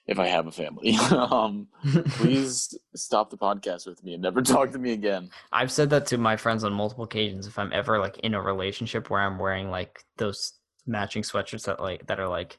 if 0.07 0.19
I 0.19 0.27
have 0.27 0.47
a 0.47 0.51
family, 0.51 0.95
um, 1.11 1.67
please 2.11 2.73
stop 2.95 3.29
the 3.29 3.37
podcast 3.37 3.85
with 3.85 4.03
me 4.03 4.13
and 4.13 4.23
never 4.23 4.41
talk 4.53 4.71
to 4.71 4.79
me 4.79 4.93
again. 4.93 5.29
I've 5.51 5.71
said 5.71 5.89
that 5.91 6.05
to 6.07 6.17
my 6.17 6.37
friends 6.37 6.63
on 6.63 6.73
multiple 6.73 7.03
occasions. 7.03 7.45
If 7.47 7.59
I'm 7.59 7.71
ever 7.73 7.99
like 7.99 8.17
in 8.19 8.33
a 8.33 8.41
relationship 8.41 9.09
where 9.09 9.21
I'm 9.21 9.37
wearing 9.37 9.69
like 9.69 10.03
those 10.17 10.53
matching 10.85 11.23
sweatshirts 11.23 11.65
that 11.65 11.79
like 11.81 12.07
that 12.07 12.19
are 12.19 12.27
like, 12.29 12.57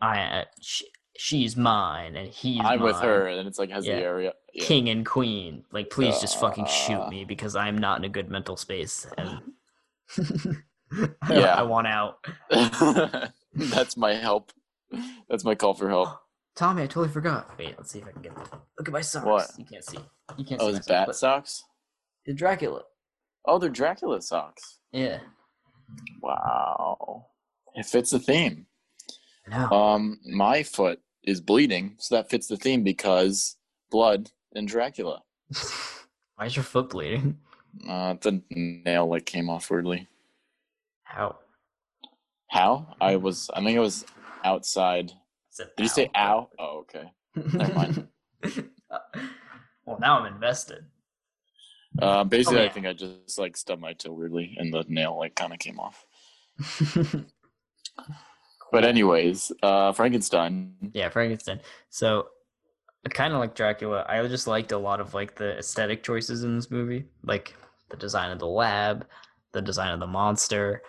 I 0.00 0.20
uh, 0.20 0.44
sh- 0.60 0.82
she's 1.16 1.56
mine 1.56 2.14
and 2.14 2.28
he's 2.28 2.60
I'm 2.62 2.80
with 2.80 2.96
her, 2.96 3.26
and 3.26 3.48
it's 3.48 3.58
like 3.58 3.70
has 3.70 3.86
Yeah. 3.86 3.96
the 3.96 4.02
area. 4.02 4.32
Yeah. 4.54 4.64
king 4.64 4.88
and 4.88 5.04
queen. 5.06 5.64
Like, 5.72 5.88
please 5.90 6.20
just 6.20 6.38
fucking 6.40 6.66
shoot 6.66 7.00
Uh. 7.00 7.08
me 7.10 7.24
because 7.24 7.56
I'm 7.56 7.78
not 7.78 7.98
in 7.98 8.04
a 8.04 8.08
good 8.08 8.28
mental 8.30 8.56
space 8.56 9.06
and 9.16 9.40
I- 10.92 11.32
Yeah. 11.32 11.54
I 11.54 11.62
want 11.62 11.86
out. 11.86 12.24
That's 13.54 13.96
my 13.96 14.14
help. 14.14 14.52
That's 15.28 15.44
my 15.44 15.54
call 15.54 15.74
for 15.74 15.88
help. 15.88 16.08
Tommy, 16.56 16.82
I 16.82 16.86
totally 16.86 17.08
forgot. 17.08 17.56
Wait, 17.58 17.74
let's 17.78 17.90
see 17.92 18.00
if 18.00 18.06
I 18.08 18.10
can 18.12 18.22
get 18.22 18.34
them. 18.34 18.44
Look 18.78 18.88
at 18.88 18.92
my 18.92 19.00
socks. 19.00 19.24
What? 19.26 19.50
You 19.58 19.64
can't 19.64 19.84
see. 19.84 19.98
You 20.36 20.44
can't 20.44 20.60
Oh, 20.60 20.70
see. 20.72 20.76
it's 20.78 20.86
bat 20.88 21.14
socks. 21.14 21.62
The 22.26 22.34
Dracula. 22.34 22.82
Oh, 23.44 23.58
they're 23.58 23.70
Dracula 23.70 24.20
socks. 24.20 24.78
Yeah. 24.92 25.20
Wow, 26.20 27.26
it 27.74 27.86
fits 27.86 28.10
the 28.10 28.18
theme. 28.18 28.66
I 29.46 29.56
know. 29.56 29.70
Um, 29.70 30.20
my 30.26 30.62
foot 30.62 31.00
is 31.24 31.40
bleeding, 31.40 31.94
so 31.98 32.14
that 32.16 32.28
fits 32.28 32.46
the 32.48 32.56
theme 32.56 32.82
because 32.82 33.56
blood 33.90 34.30
and 34.54 34.68
Dracula. 34.68 35.22
Why 36.36 36.46
is 36.46 36.56
your 36.56 36.62
foot 36.64 36.90
bleeding? 36.90 37.38
Uh, 37.88 38.14
the 38.20 38.42
nail 38.50 39.06
like 39.08 39.24
came 39.26 39.48
off 39.48 39.70
weirdly. 39.70 40.08
How? 41.04 41.36
How? 42.48 42.94
I 43.00 43.16
was. 43.16 43.48
I 43.54 43.62
think 43.64 43.76
I 43.78 43.80
was 43.80 44.04
outside. 44.44 45.12
Did 45.56 45.68
you 45.78 45.88
say 45.88 46.10
ow? 46.16 46.48
Oh, 46.58 46.78
okay. 46.80 47.10
Never 47.34 47.74
mind. 47.74 48.08
well, 49.86 49.98
now 50.00 50.20
I'm 50.20 50.32
invested. 50.32 50.84
Uh, 52.00 52.22
basically, 52.24 52.58
Oh, 52.58 52.62
yeah. 52.62 52.68
I 52.68 52.72
think 52.72 52.86
I 52.86 52.92
just 52.92 53.38
like 53.38 53.56
stubbed 53.56 53.82
my 53.82 53.92
toe 53.92 54.12
weirdly, 54.12 54.54
and 54.58 54.72
the 54.72 54.84
nail 54.88 55.18
like 55.18 55.34
kind 55.34 55.52
of 55.52 55.58
came 55.58 55.80
off. 55.80 56.04
But 58.70 58.84
anyways, 58.84 59.50
uh, 59.62 59.92
Frankenstein. 59.92 60.74
yeah, 60.92 61.08
Frankenstein. 61.08 61.60
So, 61.88 62.28
kind 63.10 63.32
of 63.32 63.40
like 63.40 63.54
Dracula, 63.54 64.04
I 64.08 64.26
just 64.28 64.46
liked 64.46 64.72
a 64.72 64.78
lot 64.78 65.00
of 65.00 65.14
like 65.14 65.34
the 65.34 65.56
aesthetic 65.58 66.02
choices 66.02 66.44
in 66.44 66.54
this 66.56 66.70
movie, 66.70 67.06
like 67.24 67.54
the 67.88 67.96
design 67.96 68.30
of 68.30 68.38
the 68.38 68.46
lab, 68.46 69.06
the 69.52 69.62
design 69.62 69.92
of 69.92 70.00
the 70.00 70.06
monster. 70.06 70.82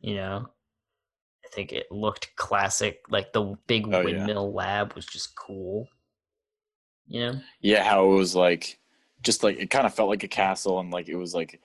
You 0.00 0.14
know, 0.14 0.48
I 1.48 1.54
think 1.54 1.72
it 1.72 1.90
looked 1.90 2.34
classic. 2.36 3.00
Like 3.08 3.32
the 3.32 3.56
big 3.66 3.86
Oh, 3.86 4.00
yeah. 4.00 4.04
windmill 4.04 4.52
lab 4.52 4.92
was 4.94 5.06
just 5.06 5.34
cool. 5.34 5.88
You 7.06 7.20
know, 7.20 7.40
Yeah, 7.60 7.84
how 7.84 8.04
it 8.04 8.14
was 8.16 8.34
like, 8.34 8.78
just 9.22 9.42
like 9.42 9.56
it 9.58 9.70
kind 9.70 9.86
of 9.86 9.94
felt 9.94 10.10
like 10.10 10.24
a 10.24 10.28
castle, 10.28 10.78
and 10.78 10.90
like 10.90 11.08
it 11.08 11.16
was 11.16 11.34
like 11.34 11.60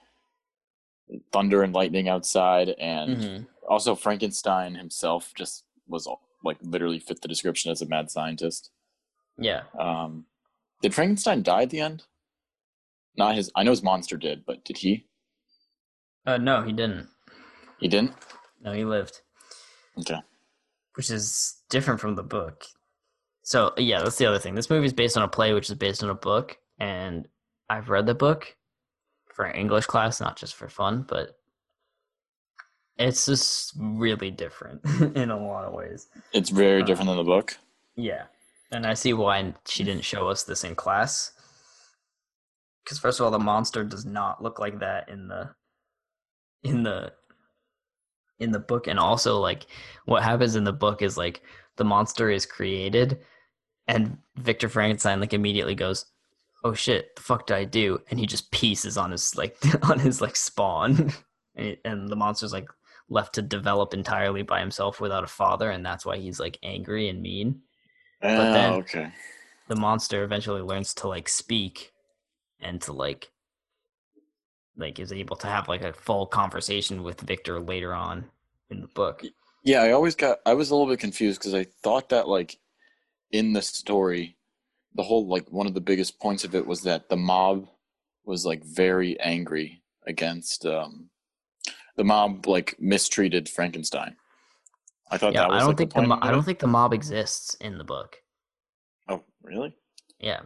thunder 1.34 1.64
and 1.64 1.74
lightning 1.74 2.08
outside, 2.08 2.70
and 2.70 3.18
Mhm. 3.18 3.48
also 3.68 3.94
Frankenstein 3.94 4.74
himself 4.76 5.34
just 5.36 5.66
was 5.88 6.08
like 6.44 6.58
literally 6.62 7.00
fit 7.00 7.22
the 7.22 7.28
description 7.28 7.72
as 7.72 7.82
a 7.82 7.86
mad 7.86 8.10
scientist. 8.10 8.72
yeah, 9.38 9.64
Um, 9.78 10.28
Did 10.82 10.94
Frankenstein 10.94 11.44
die 11.44 11.64
at 11.64 11.70
the 11.72 11.80
end? 11.82 12.06
Not 13.18 13.36
his. 13.36 13.52
I 13.56 13.64
know 13.64 13.72
his 13.72 13.84
monster 13.84 14.16
did, 14.18 14.46
but 14.46 14.64
did 14.64 14.78
he? 14.78 15.08
Uh, 16.26 16.38
no, 16.38 16.62
he 16.62 16.72
didn't. 16.72 17.10
He 17.80 17.88
didn't. 17.90 18.14
No, 18.62 18.72
he 18.74 18.86
lived, 18.86 19.22
Okay. 20.00 20.20
which 20.96 21.10
is 21.12 21.62
different 21.70 22.00
from 22.00 22.16
the 22.16 22.24
book. 22.24 22.66
So 23.44 23.74
yeah, 23.78 24.02
that's 24.02 24.18
the 24.18 24.26
other 24.26 24.40
thing. 24.40 24.56
This 24.56 24.70
movie 24.70 24.86
is 24.86 24.94
based 24.94 25.18
on 25.18 25.24
a 25.24 25.28
play, 25.28 25.54
which 25.54 25.70
is 25.70 25.76
based 25.76 26.04
on 26.04 26.10
a 26.10 26.16
book, 26.16 26.58
and 26.80 27.28
I've 27.70 27.90
read 27.90 28.06
the 28.06 28.16
book 28.16 28.56
for 29.34 29.46
English 29.48 29.86
class, 29.88 30.20
not 30.22 30.38
just 30.38 30.56
for 30.56 30.70
fun, 30.70 31.06
but 31.08 31.38
it's 32.98 33.26
just 33.26 33.74
really 33.78 34.30
different 34.32 34.82
in 35.16 35.30
a 35.32 35.38
lot 35.38 35.66
of 35.66 35.74
ways. 35.74 36.08
It's 36.32 36.50
very 36.50 36.82
Uh, 36.84 36.86
different 36.86 37.08
than 37.10 37.18
the 37.18 37.24
book. 37.24 37.58
Yeah, 37.96 38.26
and 38.72 38.86
I 38.86 38.94
see 38.94 39.14
why 39.14 39.54
she 39.66 39.84
didn't 39.84 40.04
show 40.06 40.28
us 40.30 40.44
this 40.44 40.64
in 40.64 40.76
class. 40.76 41.32
Because 42.84 43.00
first 43.00 43.20
of 43.20 43.24
all, 43.26 43.32
the 43.32 43.40
monster 43.40 43.84
does 43.84 44.06
not 44.06 44.44
look 44.44 44.60
like 44.60 44.80
that 44.80 45.10
in 45.10 45.28
the 45.28 45.56
in 46.64 46.84
the 46.84 47.14
in 48.44 48.52
the 48.52 48.60
book, 48.60 48.88
and 48.88 49.00
also 49.00 49.40
like 49.40 49.66
what 50.06 50.22
happens 50.24 50.56
in 50.56 50.64
the 50.64 50.74
book 50.74 51.02
is 51.02 51.18
like 51.18 51.42
the 51.78 51.84
monster 51.84 52.30
is 52.30 52.46
created, 52.46 53.20
and 53.88 54.18
Victor 54.36 54.70
Frankenstein 54.70 55.20
like 55.20 55.34
immediately 55.34 55.76
goes, 55.76 56.06
"Oh 56.64 56.74
shit, 56.74 57.16
the 57.16 57.22
fuck 57.24 57.48
did 57.48 57.58
I 57.58 57.64
do?" 57.64 58.00
And 58.12 58.20
he 58.20 58.26
just 58.28 58.52
pieces 58.52 58.98
on 58.98 59.12
his 59.12 59.36
like 59.36 59.58
on 59.90 59.98
his 60.00 60.22
like 60.22 60.36
spawn, 60.36 61.12
and, 61.56 61.78
and 61.86 62.10
the 62.10 62.16
monster's 62.16 62.54
like 62.54 62.68
left 63.10 63.34
to 63.36 63.42
develop 63.42 63.94
entirely 63.94 64.44
by 64.44 64.60
himself 64.60 65.02
without 65.02 65.24
a 65.24 65.28
father, 65.28 65.72
and 65.72 65.86
that's 65.86 66.06
why 66.06 66.18
he's 66.18 66.40
like 66.40 66.58
angry 66.64 67.10
and 67.10 67.22
mean 67.22 67.62
Oh, 68.22 68.54
then- 68.54 68.74
okay. 68.74 69.12
the 69.68 69.76
monster 69.76 70.24
eventually 70.24 70.62
learns 70.62 70.94
to 70.96 71.08
like 71.10 71.28
speak 71.28 71.92
and 72.62 72.82
to 72.84 72.94
like 72.94 73.30
like 74.78 75.00
is 75.00 75.12
able 75.12 75.36
to 75.38 75.48
have 75.48 75.68
like 75.68 75.84
a 75.84 75.94
full 75.94 76.26
conversation 76.26 77.04
with 77.04 77.22
Victor 77.22 77.60
later 77.60 77.94
on 77.94 78.26
in 78.70 78.82
the 78.82 78.88
book. 78.88 79.24
Yeah, 79.64 79.82
I 79.82 79.92
always 79.92 80.16
got. 80.16 80.40
I 80.46 80.54
was 80.54 80.70
a 80.70 80.76
little 80.76 80.92
bit 80.92 81.00
confused 81.00 81.40
because 81.40 81.54
I 81.54 81.64
thought 81.84 82.10
that 82.10 82.28
like 82.28 82.58
in 83.32 83.54
the 83.54 83.62
story, 83.62 84.38
the 84.96 85.04
whole 85.04 85.28
like 85.28 85.52
one 85.52 85.68
of 85.68 85.74
the 85.74 85.82
biggest 85.82 86.20
points 86.20 86.44
of 86.44 86.56
it 86.56 86.66
was 86.66 86.82
that 86.84 87.10
the 87.10 87.18
mob 87.18 87.68
was 88.26 88.46
like 88.46 88.64
very 88.64 89.20
angry 89.20 89.82
against 90.06 90.66
um 90.66 91.10
the 91.96 92.04
mob 92.04 92.48
like 92.48 92.76
mistreated 92.80 93.48
Frankenstein. 93.48 94.16
I 95.12 95.18
thought 95.18 95.34
Yeah, 95.34 95.42
that 95.42 95.50
was 95.50 95.56
I 95.56 95.60
don't 95.60 95.68
like, 95.70 95.78
think 95.78 95.90
the 95.92 95.96
point 95.96 96.08
mo- 96.10 96.20
I 96.22 96.32
don't 96.32 96.44
think 96.44 96.60
the 96.60 96.68
mob 96.68 96.94
exists 96.94 97.56
in 97.56 97.78
the 97.78 97.84
book. 97.84 98.18
Oh, 99.08 99.24
really? 99.44 99.76
Yeah. 100.20 100.42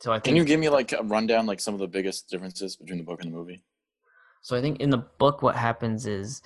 So 0.00 0.12
I 0.12 0.16
think 0.16 0.24
Can 0.24 0.36
you 0.36 0.44
give 0.44 0.60
me 0.60 0.68
like 0.68 0.92
a 0.92 1.02
rundown, 1.02 1.46
like 1.46 1.60
some 1.60 1.74
of 1.74 1.80
the 1.80 1.86
biggest 1.86 2.28
differences 2.28 2.76
between 2.76 2.98
the 2.98 3.04
book 3.04 3.22
and 3.22 3.32
the 3.32 3.36
movie? 3.36 3.62
So 4.40 4.56
I 4.56 4.60
think 4.60 4.80
in 4.80 4.90
the 4.90 4.98
book, 4.98 5.42
what 5.42 5.56
happens 5.56 6.06
is 6.06 6.42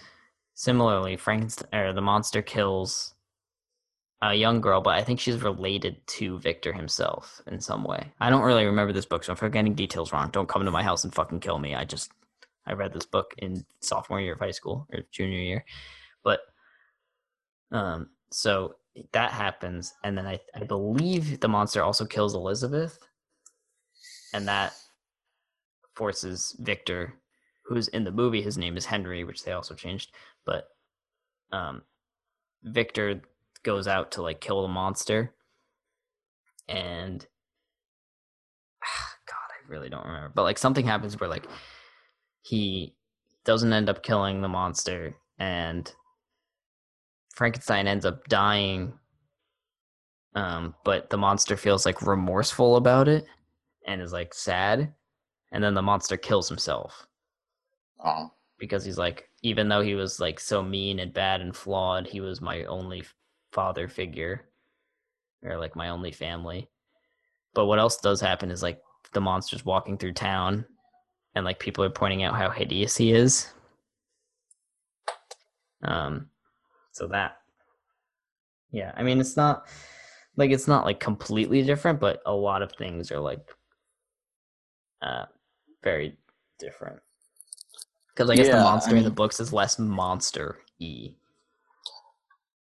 similarly, 0.55 1.17
Frankenstein 1.17 1.69
or 1.73 1.93
the 1.93 2.01
monster 2.01 2.43
kills 2.43 3.15
a 4.23 4.35
young 4.35 4.61
girl, 4.61 4.81
but 4.81 4.95
I 4.95 5.03
think 5.03 5.21
she's 5.21 5.43
related 5.43 6.05
to 6.07 6.39
Victor 6.39 6.73
himself 6.73 7.43
in 7.47 7.61
some 7.61 7.85
way. 7.85 8.13
I 8.21 8.31
don't 8.31 8.43
really 8.43 8.65
remember 8.65 8.93
this 8.93 9.07
book, 9.07 9.25
so 9.25 9.33
if 9.33 9.43
I'm 9.43 9.51
getting 9.51 9.75
details 9.75 10.13
wrong, 10.13 10.31
don't 10.31 10.49
come 10.49 10.65
to 10.65 10.71
my 10.71 10.83
house 10.83 11.05
and 11.05 11.15
fucking 11.15 11.41
kill 11.41 11.59
me. 11.59 11.75
I 11.75 11.85
just 11.85 12.11
I 12.67 12.73
read 12.73 12.93
this 12.93 13.05
book 13.05 13.35
in 13.39 13.65
sophomore 13.81 14.21
year 14.21 14.33
of 14.33 14.39
high 14.41 14.51
school 14.51 14.87
or 14.93 15.01
junior 15.11 15.41
year, 15.41 15.65
but 16.23 16.41
um, 17.71 18.11
so 18.31 18.77
that 19.13 19.33
happens, 19.33 19.93
and 20.05 20.17
then 20.17 20.27
I 20.27 20.41
I 20.55 20.65
believe 20.65 21.41
the 21.41 21.49
monster 21.49 21.83
also 21.83 22.07
kills 22.07 22.35
Elizabeth, 22.35 22.99
and 24.33 24.49
that 24.49 24.73
forces 25.95 26.57
Victor 26.61 27.15
who's 27.65 27.89
in 27.89 28.05
the 28.05 28.13
movie 28.13 28.43
his 28.43 28.59
name 28.59 28.77
is 28.77 28.87
henry 28.87 29.25
which 29.25 29.45
they 29.45 29.53
also 29.53 29.75
changed 29.75 30.13
but 30.45 30.69
um 31.53 31.83
victor 32.63 33.21
goes 33.63 33.89
out 33.89 34.13
to 34.13 34.23
like 34.23 34.41
kill 34.41 34.63
the 34.63 34.69
monster. 34.69 35.35
And 36.69 37.21
god 38.81 39.51
i 39.51 39.69
really 39.69 39.89
don't 39.89 40.05
remember 40.07 40.33
but 40.35 40.43
like 40.43 40.59
something 40.59 40.87
happens 40.87 41.19
where 41.19 41.29
like 41.29 41.47
he 42.43 42.95
doesn't 43.45 43.73
end 43.73 43.89
up 43.89 44.03
killing 44.03 44.41
the 44.41 44.49
monster 44.49 45.15
and 45.39 45.93
frankenstein 47.35 47.87
ends 47.87 48.07
up 48.07 48.27
dying 48.29 48.93
um 50.35 50.75
but 50.85 51.11
the 51.11 51.19
monster 51.19 51.57
feels 51.57 51.85
like 51.85 52.01
remorseful 52.03 52.77
about 52.77 53.09
it 53.09 53.27
and 53.87 54.01
is 54.01 54.13
like 54.13 54.35
sad. 54.35 54.93
And 55.53 55.63
then 55.63 55.75
the 55.75 55.83
monster 55.83 56.17
kills 56.17 56.49
himself 56.49 57.07
Because 58.59 58.85
he's 58.85 58.99
like 58.99 59.29
even 59.43 59.69
though 59.69 59.81
he 59.81 59.95
was 59.95 60.21
like 60.21 60.41
so 60.41 60.63
mean 60.63 60.99
and 61.01 61.13
bad 61.13 61.41
and 61.41 61.55
flawed 61.55 62.07
he 62.07 62.21
was 62.21 62.41
my 62.41 62.65
only 62.65 63.03
father 63.53 63.89
figure 63.89 64.49
or 65.43 65.59
like 65.59 65.77
my 65.77 65.89
only 65.91 66.13
family. 66.13 66.69
But 67.55 67.67
what 67.67 67.79
else 67.79 67.99
does 67.99 68.21
happen 68.21 68.51
is 68.51 68.63
like 68.63 68.81
the 69.13 69.21
monster's 69.21 69.65
walking 69.65 69.99
through 69.99 70.15
town 70.15 70.65
and 71.35 71.45
like 71.45 71.59
people 71.59 71.85
are 71.85 71.91
pointing 71.91 72.23
out 72.23 72.35
how 72.37 72.51
hideous 72.51 72.97
he 72.97 73.13
is. 73.13 73.53
Um 75.83 76.31
so 76.95 77.09
that 77.09 77.39
yeah 78.71 78.93
i 78.97 79.03
mean 79.03 79.21
it's 79.21 79.37
not 79.37 79.67
like 80.37 80.51
it's 80.51 80.69
not 80.69 80.85
like 80.85 81.01
completely 81.01 81.63
different 81.63 82.01
but 82.01 82.23
a 82.25 82.33
lot 82.33 82.63
of 82.63 82.73
things 82.73 83.11
are 83.11 83.21
like 83.21 83.41
uh 85.03 85.25
very 85.83 86.17
different 86.59 87.01
because 88.15 88.31
I 88.31 88.37
guess 88.37 88.47
Yeah, 88.47 88.53
the 88.55 88.59
I 88.61 88.63
monster 88.63 88.97
in 88.97 89.05
the 89.05 89.11
books 89.11 89.41
is 89.41 89.53
less 89.53 89.79
monster 89.79 90.59
y. 90.81 91.15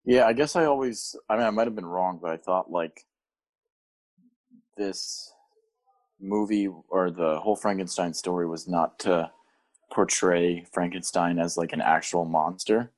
Yeah, 0.06 0.26
I 0.26 0.34
guess 0.34 0.56
I 0.56 0.66
always. 0.66 1.16
I 1.30 1.38
mean, 1.38 1.46
I 1.46 1.50
might 1.50 1.68
have 1.68 1.76
been 1.76 1.86
wrong, 1.86 2.20
but 2.22 2.32
I 2.32 2.38
thought 2.38 2.72
like 2.72 3.06
this 4.78 5.32
movie 6.20 6.68
or 6.90 7.12
the 7.12 7.40
whole 7.40 7.56
Frankenstein 7.56 8.14
story 8.14 8.48
was 8.48 8.68
not 8.68 9.00
to 9.00 9.32
portray 9.92 10.66
Frankenstein 10.74 11.38
as 11.40 11.58
like 11.58 11.74
an 11.74 11.82
actual 11.82 12.26
monster, 12.26 12.92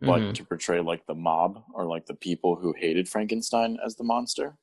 but 0.00 0.20
Mhm. 0.20 0.34
to 0.34 0.44
portray 0.44 0.80
like 0.80 1.06
the 1.06 1.14
mob 1.14 1.64
or 1.74 1.86
like 1.86 2.06
the 2.06 2.14
people 2.14 2.56
who 2.56 2.72
hated 2.74 3.08
Frankenstein 3.08 3.78
as 3.84 3.96
the 3.96 4.04
monster. 4.04 4.58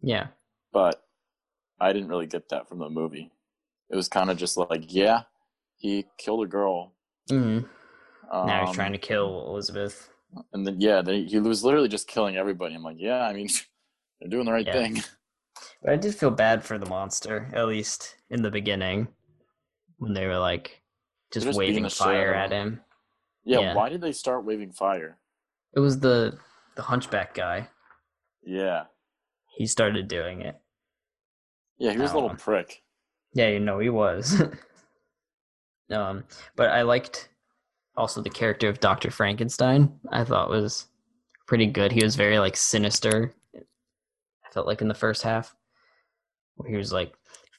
Yeah. 0.00 0.28
But 0.72 1.06
I 1.80 1.92
didn't 1.92 2.08
really 2.08 2.26
get 2.26 2.48
that 2.48 2.68
from 2.68 2.78
the 2.78 2.88
movie. 2.88 3.30
It 3.90 3.96
was 3.96 4.08
kind 4.08 4.30
of 4.30 4.38
just 4.38 4.56
like, 4.56 4.92
yeah, 4.92 5.24
he 5.76 6.06
killed 6.16 6.44
a 6.44 6.48
girl. 6.48 6.93
Hmm 7.28 7.60
now 8.42 8.60
he's 8.60 8.70
um, 8.70 8.74
trying 8.74 8.92
to 8.92 8.98
kill 8.98 9.46
Elizabeth. 9.48 10.10
And 10.52 10.66
then 10.66 10.80
yeah, 10.80 11.02
they, 11.02 11.22
he 11.24 11.38
was 11.38 11.64
literally 11.64 11.88
just 11.88 12.08
killing 12.08 12.36
everybody. 12.36 12.74
I'm 12.74 12.82
like, 12.82 12.96
yeah, 12.98 13.22
I 13.22 13.32
mean, 13.32 13.48
they're 14.20 14.30
doing 14.30 14.46
the 14.46 14.52
right 14.52 14.66
Yeah. 14.66 14.72
thing. 14.72 15.02
But 15.82 15.92
I 15.92 15.96
did 15.96 16.14
feel 16.14 16.30
bad 16.30 16.64
for 16.64 16.78
the 16.78 16.86
monster, 16.86 17.48
at 17.54 17.68
least 17.68 18.16
in 18.28 18.42
the 18.42 18.50
beginning, 18.50 19.06
when 19.98 20.12
they 20.12 20.26
were 20.26 20.38
like 20.38 20.82
just, 21.32 21.46
just 21.46 21.56
waving 21.56 21.84
the 21.84 21.88
shit 21.90 22.00
out 22.06 22.06
fire 22.12 22.34
at 22.34 22.50
him. 22.50 22.80
Yeah, 23.44 23.60
Yeah. 23.60 23.74
why 23.74 23.88
did 23.88 24.00
they 24.00 24.12
start 24.12 24.44
waving 24.44 24.72
fire? 24.72 25.18
It 25.74 25.80
was 25.80 26.00
the 26.00 26.38
the 26.74 26.82
hunchback 26.82 27.34
guy. 27.34 27.68
Yeah, 28.42 28.84
He 29.56 29.66
started 29.66 30.08
doing 30.08 30.40
it. 30.42 30.56
yeah, 31.78 31.92
he 31.92 31.98
was 31.98 32.12
a 32.12 32.14
little 32.14 32.36
prick. 32.36 32.82
Yeah, 33.32 33.48
you 33.48 33.60
know 33.60 33.78
he 33.78 33.90
was. 33.90 34.42
um, 35.90 36.24
but 36.56 36.70
I 36.70 36.82
liked 36.82 37.28
also 37.96 38.20
the 38.22 38.30
character 38.30 38.68
of 38.68 38.80
Doctor 38.80 39.10
Frankenstein. 39.10 39.92
I 40.10 40.24
thought 40.24 40.50
was 40.50 40.86
pretty 41.46 41.66
good. 41.66 41.92
He 41.92 42.02
was 42.02 42.16
very 42.16 42.38
like 42.38 42.56
sinister. 42.56 43.34
I 43.54 44.50
felt 44.52 44.66
like 44.66 44.80
in 44.80 44.88
the 44.88 44.94
first 44.94 45.22
half, 45.22 45.54
where 46.56 46.70
he 46.70 46.76
was 46.76 46.92
like, 46.92 47.12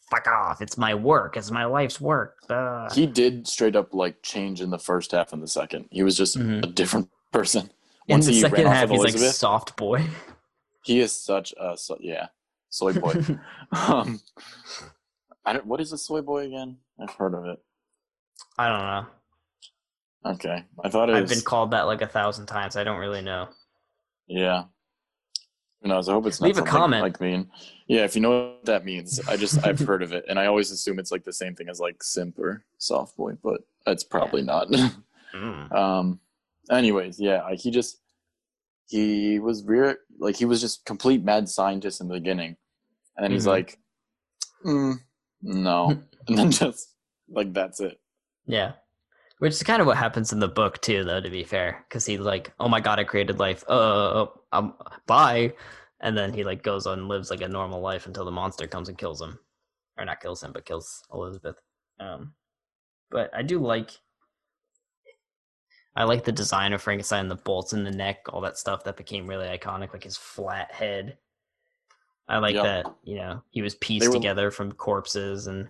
"Fuck 0.10 0.28
off! 0.28 0.62
It's 0.62 0.78
my 0.78 0.94
work. 0.94 1.38
It's 1.38 1.52
my 1.52 1.66
life's 1.66 2.00
work." 2.02 2.38
Uh. 2.50 2.90
He 2.94 3.06
did 3.06 3.48
straight 3.48 3.76
up 3.76 3.94
like 3.94 4.22
change 4.22 4.62
in 4.62 4.70
the 4.70 4.80
first 4.80 5.12
half 5.12 5.34
and 5.34 5.42
the 5.44 5.48
second. 5.48 5.88
He 5.92 6.04
was 6.04 6.18
just 6.18 6.38
Mhm. 6.38 6.64
a 6.64 6.68
different 6.68 7.10
person. 7.32 7.70
in 8.08 8.14
Once 8.16 8.26
the 8.28 8.34
he 8.34 8.42
second 8.42 8.68
half, 8.68 8.90
he's 8.90 9.00
like 9.04 9.18
soft 9.18 9.76
boy. 9.78 10.06
he 10.84 11.00
is 11.00 11.12
such 11.12 11.54
a 11.60 11.76
so, 11.78 11.98
yeah 12.00 12.28
soy 12.70 12.94
boy. 12.94 13.14
um, 13.72 14.20
I 15.46 15.54
don't. 15.54 15.66
What 15.66 15.80
is 15.82 15.92
a 15.94 15.98
soy 15.98 16.22
boy 16.22 16.46
again? 16.48 16.78
I've 17.00 17.12
heard 17.16 17.34
of 17.34 17.46
it. 17.46 17.60
I 18.58 18.68
don't 18.70 18.80
know. 18.80 20.32
Okay, 20.34 20.64
I 20.84 20.90
thought 20.90 21.10
it 21.10 21.16
I've 21.16 21.24
was. 21.24 21.32
been 21.32 21.42
called 21.44 21.72
that 21.72 21.84
like 21.84 22.02
a 22.02 22.08
thousand 22.08 22.48
times. 22.48 22.76
I 22.76 22.84
don't 22.84 23.00
really 23.00 23.22
know. 23.22 23.48
Yeah. 24.28 24.64
Who 25.82 25.90
knows? 25.90 26.10
I 26.10 26.14
hope 26.14 26.26
it's 26.26 26.42
not 26.42 26.48
Leave 26.48 26.58
a 26.58 26.64
comment. 26.64 27.04
like 27.04 27.22
mean. 27.22 27.50
Yeah, 27.88 28.06
if 28.06 28.16
you 28.16 28.22
know 28.22 28.32
what 28.56 28.66
that 28.66 28.86
means, 28.86 29.20
I 29.28 29.38
just 29.38 29.64
I've 29.66 29.78
heard 29.80 30.02
of 30.02 30.14
it, 30.14 30.26
and 30.28 30.40
I 30.40 30.48
always 30.48 30.72
assume 30.72 30.98
it's 30.98 31.12
like 31.12 31.24
the 31.24 31.34
same 31.34 31.54
thing 31.54 31.70
as 31.70 31.80
like 31.80 32.02
simp 32.02 32.40
or 32.40 32.66
soft 32.80 33.16
boy, 33.18 33.34
but 33.44 33.62
it's 33.86 34.04
probably 34.04 34.42
not. 34.42 34.68
Mm. 35.36 35.72
um. 35.76 36.20
Anyways, 36.72 37.20
yeah, 37.20 37.44
like 37.44 37.60
he 37.60 37.70
just 37.70 38.00
he 38.88 39.38
was 39.38 39.62
weird. 39.64 39.98
Like 40.18 40.36
he 40.36 40.46
was 40.46 40.60
just 40.60 40.86
complete 40.86 41.24
mad 41.24 41.48
scientist 41.48 42.02
in 42.02 42.08
the 42.08 42.16
beginning, 42.16 42.56
and 43.16 43.24
then 43.24 43.32
he's 43.32 43.44
Mhm. 43.46 43.50
like, 43.50 43.78
mm, 44.66 44.96
no, 45.44 45.90
and 46.28 46.38
then 46.38 46.50
just 46.50 46.96
like 47.30 47.54
that's 47.54 47.80
it. 47.80 48.00
Yeah. 48.46 48.74
Which 49.40 49.54
is 49.54 49.64
kind 49.64 49.82
of 49.82 49.88
what 49.88 49.98
happens 49.98 50.32
in 50.32 50.40
the 50.40 50.48
book 50.48 50.82
too, 50.82 51.04
though. 51.04 51.20
To 51.20 51.30
be 51.30 51.44
fair, 51.44 51.84
because 51.90 52.06
he's 52.06 52.20
like, 52.22 52.54
"Oh 52.60 52.70
my 52.70 52.80
god, 52.80 53.00
I 53.00 53.04
created 53.04 53.38
life. 53.38 53.64
Uh, 53.68 54.28
um, 54.54 54.76
bye," 55.08 55.54
and 56.00 56.18
then 56.18 56.32
he 56.34 56.46
like 56.46 56.64
goes 56.64 56.88
on 56.88 57.00
and 57.00 57.08
lives 57.10 57.30
like 57.30 57.42
a 57.42 57.48
normal 57.48 57.82
life 57.82 58.06
until 58.08 58.24
the 58.24 58.32
monster 58.32 58.66
comes 58.66 58.88
and 58.88 58.98
kills 58.98 59.22
him, 59.22 59.38
or 59.98 60.06
not 60.06 60.22
kills 60.22 60.42
him, 60.42 60.54
but 60.54 60.66
kills 60.66 61.04
Elizabeth. 61.14 61.58
Um, 62.00 62.34
but 63.12 63.30
I 63.36 63.42
do 63.42 63.60
like, 63.60 63.92
I 65.98 66.06
like 66.06 66.24
the 66.24 66.32
design 66.32 66.72
of 66.72 66.82
Frankenstein, 66.82 67.28
the 67.28 67.36
bolts 67.36 67.74
in 67.74 67.84
the 67.84 67.92
neck, 67.92 68.20
all 68.30 68.42
that 68.42 68.58
stuff 68.58 68.86
that 68.86 68.98
became 68.98 69.28
really 69.28 69.48
iconic, 69.48 69.92
like 69.94 70.04
his 70.04 70.18
flat 70.18 70.72
head. 70.72 71.18
I 72.28 72.40
like 72.40 72.56
Yep. 72.56 72.64
that. 72.64 72.96
You 73.04 73.18
know, 73.18 73.44
he 73.52 73.62
was 73.62 73.76
pieced 73.76 74.08
were- 74.08 74.14
together 74.14 74.50
from 74.50 74.72
corpses 74.72 75.48
and 75.48 75.70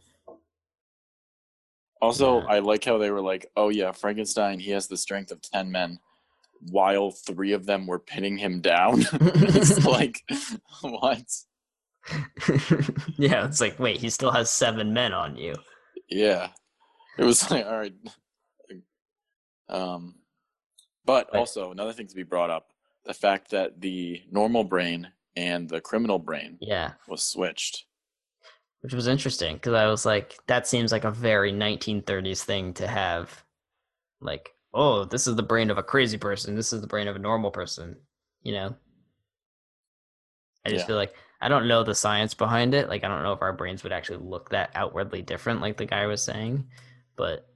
Also, 2.01 2.39
Yeah. 2.41 2.45
I 2.47 2.59
like 2.59 2.83
how 2.83 2.97
they 2.97 3.11
were 3.11 3.21
like, 3.21 3.49
"Oh 3.55 3.69
yeah, 3.69 3.91
Frankenstein. 3.91 4.59
He 4.59 4.71
has 4.71 4.87
the 4.87 4.97
strength 4.97 5.31
of 5.31 5.41
ten 5.41 5.71
men." 5.71 5.99
While 6.71 7.11
three 7.11 7.51
of 7.51 7.65
them 7.65 7.85
were 7.85 7.99
pinning 7.99 8.37
him 8.37 8.61
down, 8.61 9.01
it's 9.13 9.85
like, 9.85 10.23
what? 10.81 11.23
yeah, 13.17 13.45
it's 13.45 13.61
like, 13.61 13.77
wait, 13.79 13.97
he 13.97 14.09
still 14.09 14.31
has 14.31 14.49
seven 14.49 14.93
men 14.93 15.13
on 15.13 15.35
you. 15.37 15.55
Yeah, 16.09 16.49
it 17.17 17.23
was 17.23 17.49
like, 17.51 17.65
all 17.65 17.77
right. 17.77 17.93
Um, 19.69 20.15
but 21.05 21.35
also 21.35 21.71
another 21.71 21.93
thing 21.93 22.07
to 22.07 22.15
be 22.15 22.23
brought 22.23 22.49
up: 22.49 22.67
the 23.05 23.13
fact 23.13 23.51
that 23.51 23.81
the 23.81 24.21
normal 24.31 24.63
brain 24.63 25.11
and 25.35 25.67
the 25.69 25.81
criminal 25.81 26.19
brain 26.19 26.57
Yeah, 26.61 26.93
was 27.07 27.23
switched. 27.23 27.85
Which 28.85 28.93
was 28.93 29.07
interesting 29.07 29.55
because 29.55 29.73
I 29.73 29.87
was 29.87 30.05
like, 30.05 30.37
that 30.45 30.67
seems 30.67 30.91
like 30.91 31.05
a 31.05 31.09
very 31.11 31.51
1930s 31.51 32.43
thing 32.43 32.71
to 32.75 32.85
have. 32.85 33.43
Like, 34.21 34.53
oh, 34.75 35.05
this 35.05 35.25
is 35.25 35.35
the 35.35 35.41
brain 35.41 35.71
of 35.71 35.79
a 35.79 35.83
crazy 35.83 36.19
person. 36.19 36.53
This 36.53 36.71
is 36.71 36.81
the 36.81 36.87
brain 36.87 37.07
of 37.07 37.15
a 37.15 37.19
normal 37.19 37.49
person. 37.49 37.95
You 38.43 38.53
know. 38.53 38.75
I 40.63 40.69
just 40.69 40.83
Yeah. 40.83 40.85
feel 40.85 40.95
like 40.97 41.15
I 41.41 41.47
don't 41.47 41.67
know 41.67 41.83
the 41.83 41.95
science 41.95 42.35
behind 42.35 42.75
it. 42.75 42.87
Like, 42.87 43.03
I 43.03 43.07
don't 43.07 43.23
know 43.23 43.33
if 43.33 43.41
our 43.41 43.53
brains 43.53 43.81
would 43.81 43.91
actually 43.91 44.19
look 44.19 44.49
that 44.51 44.69
outwardly 44.75 45.23
different, 45.23 45.61
like 45.61 45.77
the 45.77 45.85
guy 45.87 46.05
was 46.05 46.21
saying. 46.21 46.63
But, 47.15 47.49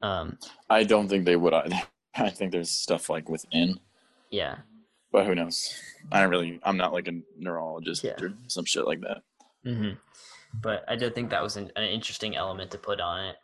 um, 0.00 0.38
I 0.70 0.84
don't 0.84 1.08
think 1.08 1.24
they 1.24 1.34
would 1.34 1.54
either. 1.54 1.82
I 2.14 2.30
think 2.30 2.52
there's 2.52 2.70
stuff 2.70 3.10
like 3.10 3.28
within, 3.28 3.80
yeah, 4.30 4.58
but 5.10 5.26
who 5.26 5.34
knows? 5.34 5.74
I 6.12 6.20
don't 6.20 6.30
really. 6.30 6.60
I'm 6.62 6.76
not 6.76 6.92
like 6.92 7.08
a 7.08 7.20
neurologist 7.36 8.04
Yeah. 8.04 8.14
or 8.20 8.32
some 8.46 8.64
shit 8.64 8.86
like 8.86 9.00
that. 9.00 9.22
hmm 9.64 9.94
But 10.60 10.84
I 10.88 10.96
did 10.96 11.14
think 11.14 11.30
that 11.30 11.42
was 11.42 11.56
an, 11.56 11.70
an 11.76 11.84
interesting 11.84 12.36
element 12.36 12.70
to 12.72 12.78
put 12.78 13.00
on 13.00 13.26
it. 13.26 13.36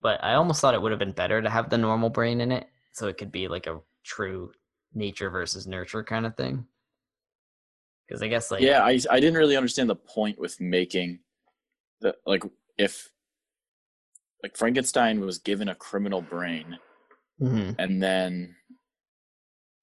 But 0.00 0.22
I 0.22 0.34
almost 0.34 0.60
thought 0.60 0.74
it 0.74 0.82
would 0.82 0.92
have 0.92 0.98
been 0.98 1.12
better 1.12 1.40
to 1.40 1.48
have 1.50 1.70
the 1.70 1.78
normal 1.78 2.10
brain 2.10 2.40
in 2.40 2.50
it, 2.50 2.66
so 2.92 3.06
it 3.06 3.16
could 3.18 3.30
be 3.30 3.48
like 3.48 3.66
a 3.66 3.80
true 4.02 4.52
nature 4.94 5.30
versus 5.30 5.66
nurture 5.66 6.02
kind 6.02 6.26
of 6.26 6.36
thing. 6.36 6.66
Because 8.06 8.22
I 8.22 8.28
guess 8.28 8.50
like 8.50 8.62
yeah, 8.62 8.82
I 8.82 8.98
I 9.10 9.20
didn't 9.20 9.38
really 9.38 9.56
understand 9.56 9.88
the 9.88 9.96
point 9.96 10.38
with 10.38 10.60
making 10.60 11.20
the 12.00 12.16
like 12.26 12.42
if 12.76 13.10
like 14.42 14.56
Frankenstein 14.56 15.20
was 15.20 15.38
given 15.38 15.68
a 15.68 15.74
criminal 15.74 16.20
brain 16.20 16.78
Mhm. 17.40 17.74
and 17.78 18.02
then 18.02 18.56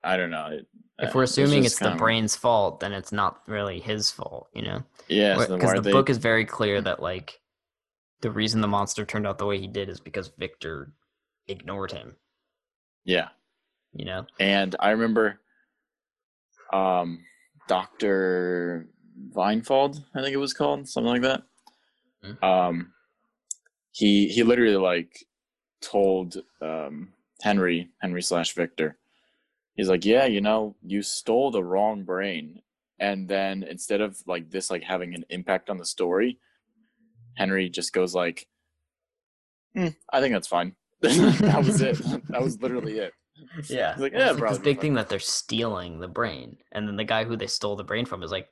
I 0.04 0.18
don't 0.18 0.32
know. 0.32 0.48
It, 0.48 0.68
if 1.02 1.16
we're 1.16 1.24
assuming 1.24 1.64
it's 1.66 1.80
the 1.80 1.92
brain's 1.98 2.36
fault, 2.36 2.80
then 2.80 2.94
it's 2.94 3.12
not 3.12 3.42
really 3.48 3.80
his 3.80 4.12
fault, 4.12 4.50
you 4.54 4.62
know? 4.62 4.84
yeah, 5.08 5.34
Because 5.36 5.62
why 5.64 5.76
the 5.76 5.82
they? 5.82 5.92
book 5.92 6.10
is 6.10 6.18
very 6.18 6.46
clear 6.46 6.82
that 6.82 7.02
like 7.02 7.40
the 8.22 8.30
reason 8.32 8.62
the 8.62 8.68
monster 8.68 9.06
turned 9.06 9.26
out 9.26 9.38
the 9.38 9.46
way 9.46 9.60
he 9.60 9.68
did 9.68 9.90
is 9.90 10.00
because 10.00 10.28
Victor 10.38 10.92
ignored 11.48 11.92
him, 11.92 12.16
yeah, 13.06 13.30
you 13.94 14.06
know? 14.06 14.26
and 14.40 14.76
I 14.80 14.92
remember, 14.92 15.40
um, 16.74 17.24
Doctor 17.68 18.90
Weinfeld, 19.34 20.04
I 20.14 20.22
think 20.22 20.34
it 20.34 20.38
was 20.38 20.54
called 20.54 20.88
something 20.88 21.12
like 21.12 21.22
that. 21.22 21.44
Mhm. 22.24 22.44
Um, 22.44 22.94
he 23.92 24.28
he 24.28 24.44
literally 24.44 24.76
like 24.76 25.26
told 25.82 26.38
um 26.62 27.14
Henry 27.42 27.90
Henry 28.02 28.22
slash 28.22 28.54
Victor, 28.54 28.99
he's 29.80 29.88
like, 29.88 30.04
yeah, 30.04 30.26
you 30.26 30.42
know, 30.42 30.76
you 30.86 31.02
stole 31.02 31.52
the 31.52 31.64
wrong 31.64 32.04
brain, 32.04 32.62
and 33.00 33.30
then 33.30 33.64
instead 33.64 34.02
of 34.02 34.18
like 34.28 34.52
this 34.52 34.70
like 34.70 34.84
having 34.84 35.16
an 35.16 35.24
impact 35.30 35.70
on 35.70 35.78
the 35.78 35.86
story, 35.86 36.38
Henry 37.36 37.70
just 37.70 37.94
goes 37.94 38.14
like, 38.14 38.46
"Hmm, 39.74 39.88
I 40.12 40.20
think 40.20 40.34
that's 40.34 40.50
fine. 40.50 40.76
that 41.02 41.64
was 41.66 41.82
it. 41.82 41.98
That 42.28 42.42
was 42.42 42.62
literally 42.62 42.98
it. 42.98 43.14
Yeah. 43.70 43.94
He's 43.94 44.02
like, 44.02 44.12
yeah, 44.12 44.32
it's 44.32 44.40
like 44.42 44.50
this 44.50 44.60
big 44.60 44.76
fine." 44.76 44.82
thing 44.82 44.94
that 44.96 45.08
they're 45.08 45.20
stealing 45.20 46.02
the 46.02 46.10
brain. 46.10 46.58
And 46.74 46.86
then 46.86 46.98
the 46.98 47.06
guy 47.06 47.24
who 47.24 47.38
they 47.38 47.48
stole 47.48 47.78
the 47.78 47.86
brain 47.86 48.06
from 48.06 48.22
is 48.22 48.32
like, 48.32 48.50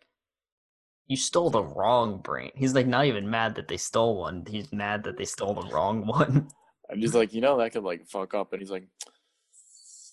You 1.07 1.17
stole 1.17 1.49
the 1.49 1.61
wrong 1.61 2.19
brain. 2.19 2.51
He's 2.55 2.73
like 2.73 2.87
not 2.87 3.03
even 3.05 3.29
mad 3.29 3.55
that 3.55 3.67
they 3.67 3.75
stole 3.75 4.17
one. 4.17 4.45
He's 4.47 4.71
mad 4.71 5.03
that 5.03 5.17
they 5.17 5.25
stole 5.25 5.55
the 5.55 5.67
wrong 5.73 6.07
one. 6.19 6.47
I'm 6.89 7.01
just 7.01 7.15
like, 7.15 7.33
you 7.33 7.41
know, 7.41 7.57
that 7.57 7.73
could 7.73 7.83
like 7.83 8.07
fuck 8.07 8.33
up, 8.33 8.53
and 8.53 8.61
he's 8.61 8.71
like, 8.71 8.87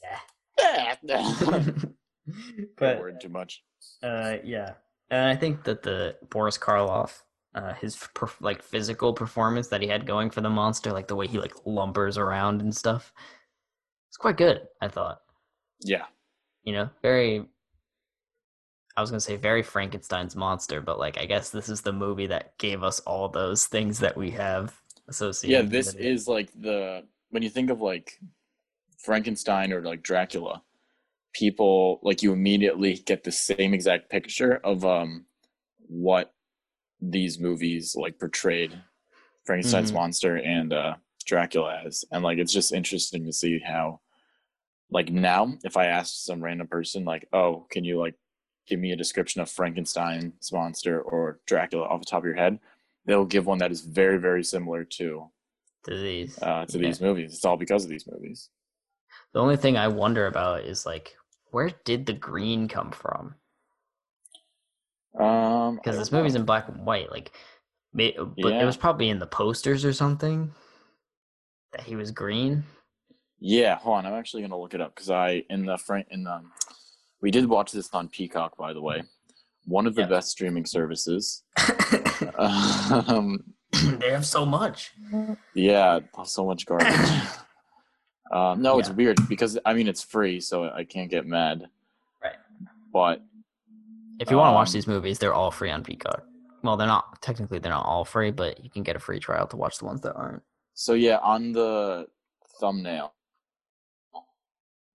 Yeah. 0.03 0.19
But 2.77 3.01
worry 3.01 3.15
too 3.21 3.29
much. 3.29 3.63
uh 4.03 4.37
yeah. 4.45 4.75
And 5.11 5.29
I 5.29 5.37
think 5.37 5.65
that 5.65 5.83
the 5.83 6.17
Boris 6.31 6.57
Karloff 6.57 7.21
uh, 7.55 7.73
his 7.75 7.97
like 8.41 8.63
physical 8.63 9.13
performance 9.13 9.69
that 9.69 9.81
he 9.81 9.89
had 9.89 10.07
going 10.07 10.31
for 10.31 10.41
the 10.41 10.51
monster, 10.51 10.93
like 10.93 11.07
the 11.07 11.17
way 11.17 11.27
he 11.27 11.39
like 11.39 11.55
lumbers 11.65 12.19
around 12.19 12.61
and 12.61 12.75
stuff, 12.75 13.13
it's 14.09 14.17
quite 14.17 14.37
good. 14.37 14.63
I 14.81 14.89
thought. 14.89 15.21
Yeah, 15.81 16.07
you 16.65 16.73
know, 16.73 16.91
very. 17.03 17.45
I 18.97 19.01
was 19.01 19.11
gonna 19.11 19.21
say 19.21 19.37
very 19.37 19.63
Frankenstein's 19.63 20.37
monster, 20.37 20.81
but 20.81 20.99
like 20.99 21.19
I 21.19 21.27
guess 21.27 21.51
this 21.51 21.69
is 21.69 21.81
the 21.81 21.93
movie 21.93 22.29
that 22.29 22.57
gave 22.59 22.83
us 22.83 23.01
all 23.01 23.29
those 23.29 23.67
things 23.67 24.01
that 24.01 24.17
we 24.17 24.31
have 24.33 24.81
associated. 25.09 25.65
yeah. 25.65 25.69
This 25.69 25.95
is 25.95 26.27
like 26.27 26.51
the 26.61 27.05
when 27.31 27.43
you 27.43 27.51
think 27.51 27.71
of 27.71 27.81
like 27.81 28.19
Frankenstein 29.05 29.73
or 29.73 29.83
like 29.83 30.03
Dracula, 30.03 30.63
people 31.35 32.01
like 32.03 32.23
you 32.23 32.33
immediately 32.33 32.95
get 32.95 33.25
the 33.25 33.33
same 33.33 33.75
exact 33.75 34.11
picture 34.11 34.57
of 34.65 34.85
um 34.85 35.27
what 35.87 36.33
these 37.01 37.39
movies 37.39 37.95
like 37.97 38.19
portrayed 38.19 38.81
Frankenstein's 39.45 39.91
Mhm. 39.91 39.95
monster 39.95 40.37
and 40.39 40.73
uh 40.73 40.95
Dracula 41.27 41.83
as, 41.87 42.05
and 42.13 42.23
like 42.25 42.39
it's 42.39 42.53
just 42.53 42.73
interesting 42.73 43.25
to 43.27 43.33
see 43.33 43.59
how 43.59 44.01
like 44.91 45.11
now 45.11 45.55
if 45.65 45.77
I 45.77 45.87
ask 45.87 46.15
some 46.25 46.43
random 46.45 46.69
person 46.69 47.05
like, 47.05 47.27
oh, 47.33 47.67
can 47.71 47.85
you 47.85 47.99
like 47.99 48.15
give 48.67 48.81
me 48.81 48.93
a 48.93 48.97
description 48.97 49.41
of 49.43 49.51
Frankenstein's 49.51 50.53
monster 50.53 51.01
or 51.03 51.41
Dracula 51.47 51.87
off 51.87 52.01
the 52.01 52.07
top 52.07 52.21
of 52.21 52.27
your 52.27 52.37
head, 52.37 52.59
they'll 53.07 53.25
give 53.27 53.47
one 53.47 53.59
that 53.59 53.73
is 53.73 53.81
very 53.83 54.19
very 54.19 54.45
similar 54.45 54.85
to 54.85 55.31
to 55.85 55.99
these 55.99 56.39
uh, 56.43 56.67
to 56.67 56.79
Yeah. 56.79 56.89
these 56.89 57.01
movies. 57.01 57.35
It's 57.35 57.45
all 57.45 57.57
because 57.57 57.85
of 57.85 57.91
these 57.91 58.07
movies. 58.07 58.51
The 59.35 59.41
only 59.41 59.57
thing 59.57 59.77
I 59.77 59.89
wonder 59.89 60.27
about 60.27 60.61
is 60.63 60.87
like, 60.87 61.17
where 61.51 61.71
did 61.85 62.07
the 62.07 62.13
green 62.13 62.69
come 62.69 62.93
from? 62.93 63.35
Um, 65.19 65.77
Because 65.77 65.99
this 65.99 66.13
movie's 66.13 66.35
know. 66.35 66.41
in 66.41 66.47
black 66.47 66.69
and 66.69 66.87
white. 66.87 67.11
Like, 67.11 67.33
but 67.93 68.15
Yeah. 68.37 68.63
it 68.63 68.65
was 68.65 68.77
probably 68.77 69.09
in 69.11 69.19
the 69.19 69.27
posters 69.27 69.85
or 69.85 69.93
something 69.93 70.53
that 71.73 71.83
he 71.83 71.97
was 71.97 72.11
green. 72.13 72.65
yeah. 73.41 73.75
Hold 73.77 73.99
on, 73.99 74.07
I'm 74.07 74.15
actually 74.15 74.43
gonna 74.43 74.59
look 74.59 74.75
it 74.75 74.81
up 74.81 74.95
because 74.95 75.11
I 75.11 75.45
in 75.51 75.67
the 75.67 75.77
Frank 75.79 76.07
in 76.11 76.25
the 76.25 76.43
we 77.21 77.31
did 77.31 77.47
watch 77.49 77.73
this 77.73 77.93
on 77.93 78.09
Peacock 78.09 78.57
by 78.57 78.73
the 78.73 78.81
way, 78.81 79.03
one 79.67 79.87
of 79.87 79.95
the 79.97 80.03
Yeah. 80.03 80.07
best 80.09 80.31
streaming 80.31 80.65
services. 80.65 81.43
um, 82.39 83.55
they 83.73 84.11
have 84.11 84.25
so 84.27 84.47
much. 84.47 84.93
yeah, 85.55 85.99
so 86.25 86.47
much 86.47 86.65
garbage. 86.67 86.95
uh, 88.35 88.55
no, 88.59 88.79
it's 88.81 88.91
weird 88.91 89.17
because 89.29 89.57
I 89.65 89.73
mean 89.75 89.89
it's 89.89 90.03
free, 90.03 90.41
so 90.41 90.65
I 90.65 90.85
can't 90.85 91.09
get 91.11 91.25
mad. 91.27 91.69
Right. 92.23 92.37
But 92.93 93.23
If 94.21 94.31
you 94.31 94.37
want 94.37 94.51
to 94.51 94.55
watch 94.55 94.69
Um, 94.69 94.73
these 94.75 94.87
movies, 94.87 95.19
they're 95.19 95.35
all 95.35 95.51
free 95.51 95.71
on 95.71 95.83
Peacock. 95.85 96.23
Well, 96.63 96.77
they're 96.77 96.87
not 96.87 97.21
technically 97.23 97.59
they're 97.61 97.73
not 97.73 97.87
all 97.87 98.05
free, 98.05 98.31
but 98.31 98.63
you 98.65 98.71
can 98.71 98.83
get 98.83 98.97
a 98.97 98.99
free 98.99 99.21
trial 99.21 99.47
to 99.49 99.57
watch 99.57 99.79
the 99.79 99.85
ones 99.87 100.01
that 100.03 100.15
aren't. 100.15 100.43
so 100.75 100.95
yeah, 100.95 101.19
on 101.19 101.53
the 101.53 102.09
thumbnail, 102.61 103.15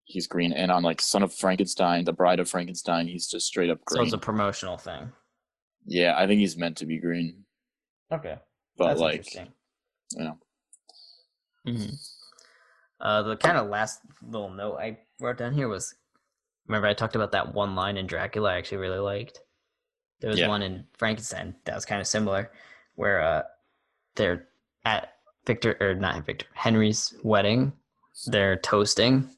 he's 0.04 0.28
green, 0.28 0.52
and 0.54 0.72
on 0.72 0.84
like 0.84 1.00
Son 1.02 1.24
of 1.24 1.34
Frankenstein, 1.34 2.04
The 2.06 2.14
Bride 2.14 2.40
of 2.40 2.50
Frankenstein, 2.50 3.08
he's 3.08 3.28
just 3.28 3.46
straight 3.48 3.70
up 3.70 3.84
green. 3.86 4.00
So 4.00 4.04
it's 4.06 4.14
a 4.14 4.18
promotional 4.18 4.78
thing. 4.78 5.12
Yeah, 5.86 6.16
I 6.18 6.28
think 6.28 6.40
he's 6.40 6.58
meant 6.58 6.78
to 6.78 6.86
be 6.86 6.98
green, 6.98 7.46
Okay, 8.12 8.38
but 8.78 8.88
that's 8.88 9.00
like, 9.00 9.18
interesting. 9.18 9.48
you 10.18 10.24
know, 10.26 10.38
hmm 11.66 11.96
Uh, 13.02 13.22
the 13.24 13.38
kind 13.38 13.58
of 13.58 13.70
last 13.70 14.02
little 14.22 14.50
note 14.50 14.78
I 14.78 14.98
wrote 15.20 15.38
down 15.38 15.54
here 15.54 15.68
was, 15.68 15.96
remember 16.68 16.88
I 16.88 16.94
talked 16.94 17.16
about 17.16 17.32
that 17.32 17.54
one 17.54 17.76
line 17.76 17.98
in 17.98 18.08
Dracula 18.08 18.52
I 18.52 18.58
actually 18.58 18.78
really 18.80 19.00
liked. 19.00 19.40
There 20.20 20.30
was 20.30 20.40
Yeah. 20.40 20.50
one 20.50 20.62
in 20.62 20.86
Frankenstein 20.98 21.56
that 21.66 21.76
was 21.76 21.86
kind 21.86 22.02
of 22.02 22.08
similar, 22.08 22.52
where 22.96 23.22
uh 23.22 23.44
they're 24.16 24.48
at 24.84 25.14
Victor 25.46 25.78
or 25.80 25.96
not 25.96 26.26
Victor 26.26 26.46
Henry's 26.54 27.14
wedding. 27.24 27.72
They're 28.28 28.58
toasting, 28.58 29.30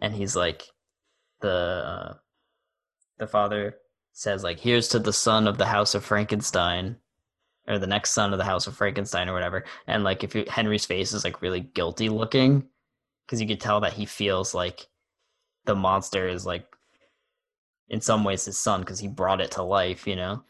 and 0.00 0.14
he's 0.14 0.36
like, 0.36 0.62
the 1.40 1.48
uh, 1.50 2.14
the 3.18 3.26
father 3.26 3.76
says 4.12 4.44
like, 4.44 4.60
"Here's 4.60 4.86
to 4.88 5.00
the 5.00 5.12
son 5.12 5.48
of 5.48 5.58
the 5.58 5.66
House 5.66 5.94
of 5.94 6.04
Frankenstein." 6.04 6.96
Or 7.68 7.78
the 7.78 7.86
next 7.86 8.10
son 8.12 8.32
of 8.32 8.38
the 8.38 8.44
House 8.44 8.66
of 8.66 8.76
Frankenstein, 8.76 9.28
or 9.28 9.32
whatever, 9.32 9.64
and 9.86 10.02
like 10.02 10.24
if 10.24 10.34
you, 10.34 10.44
Henry's 10.48 10.86
face 10.86 11.12
is 11.12 11.24
like 11.24 11.42
really 11.42 11.60
guilty 11.60 12.08
looking, 12.08 12.68
because 13.30 13.40
you 13.40 13.46
could 13.46 13.60
tell 13.60 13.80
that 13.80 13.92
he 13.92 14.06
feels 14.06 14.54
like 14.54 14.88
the 15.64 15.76
monster 15.76 16.26
is 16.26 16.44
like 16.44 16.66
in 17.88 18.00
some 18.00 18.24
ways 18.24 18.44
his 18.44 18.58
son 18.58 18.80
because 18.80 18.98
he 18.98 19.06
brought 19.06 19.40
it 19.40 19.52
to 19.52 19.62
life 19.62 20.04
you 20.04 20.16
know 20.16 20.42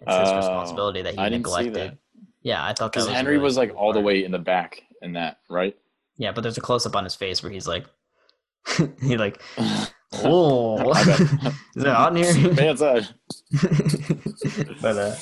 it's 0.00 0.14
his 0.14 0.28
Oh, 0.30 0.36
responsibility 0.36 1.00
that 1.02 1.14
he 1.14 1.20
I 1.20 1.30
neglected 1.30 1.74
that. 1.74 1.98
yeah 2.42 2.62
i 2.62 2.74
thought 2.74 2.92
that 2.92 3.00
Because 3.00 3.08
Henry 3.08 3.32
really 3.32 3.44
was 3.44 3.56
like 3.56 3.70
cool 3.70 3.78
all 3.78 3.92
the 3.94 4.00
way 4.00 4.24
in 4.24 4.30
the 4.30 4.38
back 4.38 4.82
in 5.00 5.14
that, 5.14 5.38
right? 5.48 5.74
yeah 6.18 6.30
but 6.32 6.42
there's 6.42 6.58
a 6.58 6.60
close-up 6.60 6.94
on 6.96 7.04
his 7.04 7.14
face 7.14 7.42
where 7.42 7.50
he's 7.50 7.66
like 7.66 7.86
he 9.00 9.16
like 9.16 9.40
oh 10.12 10.90
is 11.00 11.84
it 11.84 11.86
hot 11.86 12.14
in 12.16 12.22
here 12.24 12.52
Man, 12.52 12.68
outside. 12.68 13.08
but 14.82 14.96
uh 14.98 15.14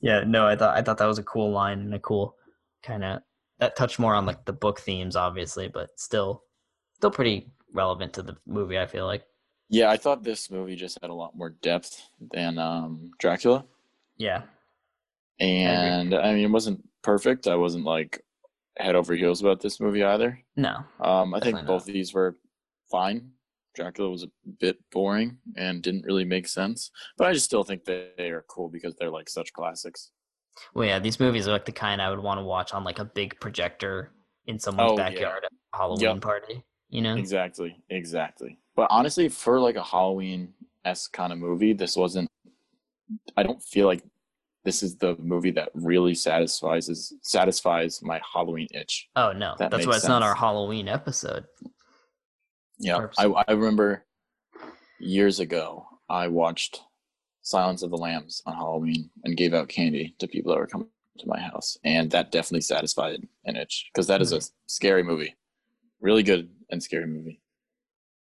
yeah 0.00 0.24
no 0.26 0.46
i 0.46 0.56
thought 0.56 0.74
i 0.76 0.80
thought 0.82 0.96
that 0.98 1.06
was 1.06 1.18
a 1.18 1.22
cool 1.22 1.50
line 1.52 1.80
and 1.80 1.94
a 1.94 1.98
cool 1.98 2.34
kind 2.82 3.04
of 3.04 3.20
that 3.58 3.76
touched 3.76 3.98
more 3.98 4.14
on 4.14 4.24
like 4.26 4.44
the 4.44 4.52
book 4.52 4.80
themes 4.80 5.16
obviously 5.16 5.68
but 5.68 5.90
still 5.96 6.42
still 6.96 7.10
pretty 7.10 7.46
relevant 7.72 8.12
to 8.14 8.22
the 8.22 8.36
movie 8.46 8.78
i 8.78 8.86
feel 8.86 9.06
like 9.06 9.24
Yeah, 9.68 9.90
I 9.90 9.96
thought 9.98 10.22
this 10.22 10.50
movie 10.50 10.76
just 10.76 10.98
had 11.02 11.10
a 11.10 11.14
lot 11.22 11.36
more 11.36 11.50
depth 11.50 12.00
than 12.32 12.58
um, 12.58 13.10
Dracula. 13.18 13.64
yeah 14.16 14.42
And 15.38 16.14
I 16.14 16.32
mean, 16.34 16.44
it 16.44 16.50
wasn't 16.50 16.80
perfect. 17.02 17.46
I 17.46 17.56
wasn't 17.56 17.84
like 17.84 18.22
head 18.78 18.94
over 18.94 19.14
heels 19.14 19.40
about 19.42 19.60
this 19.60 19.80
movie 19.80 20.04
either. 20.04 20.38
no 20.56 20.84
Um, 21.00 21.34
I 21.34 21.40
think 21.40 21.66
both 21.66 21.82
of 21.86 21.92
these 21.92 22.14
were 22.14 22.36
fine. 22.90 23.30
Dracula 23.74 24.08
was 24.10 24.22
a 24.24 24.30
bit 24.60 24.78
boring 24.90 25.36
and 25.56 25.82
didn't 25.82 26.06
really 26.06 26.24
make 26.24 26.48
sense, 26.48 26.90
but 27.18 27.26
I 27.28 27.32
just 27.34 27.44
still 27.46 27.64
think 27.64 27.84
that 27.84 28.14
they 28.16 28.30
are 28.30 28.44
cool 28.48 28.68
because 28.70 28.94
they're 28.96 29.10
like 29.10 29.28
such 29.28 29.52
classics. 29.52 30.12
Well, 30.74 30.86
yeah, 30.88 30.98
these 30.98 31.20
movies 31.20 31.46
are 31.46 31.52
like 31.52 31.66
the 31.66 31.72
kind 31.72 32.00
I 32.00 32.08
would 32.08 32.22
want 32.22 32.38
to 32.40 32.44
watch 32.44 32.72
on 32.72 32.84
like 32.84 32.98
a 32.98 33.04
big 33.04 33.38
projector 33.40 34.12
in 34.46 34.58
someone's 34.58 34.92
Oh, 34.92 34.96
yeah. 34.96 35.10
backyard 35.10 35.42
at 35.44 35.52
a 35.52 35.76
Halloween 35.76 36.00
Yep. 36.16 36.20
party. 36.22 36.64
You 36.90 37.02
know? 37.02 37.16
Exactly, 37.16 37.82
exactly. 37.90 38.58
But 38.74 38.88
honestly, 38.90 39.28
for 39.28 39.60
like 39.60 39.76
a 39.76 39.82
Halloween 39.82 40.52
esque 40.84 41.12
kind 41.12 41.32
of 41.32 41.38
movie, 41.38 41.72
this 41.72 41.96
wasn't. 41.96 42.30
I 43.36 43.42
don't 43.42 43.62
feel 43.62 43.86
like 43.86 44.02
this 44.64 44.82
is 44.82 44.96
the 44.96 45.16
movie 45.18 45.52
that 45.52 45.70
really 45.74 46.14
satisfies 46.14 47.12
satisfies 47.22 48.02
my 48.02 48.20
Halloween 48.32 48.66
itch. 48.72 49.08
Oh 49.16 49.32
no, 49.32 49.54
That 49.58 49.70
that's 49.70 49.86
why 49.86 49.96
it's 49.96 50.08
not 50.08 50.22
our. 50.22 50.34
Halloween 50.34 50.88
episode. 50.88 51.44
Yeah, 52.78 53.06
I 53.16 53.26
I 53.26 53.52
remember 53.52 54.04
years 55.00 55.40
ago 55.40 55.86
I 56.08 56.28
watched 56.28 56.80
Silence 57.42 57.82
of 57.82 57.90
the 57.90 57.96
Lambs 57.96 58.42
on 58.44 58.54
Halloween 58.54 59.08
and 59.24 59.36
gave 59.36 59.54
out 59.54 59.68
candy 59.68 60.14
to 60.18 60.26
people 60.26 60.52
that 60.52 60.58
were 60.58 60.66
coming 60.66 60.88
to 61.18 61.28
my 61.28 61.40
house, 61.40 61.78
and 61.84 62.10
that 62.10 62.32
definitely 62.32 62.60
satisfied 62.60 63.26
an 63.44 63.56
itch 63.56 63.88
because 63.92 64.08
that 64.08 64.20
is 64.20 64.32
a 64.32 64.38
hmm. 64.38 64.44
scary 64.66 65.02
movie, 65.02 65.34
really 66.00 66.22
good 66.22 66.50
and 66.70 66.82
scary 66.82 67.06
movie. 67.06 67.40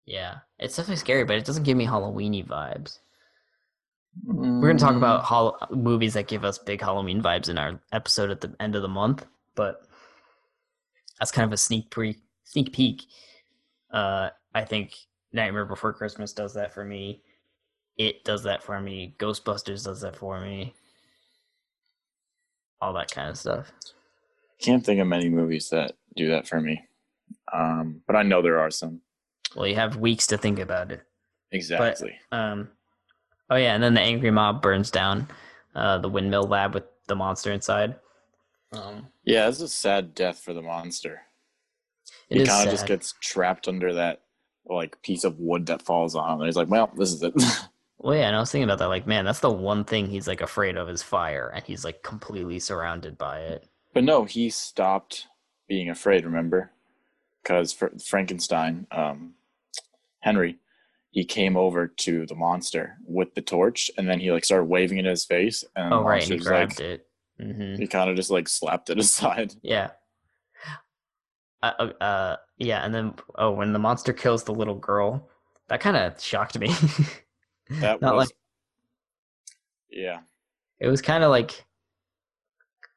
Yeah, 0.04 0.38
it's 0.58 0.76
definitely 0.76 0.96
scary, 0.96 1.24
but 1.24 1.36
it 1.36 1.44
doesn't 1.44 1.62
give 1.62 1.76
me 1.76 1.86
Halloweeny 1.86 2.46
vibes. 2.46 2.98
We're 4.24 4.68
gonna 4.68 4.78
talk 4.78 4.94
Mm. 4.94 4.98
about 4.98 5.24
hol- 5.24 5.58
movies 5.70 6.14
that 6.14 6.28
give 6.28 6.44
us 6.44 6.58
big 6.58 6.80
Halloween 6.80 7.22
vibes 7.22 7.48
in 7.48 7.56
our 7.56 7.80
episode 7.92 8.30
at 8.30 8.40
the 8.40 8.54
end 8.60 8.74
of 8.76 8.82
the 8.82 8.88
month, 8.88 9.26
but 9.54 9.86
that's 11.18 11.30
kind 11.32 11.46
of 11.46 11.52
a 11.52 11.56
sneak 11.56 11.90
pre 11.90 12.20
sneak 12.44 12.72
peek. 12.72 13.02
Uh, 13.90 14.30
I 14.54 14.64
think 14.64 14.94
Nightmare 15.32 15.64
Before 15.64 15.92
Christmas 15.94 16.32
does 16.34 16.52
that 16.54 16.74
for 16.74 16.84
me. 16.84 17.22
It 17.96 18.24
does 18.24 18.42
that 18.42 18.62
for 18.62 18.80
me. 18.80 19.14
Ghostbusters 19.18 19.84
does 19.84 20.00
that 20.02 20.16
for 20.16 20.40
me. 20.40 20.74
All 22.80 22.92
that 22.94 23.10
kind 23.10 23.30
of 23.30 23.38
stuff. 23.38 23.72
Can't 24.60 24.84
think 24.84 25.00
of 25.00 25.06
many 25.06 25.28
movies 25.28 25.70
that 25.70 25.92
do 26.16 26.28
that 26.28 26.46
for 26.48 26.60
me, 26.60 26.84
um, 27.52 28.02
but 28.06 28.16
I 28.16 28.22
know 28.22 28.42
there 28.42 28.60
are 28.60 28.70
some. 28.70 29.00
Well, 29.54 29.66
you 29.66 29.74
have 29.74 29.96
weeks 29.96 30.26
to 30.28 30.38
think 30.38 30.58
about 30.58 30.92
it. 30.92 31.02
Exactly. 31.50 32.14
Um, 32.30 32.68
oh 33.50 33.56
yeah, 33.56 33.74
and 33.74 33.82
then 33.82 33.94
the 33.94 34.00
angry 34.00 34.30
mob 34.30 34.62
burns 34.62 34.90
down 34.90 35.28
uh, 35.74 35.98
the 35.98 36.08
windmill 36.08 36.44
lab 36.44 36.74
with 36.74 36.84
the 37.08 37.14
monster 37.14 37.52
inside. 37.52 37.96
Um, 38.72 39.08
yeah, 39.24 39.48
it's 39.48 39.60
a 39.60 39.68
sad 39.68 40.14
death 40.14 40.40
for 40.40 40.54
the 40.54 40.62
monster. 40.62 41.20
it 42.30 42.40
he 42.40 42.46
kind 42.46 42.66
of 42.66 42.72
just 42.72 42.86
gets 42.86 43.14
trapped 43.20 43.68
under 43.68 43.92
that 43.94 44.22
like 44.66 45.02
piece 45.02 45.24
of 45.24 45.38
wood 45.38 45.66
that 45.66 45.82
falls 45.82 46.14
on 46.14 46.32
him. 46.32 46.40
And 46.40 46.46
he's 46.46 46.56
like, 46.56 46.70
"Well, 46.70 46.90
this 46.96 47.12
is 47.12 47.22
it." 47.22 47.34
Well, 48.02 48.16
yeah, 48.16 48.26
and 48.26 48.34
I 48.34 48.40
was 48.40 48.50
thinking 48.50 48.64
about 48.64 48.80
that. 48.80 48.88
Like, 48.88 49.06
man, 49.06 49.24
that's 49.24 49.38
the 49.38 49.48
one 49.48 49.84
thing 49.84 50.08
he's 50.08 50.26
like 50.26 50.40
afraid 50.40 50.76
of 50.76 50.88
is 50.88 51.04
fire, 51.04 51.52
and 51.54 51.64
he's 51.64 51.84
like 51.84 52.02
completely 52.02 52.58
surrounded 52.58 53.16
by 53.16 53.38
it. 53.42 53.68
But 53.94 54.02
no, 54.02 54.24
he 54.24 54.50
stopped 54.50 55.28
being 55.68 55.88
afraid, 55.88 56.24
remember? 56.24 56.72
Because 57.42 57.72
Fr- 57.72 57.98
Frankenstein, 58.04 58.86
um, 58.92 59.34
Henry, 60.20 60.58
he 61.10 61.24
came 61.24 61.56
over 61.56 61.88
to 61.88 62.26
the 62.26 62.34
monster 62.34 62.96
with 63.04 63.34
the 63.34 63.42
torch 63.42 63.90
and 63.98 64.08
then 64.08 64.20
he 64.20 64.32
like 64.32 64.44
started 64.44 64.64
waving 64.64 64.98
it 64.98 65.04
in 65.04 65.10
his 65.10 65.24
face. 65.24 65.64
And 65.76 65.92
oh, 65.92 66.02
right, 66.02 66.22
and 66.22 66.32
he 66.32 66.38
grabbed 66.38 66.80
like, 66.80 66.80
it. 66.80 67.06
hmm 67.40 67.74
he 67.74 67.86
kind 67.86 68.08
of 68.08 68.16
just 68.16 68.30
like 68.30 68.48
slapped 68.48 68.90
it 68.90 68.98
aside. 69.00 69.54
Yeah. 69.62 69.90
Uh, 71.62 71.72
uh, 71.78 72.02
uh, 72.02 72.36
yeah, 72.58 72.84
and 72.84 72.92
then 72.94 73.14
oh, 73.36 73.52
when 73.52 73.72
the 73.72 73.78
monster 73.78 74.12
kills 74.12 74.42
the 74.44 74.54
little 74.54 74.74
girl, 74.74 75.28
that 75.68 75.80
kind 75.80 75.96
of 75.96 76.20
shocked 76.20 76.58
me. 76.58 76.74
That 77.80 78.02
Not 78.02 78.14
was, 78.16 78.28
like 78.28 78.36
yeah. 79.90 80.20
it 80.78 80.88
was 80.88 81.00
kind 81.00 81.24
of 81.24 81.30
like, 81.30 81.64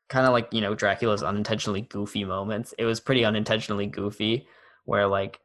kind 0.10 0.26
of 0.26 0.32
like 0.34 0.48
you 0.52 0.62
know 0.62 0.76
Dracula's 0.76 1.24
unintentionally 1.24 1.82
goofy 1.82 2.24
moments. 2.26 2.74
It 2.78 2.86
was 2.86 3.00
pretty 3.00 3.26
unintentionally 3.26 3.88
goofy, 3.88 4.48
where 4.86 5.08
like 5.08 5.40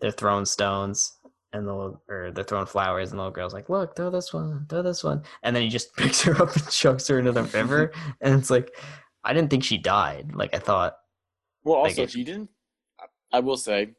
they're 0.00 0.10
throwing 0.10 0.44
stones 0.44 1.18
and 1.52 1.66
the 1.66 1.74
little, 1.74 2.02
or 2.08 2.32
they're 2.32 2.44
throwing 2.44 2.66
flowers, 2.66 3.10
and 3.10 3.18
the 3.18 3.22
little 3.22 3.32
girl's 3.34 3.54
like, 3.54 3.68
"Look, 3.68 3.96
throw 3.96 4.10
this 4.10 4.32
one, 4.32 4.66
throw 4.68 4.82
this 4.82 5.02
one," 5.04 5.22
and 5.42 5.54
then 5.54 5.62
he 5.62 5.68
just 5.68 5.94
picks 5.96 6.22
her 6.22 6.40
up 6.42 6.54
and 6.54 6.70
chucks 6.70 7.08
her 7.08 7.18
into 7.18 7.32
the 7.32 7.44
river, 7.44 7.92
and 8.20 8.34
it's 8.38 8.50
like, 8.50 8.76
I 9.24 9.32
didn't 9.32 9.50
think 9.50 9.64
she 9.64 9.78
died. 9.78 10.34
Like 10.34 10.54
I 10.54 10.58
thought, 10.58 10.96
Well, 11.64 11.82
Like 11.82 11.90
also, 11.90 12.02
it- 12.02 12.10
she 12.10 12.24
didn't. 12.24 12.50
I 13.32 13.40
will 13.40 13.56
say, 13.56 13.90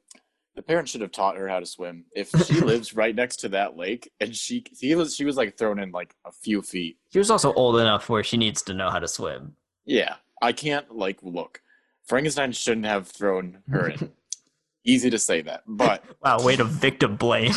the 0.56 0.62
parents 0.62 0.90
should 0.92 1.02
have 1.02 1.12
taught 1.12 1.36
her 1.38 1.48
how 1.48 1.60
to 1.60 1.66
swim. 1.66 2.06
If 2.16 2.30
she 2.46 2.62
lives 2.62 2.96
right 2.96 3.14
next 3.14 3.38
to 3.38 3.50
that 3.50 3.76
lake, 3.78 4.10
and 4.20 4.36
she 4.36 4.64
he 4.80 4.96
was 4.96 5.16
she 5.16 5.26
was 5.26 5.36
like 5.38 5.58
thrown 5.58 5.80
in 5.80 5.92
like 5.92 6.16
a 6.26 6.32
few 6.32 6.62
feet. 6.62 6.98
she 7.12 7.20
was 7.20 7.30
also 7.32 7.54
old 7.54 7.80
enough 7.80 8.10
where 8.10 8.24
she 8.24 8.38
needs 8.38 8.62
to 8.64 8.74
know 8.74 8.90
how 8.90 9.00
to 9.00 9.08
swim. 9.08 9.56
Yeah, 9.88 10.16
I 10.42 10.52
can't 10.52 10.96
like 10.96 11.18
look. 11.24 11.62
Frankenstein 12.06 12.52
shouldn't 12.52 12.86
have 12.86 13.08
thrown 13.08 13.64
her 13.70 13.90
in. 13.90 14.12
Easy 14.86 15.10
to 15.10 15.20
say 15.20 15.42
that, 15.42 15.64
but 15.68 16.04
Wow, 16.24 16.42
way 16.44 16.56
to 16.56 16.64
victim 16.64 17.16
blame. 17.16 17.52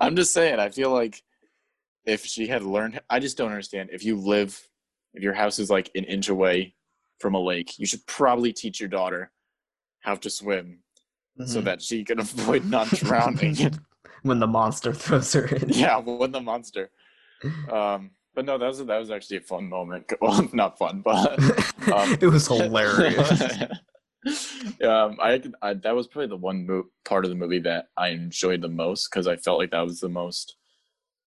I'm 0.00 0.16
just 0.16 0.32
saying. 0.32 0.58
I 0.58 0.68
feel 0.70 0.90
like 0.90 1.22
if 2.06 2.24
she 2.24 2.46
had 2.46 2.62
learned, 2.62 3.00
I 3.10 3.18
just 3.20 3.36
don't 3.36 3.50
understand. 3.50 3.90
If 3.92 4.04
you 4.04 4.16
live, 4.16 4.60
if 5.14 5.22
your 5.22 5.34
house 5.34 5.58
is 5.58 5.70
like 5.70 5.90
an 5.94 6.04
inch 6.04 6.28
away 6.28 6.74
from 7.20 7.34
a 7.34 7.40
lake, 7.40 7.78
you 7.78 7.86
should 7.86 8.04
probably 8.06 8.52
teach 8.52 8.80
your 8.80 8.88
daughter 8.88 9.30
how 10.00 10.14
to 10.16 10.30
swim 10.30 10.78
so 11.46 11.60
Mhm. 11.60 11.64
that 11.64 11.82
she 11.82 12.04
can 12.04 12.18
avoid 12.20 12.64
not 12.64 12.88
drowning. 12.88 13.56
when 14.22 14.38
the 14.40 14.46
monster 14.46 14.92
throws 14.92 15.32
her 15.32 15.46
in. 15.46 15.68
yeah, 15.70 15.98
when 15.98 16.32
the 16.32 16.40
monster. 16.40 16.90
Um, 17.70 18.10
but 18.34 18.44
no, 18.44 18.58
that 18.58 18.66
was 18.66 18.84
that 18.84 18.98
was 18.98 19.10
actually 19.10 19.38
a 19.38 19.42
fun 19.42 19.68
moment. 19.68 20.10
Well, 20.20 20.48
not 20.52 20.78
fun, 20.78 21.00
but 21.02 21.38
Um, 21.92 22.16
it 22.20 22.26
was 22.26 22.46
hilarious. 22.46 23.42
um, 24.84 25.18
I, 25.20 25.42
I 25.60 25.74
that 25.74 25.94
was 25.96 26.06
probably 26.06 26.28
the 26.28 26.36
one 26.36 26.66
mo- 26.66 26.86
part 27.04 27.24
of 27.24 27.30
the 27.30 27.34
movie 27.36 27.58
that 27.60 27.86
I 27.96 28.08
enjoyed 28.08 28.62
the 28.62 28.68
most 28.68 29.10
because 29.10 29.26
I 29.26 29.36
felt 29.36 29.58
like 29.58 29.72
that 29.72 29.80
was 29.84 30.00
the 30.00 30.08
most 30.08 30.56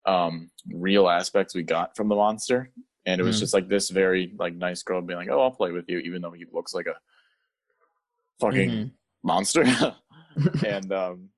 um, 0.05 0.51
real 0.71 1.09
aspects 1.09 1.55
we 1.55 1.63
got 1.63 1.95
from 1.95 2.09
the 2.09 2.15
monster, 2.15 2.69
and 3.07 3.19
it 3.19 3.23
was 3.23 3.37
Mm. 3.37 3.39
just 3.39 3.53
like 3.55 3.67
this 3.67 3.89
very 3.89 4.33
like 4.37 4.53
nice 4.53 4.83
girl 4.83 5.01
being 5.01 5.17
like, 5.17 5.29
"Oh, 5.29 5.41
I'll 5.41 5.51
play 5.51 5.71
with 5.71 5.85
you," 5.89 5.97
even 5.99 6.21
though 6.21 6.31
he 6.31 6.45
looks 6.51 6.75
like 6.75 6.85
a 6.85 6.95
fucking 8.39 8.69
Mhm. 8.69 8.91
monster, 9.23 9.63
and 10.63 10.93
um, 10.93 11.29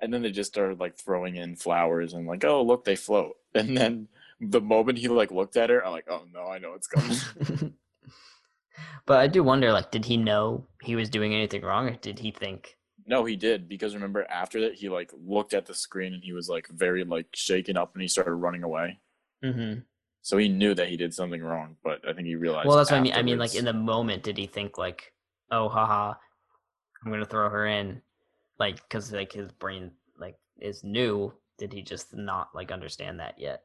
and 0.00 0.12
then 0.14 0.22
they 0.22 0.30
just 0.30 0.52
started 0.52 0.78
like 0.78 0.96
throwing 0.96 1.34
in 1.36 1.56
flowers 1.56 2.14
and 2.14 2.26
like, 2.26 2.44
"Oh, 2.44 2.62
look, 2.62 2.84
they 2.84 2.94
float," 2.96 3.34
and 3.54 3.76
then 3.76 4.06
the 4.40 4.60
moment 4.60 4.98
he 4.98 5.08
like 5.08 5.30
looked 5.30 5.56
at 5.56 5.70
her, 5.70 5.84
I'm 5.84 5.92
like, 5.92 6.06
"Oh 6.08 6.24
no, 6.32 6.46
I 6.46 6.58
know 6.58 6.74
it's 6.74 6.86
coming." 6.86 7.74
but 9.06 9.18
I 9.18 9.26
do 9.26 9.42
wonder, 9.42 9.72
like, 9.72 9.90
did 9.90 10.04
he 10.04 10.16
know 10.16 10.66
he 10.82 10.96
was 10.96 11.08
doing 11.08 11.34
anything 11.34 11.62
wrong, 11.62 11.88
or 11.88 11.96
did 11.96 12.18
he 12.18 12.30
think? 12.30 12.76
No, 13.06 13.24
he 13.24 13.36
did 13.36 13.68
because 13.68 13.94
remember 13.94 14.26
after 14.30 14.60
that 14.62 14.74
he 14.74 14.88
like 14.88 15.12
looked 15.26 15.52
at 15.52 15.66
the 15.66 15.74
screen 15.74 16.14
and 16.14 16.24
he 16.24 16.32
was 16.32 16.48
like 16.48 16.66
very 16.68 17.04
like 17.04 17.26
shaken 17.34 17.76
up 17.76 17.94
and 17.94 18.02
he 18.02 18.08
started 18.08 18.34
running 18.34 18.62
away. 18.62 18.98
Mm-hmm. 19.44 19.80
So 20.22 20.38
he 20.38 20.48
knew 20.48 20.74
that 20.74 20.88
he 20.88 20.96
did 20.96 21.12
something 21.12 21.42
wrong, 21.42 21.76
but 21.84 22.00
I 22.08 22.14
think 22.14 22.26
he 22.26 22.34
realized. 22.34 22.66
Well, 22.66 22.78
that's 22.78 22.90
what 22.90 22.96
I 22.96 23.02
mean. 23.02 23.12
I 23.12 23.22
mean, 23.22 23.38
like 23.38 23.54
in 23.54 23.66
the 23.66 23.74
moment, 23.74 24.22
did 24.22 24.38
he 24.38 24.46
think 24.46 24.78
like, 24.78 25.12
"Oh, 25.50 25.68
haha, 25.68 26.14
I'm 27.04 27.12
gonna 27.12 27.26
throw 27.26 27.50
her 27.50 27.66
in," 27.66 28.00
like 28.58 28.76
because 28.76 29.12
like 29.12 29.32
his 29.32 29.52
brain 29.52 29.90
like 30.18 30.38
is 30.58 30.82
new? 30.82 31.30
Did 31.58 31.74
he 31.74 31.82
just 31.82 32.14
not 32.14 32.48
like 32.54 32.72
understand 32.72 33.20
that 33.20 33.38
yet, 33.38 33.64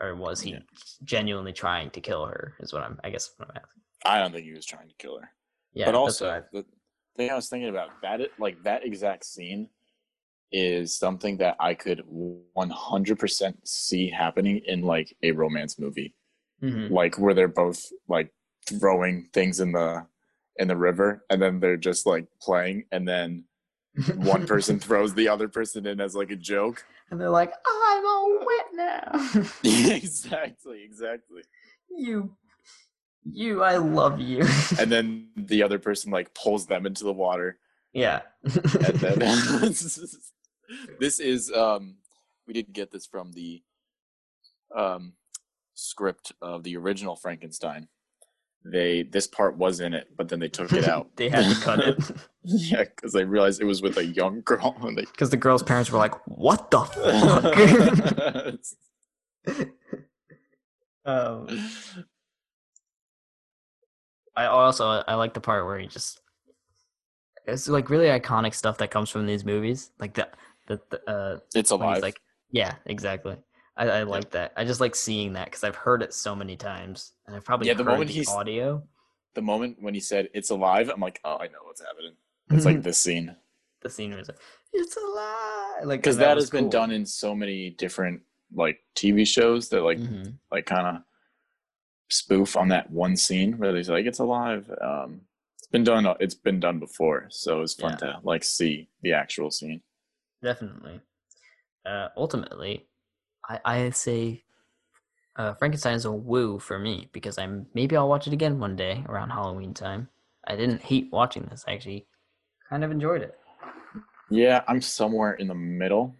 or 0.00 0.14
was 0.14 0.40
he 0.40 0.52
Yeah. 0.52 0.58
genuinely 1.04 1.52
trying 1.52 1.90
to 1.90 2.00
kill 2.00 2.26
her? 2.26 2.54
Is 2.60 2.72
what 2.72 2.82
I'm. 2.82 2.98
I 3.04 3.10
guess 3.10 3.32
what 3.36 3.50
I'm 3.50 3.56
asking. 3.56 3.82
I 4.04 4.18
don't 4.20 4.32
think 4.32 4.44
he 4.46 4.52
was 4.52 4.66
trying 4.66 4.88
to 4.88 4.94
kill 4.96 5.18
her. 5.18 5.30
Yeah, 5.72 5.86
but 5.86 5.94
also, 5.94 6.42
the 6.52 6.64
thing 7.16 7.30
I 7.30 7.34
was 7.34 7.48
thinking 7.48 7.68
about 7.68 7.90
that, 8.02 8.20
like 8.38 8.62
that 8.62 8.84
exact 8.84 9.24
scene, 9.24 9.68
is 10.52 10.96
something 10.96 11.36
that 11.38 11.56
I 11.60 11.74
could 11.74 12.02
100% 12.08 13.54
see 13.68 14.08
happening 14.08 14.58
in 14.66 14.82
like 14.82 15.14
a 15.22 15.32
romance 15.32 15.78
movie, 15.78 16.14
Mhm. 16.62 16.90
like 16.90 17.18
where 17.18 17.34
they're 17.34 17.48
both 17.48 17.92
like 18.08 18.32
throwing 18.66 19.26
things 19.32 19.60
in 19.60 19.72
the 19.72 20.06
in 20.56 20.66
the 20.68 20.76
river, 20.76 21.24
and 21.30 21.40
then 21.40 21.60
they're 21.60 21.76
just 21.76 22.04
like 22.06 22.26
playing, 22.40 22.84
and 22.90 23.06
then 23.06 23.44
one 24.16 24.46
person 24.52 24.78
throws 24.78 25.14
the 25.14 25.28
other 25.28 25.48
person 25.48 25.86
in 25.86 26.00
as 26.00 26.14
like 26.14 26.30
a 26.30 26.36
joke. 26.36 26.84
and 27.10 27.20
they're 27.20 27.30
like, 27.30 27.52
"I'm 27.66 28.06
all 28.06 28.38
wet 28.46 28.66
now." 28.72 29.30
exactly, 29.94 30.82
exactly. 30.84 31.42
you, 31.90 32.36
you, 33.24 33.62
I 33.62 33.76
love 33.76 34.20
you. 34.20 34.46
And 34.78 34.90
then 34.92 35.28
the 35.36 35.62
other 35.62 35.78
person 35.78 36.10
like 36.10 36.34
pulls 36.34 36.66
them 36.66 36.86
into 36.86 37.04
the 37.04 37.12
water. 37.12 37.58
yeah. 37.92 38.20
then 38.42 39.18
this 41.00 41.18
is 41.18 41.50
um 41.52 41.96
we 42.46 42.52
did 42.52 42.72
get 42.72 42.90
this 42.90 43.06
from 43.06 43.32
the 43.32 43.62
um 44.76 45.14
script 45.74 46.32
of 46.42 46.62
the 46.62 46.76
original 46.76 47.16
frankenstein 47.16 47.88
they 48.64 49.02
this 49.04 49.26
part 49.26 49.56
was 49.56 49.80
in 49.80 49.94
it 49.94 50.08
but 50.16 50.28
then 50.28 50.40
they 50.40 50.48
took 50.48 50.72
it 50.72 50.86
out 50.88 51.08
they 51.16 51.28
had 51.28 51.54
to 51.54 51.60
cut 51.62 51.80
it. 51.80 51.96
yeah 52.42 52.84
because 52.84 53.12
they 53.12 53.24
realized 53.24 53.60
it 53.60 53.64
was 53.64 53.80
with 53.82 53.96
a 53.96 54.04
young 54.04 54.40
girl 54.42 54.76
they 54.94 55.02
Because 55.12 55.30
the 55.30 55.36
girl's 55.36 55.62
parents 55.62 55.90
were 55.90 55.98
like, 55.98 56.14
"What 56.26 56.70
the 56.70 56.80
fuck?" 56.80 57.44
um, 61.04 61.46
I 64.36 64.46
also 64.46 65.02
I 65.06 65.14
like 65.14 65.34
the 65.34 65.40
part 65.40 65.66
where 65.66 65.78
he 65.78 65.86
just 65.86 66.20
it's 67.46 67.66
like 67.68 67.90
really 67.90 68.06
iconic 68.06 68.54
stuff 68.54 68.78
that 68.78 68.90
comes 68.90 69.10
from 69.10 69.26
these 69.26 69.44
movies, 69.44 69.90
like 69.98 70.14
the 70.14 70.28
the, 70.66 70.80
the 70.90 71.10
uh, 71.10 71.38
it's 71.54 71.70
alive 71.70 72.02
like, 72.02 72.20
yeah, 72.50 72.74
exactly. 72.86 73.36
I, 73.78 73.88
I 73.88 74.02
like 74.02 74.30
that. 74.30 74.52
I 74.56 74.64
just 74.64 74.80
like 74.80 74.94
seeing 74.96 75.32
that 75.34 75.46
because 75.46 75.62
I've 75.64 75.76
heard 75.76 76.02
it 76.02 76.12
so 76.12 76.34
many 76.34 76.56
times, 76.56 77.12
and 77.26 77.34
I've 77.36 77.44
probably 77.44 77.68
Yeah, 77.68 77.74
the 77.74 77.84
heard 77.84 77.90
moment 77.92 78.08
the 78.08 78.14
he's- 78.14 78.28
audio. 78.28 78.82
the 79.34 79.42
moment 79.42 79.76
when 79.80 79.94
he 79.94 80.00
said 80.00 80.28
it's 80.34 80.50
alive 80.50 80.90
i'm 80.92 81.00
like 81.00 81.20
oh 81.24 81.36
i 81.38 81.46
know 81.46 81.62
what's 81.62 81.80
happening 81.80 82.14
it's 82.50 82.64
like 82.64 82.82
this 82.82 82.98
scene 82.98 83.36
the 83.82 83.88
scene 83.90 84.12
was 84.16 84.26
like, 84.28 84.38
"It's 84.72 84.96
alive," 84.96 85.84
like 85.84 86.00
because 86.00 86.16
that 86.16 86.34
was 86.34 86.44
has 86.44 86.50
been 86.50 86.64
cool. 86.64 86.70
done 86.70 86.90
in 86.90 87.06
so 87.06 87.36
many 87.36 87.70
different 87.70 88.20
like 88.52 88.80
tv 88.96 89.24
shows 89.24 89.68
that 89.68 89.82
like 89.82 89.98
Mhm. 89.98 90.32
like 90.50 90.66
kind 90.66 90.86
of 90.96 91.02
spoof 92.10 92.56
on 92.56 92.68
that 92.68 92.90
one 92.90 93.16
scene 93.16 93.58
where 93.58 93.76
he's 93.76 93.88
like 93.90 94.06
it's 94.06 94.18
alive 94.18 94.68
um 94.80 95.20
it's 95.58 95.68
been 95.68 95.84
done 95.84 96.04
it's 96.18 96.34
been 96.34 96.58
done 96.58 96.78
before 96.80 97.26
so 97.28 97.60
it's 97.62 97.74
fun 97.74 97.96
to 97.98 98.18
like 98.24 98.42
see 98.42 98.88
the 99.02 99.12
actual 99.12 99.50
scene 99.52 99.80
Definitely. 100.42 101.00
Uh, 101.84 102.08
ultimately, 102.16 102.86
I, 103.48 103.60
I 103.64 103.90
say 103.90 104.44
uh, 105.36 105.54
Frankenstein 105.54 105.94
is 105.94 106.04
a 106.04 106.12
woo 106.12 106.58
for 106.58 106.78
me 106.78 107.08
because 107.12 107.38
I'm 107.38 107.66
maybe 107.74 107.96
I'll 107.96 108.08
watch 108.08 108.26
it 108.26 108.32
again 108.32 108.58
one 108.58 108.76
day 108.76 109.04
around 109.08 109.30
Halloween 109.30 109.74
time. 109.74 110.08
I 110.46 110.56
didn't 110.56 110.82
hate 110.82 111.08
watching 111.12 111.44
this. 111.44 111.64
I 111.68 111.74
actually 111.74 112.06
kind 112.68 112.84
of 112.84 112.90
enjoyed 112.90 113.22
it. 113.22 113.38
yeah 114.30 114.62
i'm 114.68 114.80
somewhere 114.80 115.32
in 115.34 115.46
the 115.48 115.54
middle 115.54 116.14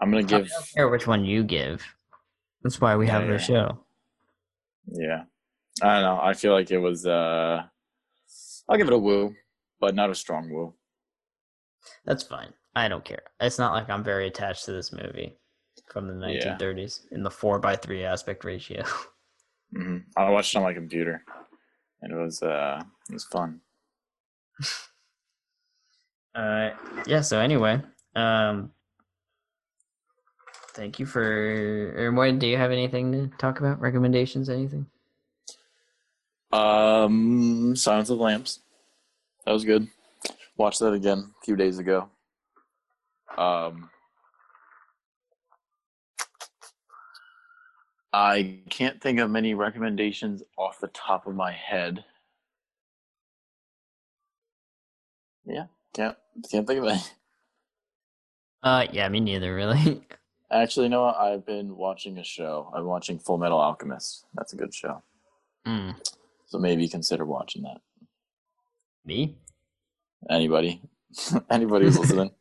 i'm 0.00 0.10
gonna 0.10 0.22
give. 0.22 0.46
I 0.46 0.54
don't 0.54 0.72
care 0.74 0.88
which 0.88 1.06
one 1.06 1.24
you 1.24 1.42
give. 1.42 1.84
That's 2.62 2.80
why 2.80 2.96
we 2.96 3.06
Yeah, 3.06 3.12
have 3.12 3.26
the 3.26 3.32
yeah. 3.32 3.38
show. 3.38 3.78
yeah 4.86 5.24
i 5.82 5.94
don't 5.94 6.02
know 6.02 6.20
i 6.22 6.34
feel 6.34 6.52
like 6.52 6.70
it 6.70 6.78
was 6.78 7.06
uh 7.06 7.62
i'll 8.68 8.76
give 8.76 8.86
it 8.86 8.92
a 8.92 8.98
woo 8.98 9.34
but 9.80 9.94
not 9.94 10.10
a 10.10 10.14
strong 10.14 10.50
woo 10.50 10.74
That's 12.04 12.22
fine. 12.22 12.52
I 12.74 12.88
don't 12.88 13.04
care. 13.04 13.22
It's 13.40 13.58
not 13.58 13.72
like 13.72 13.88
I'm 13.90 14.04
very 14.04 14.26
attached 14.26 14.64
to 14.64 14.72
this 14.72 14.92
movie 14.92 15.36
from 15.92 16.06
the 16.08 16.28
Yeah. 16.28 16.56
1930s 16.58 17.00
in 17.12 17.22
the 17.22 17.30
four 17.30 17.58
by 17.58 17.76
three 17.76 18.04
aspect 18.04 18.44
ratio. 18.44 18.82
hmm 19.74 19.98
i 20.16 20.28
watched 20.30 20.54
it 20.54 20.58
on 20.58 20.62
my 20.64 20.74
computer 20.74 21.24
and 22.02 22.12
it 22.12 22.16
was 22.16 22.42
uh 22.42 22.80
it 23.10 23.12
was 23.12 23.24
fun 23.24 23.60
Uh, 26.34 26.70
yeah. 27.06 27.20
So 27.20 27.38
anyway, 27.38 27.80
um, 28.16 28.72
thank 30.74 30.98
you 30.98 31.06
for. 31.06 31.94
Or 31.96 32.10
what, 32.12 32.40
do 32.40 32.48
you 32.48 32.56
have 32.56 32.72
anything 32.72 33.12
to 33.12 33.30
talk 33.38 33.60
about? 33.60 33.80
Recommendations? 33.80 34.48
Anything? 34.48 34.86
Um, 36.52 37.76
Silence 37.76 38.10
of 38.10 38.18
the 38.18 38.24
Lambs. 38.24 38.60
That 39.46 39.52
was 39.52 39.64
good. 39.64 39.86
Watched 40.56 40.80
that 40.80 40.92
again 40.92 41.18
a 41.40 41.44
few 41.44 41.54
days 41.56 41.78
ago. 41.78 42.08
Um, 43.38 43.90
I 48.14 48.60
can't 48.70 49.00
think 49.00 49.18
of 49.18 49.28
many 49.28 49.54
recommendations 49.54 50.44
off 50.56 50.78
the 50.78 50.86
top 50.86 51.26
of 51.26 51.34
my 51.34 51.50
head. 51.50 52.04
Yeah, 55.44 55.64
can't 55.92 56.16
can't 56.48 56.64
think 56.64 56.78
of 56.78 56.86
any. 56.86 57.00
Uh, 58.62 58.86
yeah, 58.92 59.08
me 59.08 59.18
neither. 59.18 59.52
Really. 59.52 60.06
Actually, 60.52 60.84
you 60.84 60.90
know 60.90 61.02
what? 61.02 61.16
I've 61.16 61.44
been 61.44 61.76
watching 61.76 62.18
a 62.18 62.22
show. 62.22 62.70
I'm 62.72 62.84
watching 62.84 63.18
Full 63.18 63.36
Metal 63.36 63.58
Alchemist. 63.58 64.26
That's 64.34 64.52
a 64.52 64.56
good 64.56 64.72
show. 64.72 65.02
mm. 65.66 65.96
So 66.46 66.58
maybe 66.58 66.86
consider 66.86 67.24
watching 67.24 67.62
that. 67.62 67.80
Me? 69.04 69.36
Anybody? 70.30 70.80
Anybody 71.50 71.86
who's 71.86 71.98
listening? 71.98 72.30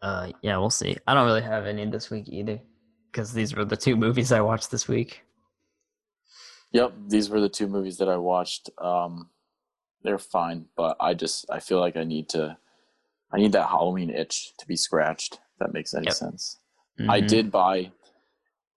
Uh, 0.00 0.30
yeah, 0.42 0.56
we'll 0.56 0.70
see. 0.70 0.96
I 1.08 1.14
don't 1.14 1.26
really 1.26 1.42
have 1.42 1.66
any 1.66 1.84
this 1.86 2.08
week 2.08 2.28
either, 2.28 2.60
because 3.10 3.32
these 3.32 3.54
were 3.54 3.64
the 3.64 3.76
two 3.76 3.96
movies 3.96 4.32
I 4.32 4.40
watched 4.40 4.70
this 4.70 4.88
week. 4.88 5.22
Yep, 6.72 6.92
these 7.08 7.30
were 7.30 7.40
the 7.40 7.48
two 7.48 7.66
movies 7.66 7.96
that 7.98 8.08
I 8.08 8.16
watched. 8.16 8.70
Um, 8.78 9.30
they're 10.02 10.18
fine, 10.18 10.66
but 10.76 10.96
I 11.00 11.14
just 11.14 11.46
I 11.50 11.60
feel 11.60 11.80
like 11.80 11.96
I 11.96 12.04
need 12.04 12.28
to, 12.30 12.56
I 13.32 13.38
need 13.38 13.52
that 13.52 13.68
Halloween 13.68 14.10
itch 14.10 14.52
to 14.58 14.66
be 14.66 14.76
scratched. 14.76 15.34
If 15.34 15.58
that 15.60 15.72
makes 15.72 15.94
any 15.94 16.06
Yep. 16.06 16.14
sense. 16.14 16.58
I 17.08 17.20
Mhm. 17.20 17.28
did 17.28 17.50
buy. 17.50 17.92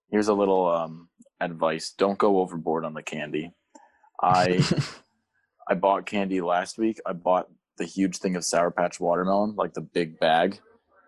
Here's 0.09 0.27
a 0.29 0.33
little 0.33 0.67
um, 0.69 1.09
advice: 1.39 1.91
don't 1.97 2.17
go 2.17 2.39
overboard 2.39 2.85
on 2.85 2.93
the 2.93 3.03
candy. 3.03 3.53
I 4.21 4.63
I 5.67 5.75
bought 5.75 6.05
candy 6.05 6.41
last 6.41 6.77
week. 6.77 6.99
I 7.05 7.13
bought 7.13 7.49
the 7.77 7.85
huge 7.85 8.17
thing 8.17 8.35
of 8.35 8.43
Sour 8.45 8.71
Patch 8.71 8.99
watermelon, 8.99 9.55
like 9.55 9.73
the 9.73 9.81
big 9.81 10.19
bag, 10.19 10.59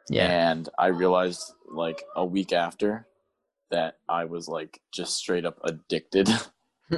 yeah. 0.10 0.28
and 0.28 0.70
I 0.78 0.88
realized 0.88 1.54
like 1.68 2.04
a 2.16 2.26
week 2.26 2.52
after 2.54 3.08
that 3.74 3.98
I 4.08 4.26
was 4.26 4.48
like 4.48 4.80
just 4.94 5.18
straight 5.18 5.46
up 5.46 5.58
addicted. 5.64 6.30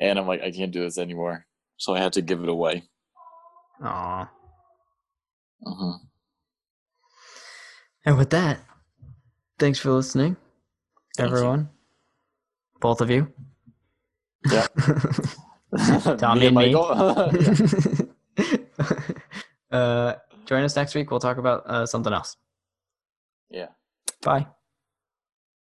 and 0.00 0.18
I'm 0.18 0.26
like, 0.26 0.42
I 0.42 0.50
can't 0.50 0.72
do 0.72 0.80
this 0.82 0.98
anymore. 0.98 1.46
So 1.76 1.94
I 1.94 1.98
had 2.00 2.12
to 2.14 2.22
give 2.22 2.42
it 2.42 2.48
away. 2.48 2.82
Aw. 3.82 4.28
hmm 5.64 5.90
And 8.06 8.16
with 8.18 8.30
that, 8.30 8.58
thanks 9.58 9.78
for 9.78 9.90
listening, 9.92 10.36
Thank 11.16 11.30
you. 11.30 11.36
everyone. 11.36 11.68
Both 12.80 13.00
of 13.00 13.10
you. 13.10 13.32
Yeah. 14.50 14.66
Tommy 16.16 16.40
Me 16.40 16.46
and 16.46 16.56
me. 16.56 16.72
Michael. 16.72 18.14
uh, 19.70 20.14
join 20.46 20.62
us 20.64 20.76
next 20.76 20.94
week. 20.94 21.10
We'll 21.10 21.20
talk 21.20 21.36
about 21.38 21.64
uh, 21.66 21.86
something 21.86 22.12
else. 22.12 22.36
yeah. 23.50 23.68
Bye. 24.22 24.46